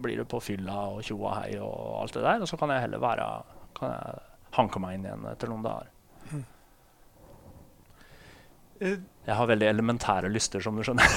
blir 0.00 0.22
det 0.22 0.26
på 0.32 0.40
fylla 0.40 0.86
og 0.94 1.04
tjo 1.04 1.18
og 1.20 1.36
hei 1.36 1.52
og 1.60 2.00
alt 2.00 2.16
det 2.16 2.24
der. 2.24 2.40
Og 2.40 2.48
så 2.48 2.56
kan 2.58 2.72
jeg 2.72 2.86
heller 2.86 3.02
være 3.02 3.28
Kan 3.76 3.92
jeg 3.92 4.16
hanke 4.56 4.80
meg 4.82 4.96
inn 4.96 5.06
igjen 5.10 5.28
etter 5.28 5.52
noen 5.52 5.68
dager. 5.68 5.92
Mm. 6.32 6.44
Jeg 9.28 9.36
har 9.38 9.46
veldig 9.52 9.68
elementære 9.68 10.32
lyster, 10.32 10.64
som 10.64 10.76
du 10.76 10.82
skjønner. 10.88 11.08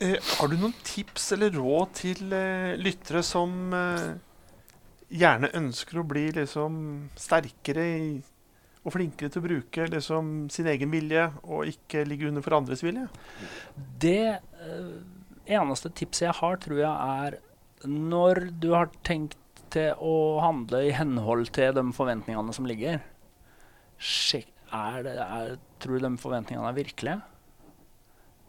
uh, 0.00 0.18
har 0.40 0.48
du 0.48 0.56
noen 0.56 0.78
tips 0.88 1.34
eller 1.36 1.52
råd 1.52 1.98
til 2.00 2.38
lyttere 2.80 3.20
som 3.24 3.74
gjerne 5.12 5.52
ønsker 5.56 6.00
å 6.00 6.06
bli 6.08 6.28
liksom 6.36 6.78
sterkere 7.18 7.84
i, 7.84 8.06
og 8.84 8.92
flinkere 8.92 9.32
til 9.32 9.40
å 9.40 9.46
bruke 9.46 9.88
liksom 9.88 10.32
sin 10.52 10.68
egen 10.70 10.92
vilje, 10.92 11.26
og 11.44 11.70
ikke 11.70 12.04
ligge 12.08 12.28
under 12.28 12.44
for 12.44 12.56
andres 12.58 12.84
vilje? 12.84 13.06
Det 14.00 14.36
uh, 14.60 14.94
eneste 15.44 15.92
tipset 15.96 16.28
jeg 16.28 16.38
har, 16.40 16.60
tror 16.60 16.82
jeg 16.82 16.92
er 16.92 17.40
når 17.84 18.46
du 18.60 18.70
har 18.72 18.92
tenkt 19.04 19.38
til 19.74 19.96
å 20.00 20.40
handle 20.44 20.84
i 20.86 20.94
henhold 20.94 21.50
til 21.54 21.74
de 21.76 21.84
forventningene 21.96 22.54
som 22.54 22.68
ligger 22.68 23.02
sjekk, 23.98 24.50
er 24.74 25.04
det, 25.06 25.14
er, 25.22 25.56
Tror 25.78 26.00
du 26.00 26.06
de 26.06 26.18
forventningene 26.18 26.66
er 26.66 26.76
virkelige? 26.76 27.20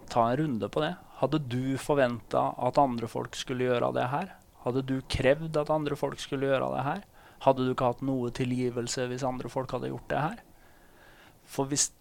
Ta 0.09 0.23
en 0.31 0.39
runde 0.39 0.69
på 0.71 0.81
det. 0.81 0.95
Hadde 1.19 1.41
du 1.51 1.75
forventa 1.81 2.47
at 2.65 2.79
andre 2.81 3.09
folk 3.11 3.37
skulle 3.37 3.67
gjøre 3.67 3.91
det 3.93 4.07
her? 4.09 4.31
Hadde 4.65 4.83
du 4.85 4.97
krevd 5.11 5.57
at 5.61 5.71
andre 5.73 5.97
folk 5.99 6.19
skulle 6.21 6.49
gjøre 6.49 6.71
det 6.73 6.85
her? 6.87 7.03
Hadde 7.45 7.65
du 7.65 7.73
ikke 7.73 7.91
hatt 7.91 8.01
noe 8.05 8.31
tilgivelse 8.33 9.05
hvis 9.11 9.25
andre 9.27 9.51
folk 9.51 9.71
hadde 9.75 9.91
gjort 9.91 10.09
det 10.11 10.23
her? 10.23 10.41
For 11.45 11.69
hvis 11.69 11.91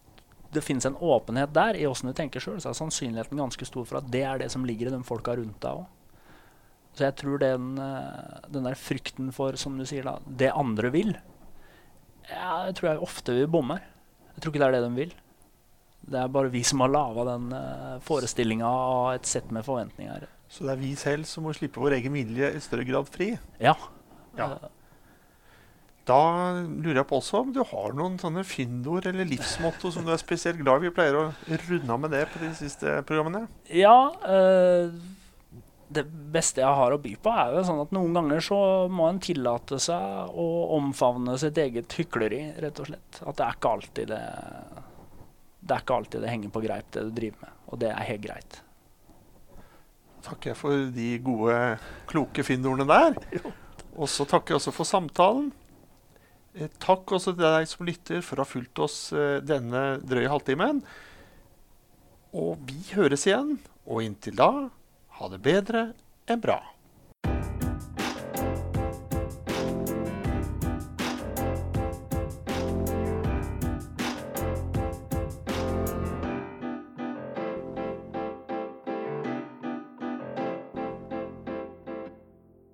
det 0.55 0.63
finnes 0.65 0.87
en 0.87 0.97
åpenhet 0.97 1.53
der 1.53 1.77
i 1.77 1.85
åssen 1.89 2.09
du 2.09 2.17
tenker 2.17 2.41
sjøl, 2.41 2.61
så 2.63 2.71
er 2.71 2.79
sannsynligheten 2.79 3.41
ganske 3.41 3.67
stor 3.69 3.85
for 3.89 4.01
at 4.01 4.09
det 4.13 4.23
er 4.25 4.41
det 4.41 4.51
som 4.55 4.65
ligger 4.65 4.89
i 4.89 4.95
de 4.95 5.03
folka 5.07 5.35
rundt 5.37 5.61
deg 5.61 5.83
òg. 5.83 5.87
Så 6.95 7.09
jeg 7.09 7.17
tror 7.19 7.41
den, 7.43 7.73
eh, 7.83 8.43
den 8.55 8.69
der 8.69 8.79
frykten 8.79 9.33
for, 9.35 9.59
som 9.59 9.75
du 9.77 9.83
sier, 9.89 10.07
da, 10.07 10.21
det 10.25 10.53
andre 10.55 10.93
vil, 10.95 11.17
ja, 12.31 12.65
jeg 12.69 12.77
tror 12.79 12.91
jeg 12.91 13.05
ofte 13.05 13.35
vi 13.37 13.49
bommer. 13.51 13.83
Jeg 14.35 14.43
tror 14.43 14.53
ikke 14.53 14.63
det 14.63 14.69
er 14.69 14.77
det 14.77 14.85
de 14.87 14.95
vil. 14.97 15.13
Det 16.05 16.21
er 16.21 16.33
bare 16.33 16.53
vi 16.53 16.63
som 16.67 16.83
har 16.85 16.93
laga 16.93 17.25
den 17.29 17.53
uh, 17.53 18.01
forestillinga 18.05 18.69
av 18.69 19.11
et 19.15 19.29
sett 19.29 19.51
med 19.55 19.65
forventninger. 19.67 20.27
Så 20.51 20.67
det 20.67 20.75
er 20.75 20.81
vi 20.83 20.95
selv 20.99 21.27
som 21.29 21.47
må 21.47 21.55
slippe 21.57 21.83
vår 21.83 21.99
egen 21.99 22.15
vilje 22.15 22.53
i 22.55 22.63
større 22.63 22.87
grad 22.89 23.11
fri? 23.11 23.33
Ja. 23.63 23.75
Ja. 24.39 24.51
Da 26.05 26.21
lurer 26.61 27.01
jeg 27.01 27.09
på 27.09 27.19
også 27.19 27.41
om 27.41 27.53
du 27.55 27.63
har 27.65 27.95
noen 27.97 28.19
sånne 28.21 28.45
fyndord 28.45 29.09
eller 29.09 29.27
livsmotto 29.29 29.91
som 29.95 30.05
du 30.05 30.13
er 30.13 30.21
spesielt 30.21 30.61
glad 30.61 30.83
i. 30.83 30.91
Vi 30.91 30.95
pleier 30.95 31.17
å 31.17 31.27
runde 31.49 31.97
av 31.97 32.03
med 32.03 32.13
det 32.13 32.27
på 32.33 32.43
de 32.45 32.53
siste 32.59 33.01
programmene. 33.09 33.47
Ja. 33.73 33.99
øh 34.29 35.13
det 35.95 36.05
beste 36.35 36.63
jeg 36.63 36.77
har 36.79 36.95
å 36.95 37.01
by 37.01 37.13
på, 37.23 37.31
er 37.31 37.55
jo 37.55 37.65
sånn 37.69 37.83
at 37.85 37.93
noen 37.95 38.17
ganger 38.17 38.43
så 38.45 38.59
må 38.91 39.09
en 39.09 39.21
tillate 39.23 39.79
seg 39.83 40.35
å 40.41 40.47
omfavne 40.79 41.37
sitt 41.41 41.59
eget 41.61 41.93
hykleri, 41.99 42.41
rett 42.63 42.81
og 42.83 42.89
slett. 42.89 43.21
At 43.23 43.39
det 43.39 43.47
er 43.47 43.59
ikke 43.59 43.75
alltid 43.79 44.13
det 44.15 44.23
Det 45.65 45.77
er 45.77 45.85
ikke 45.85 45.97
alltid 45.97 46.21
det 46.21 46.31
henger 46.33 46.51
på 46.53 46.61
greip, 46.61 46.89
det 46.93 47.07
du 47.07 47.13
driver 47.17 47.47
med. 47.47 47.53
Og 47.73 47.79
det 47.81 47.91
er 47.93 48.09
helt 48.11 48.25
greit. 48.25 48.59
Takker 50.25 50.53
jeg 50.53 50.57
for 50.59 50.87
de 50.95 51.09
gode, 51.25 51.57
kloke 52.09 52.45
fyndordene 52.47 52.87
der. 52.89 53.19
Og 53.95 54.09
så 54.11 54.25
takker 54.29 54.55
jeg 54.55 54.61
også 54.63 54.73
for 54.75 54.89
samtalen. 54.89 55.51
Eh, 56.57 56.71
Takk 56.83 57.13
også 57.13 57.35
til 57.35 57.45
deg 57.45 57.69
som 57.69 57.85
lytter 57.87 58.23
for 58.25 58.41
å 58.41 58.47
ha 58.47 58.49
fulgt 58.49 58.81
oss 58.83 58.99
eh, 59.13 59.41
denne 59.45 59.85
drøye 60.03 60.31
halvtimen. 60.33 60.81
Og 62.35 62.57
vi 62.67 62.81
høres 62.95 63.27
igjen. 63.29 63.59
Og 63.85 64.01
inntil 64.07 64.39
da, 64.39 64.49
ha 65.19 65.29
det 65.29 65.43
bedre 65.45 65.91
enn 66.31 66.41
bra. 66.41 66.57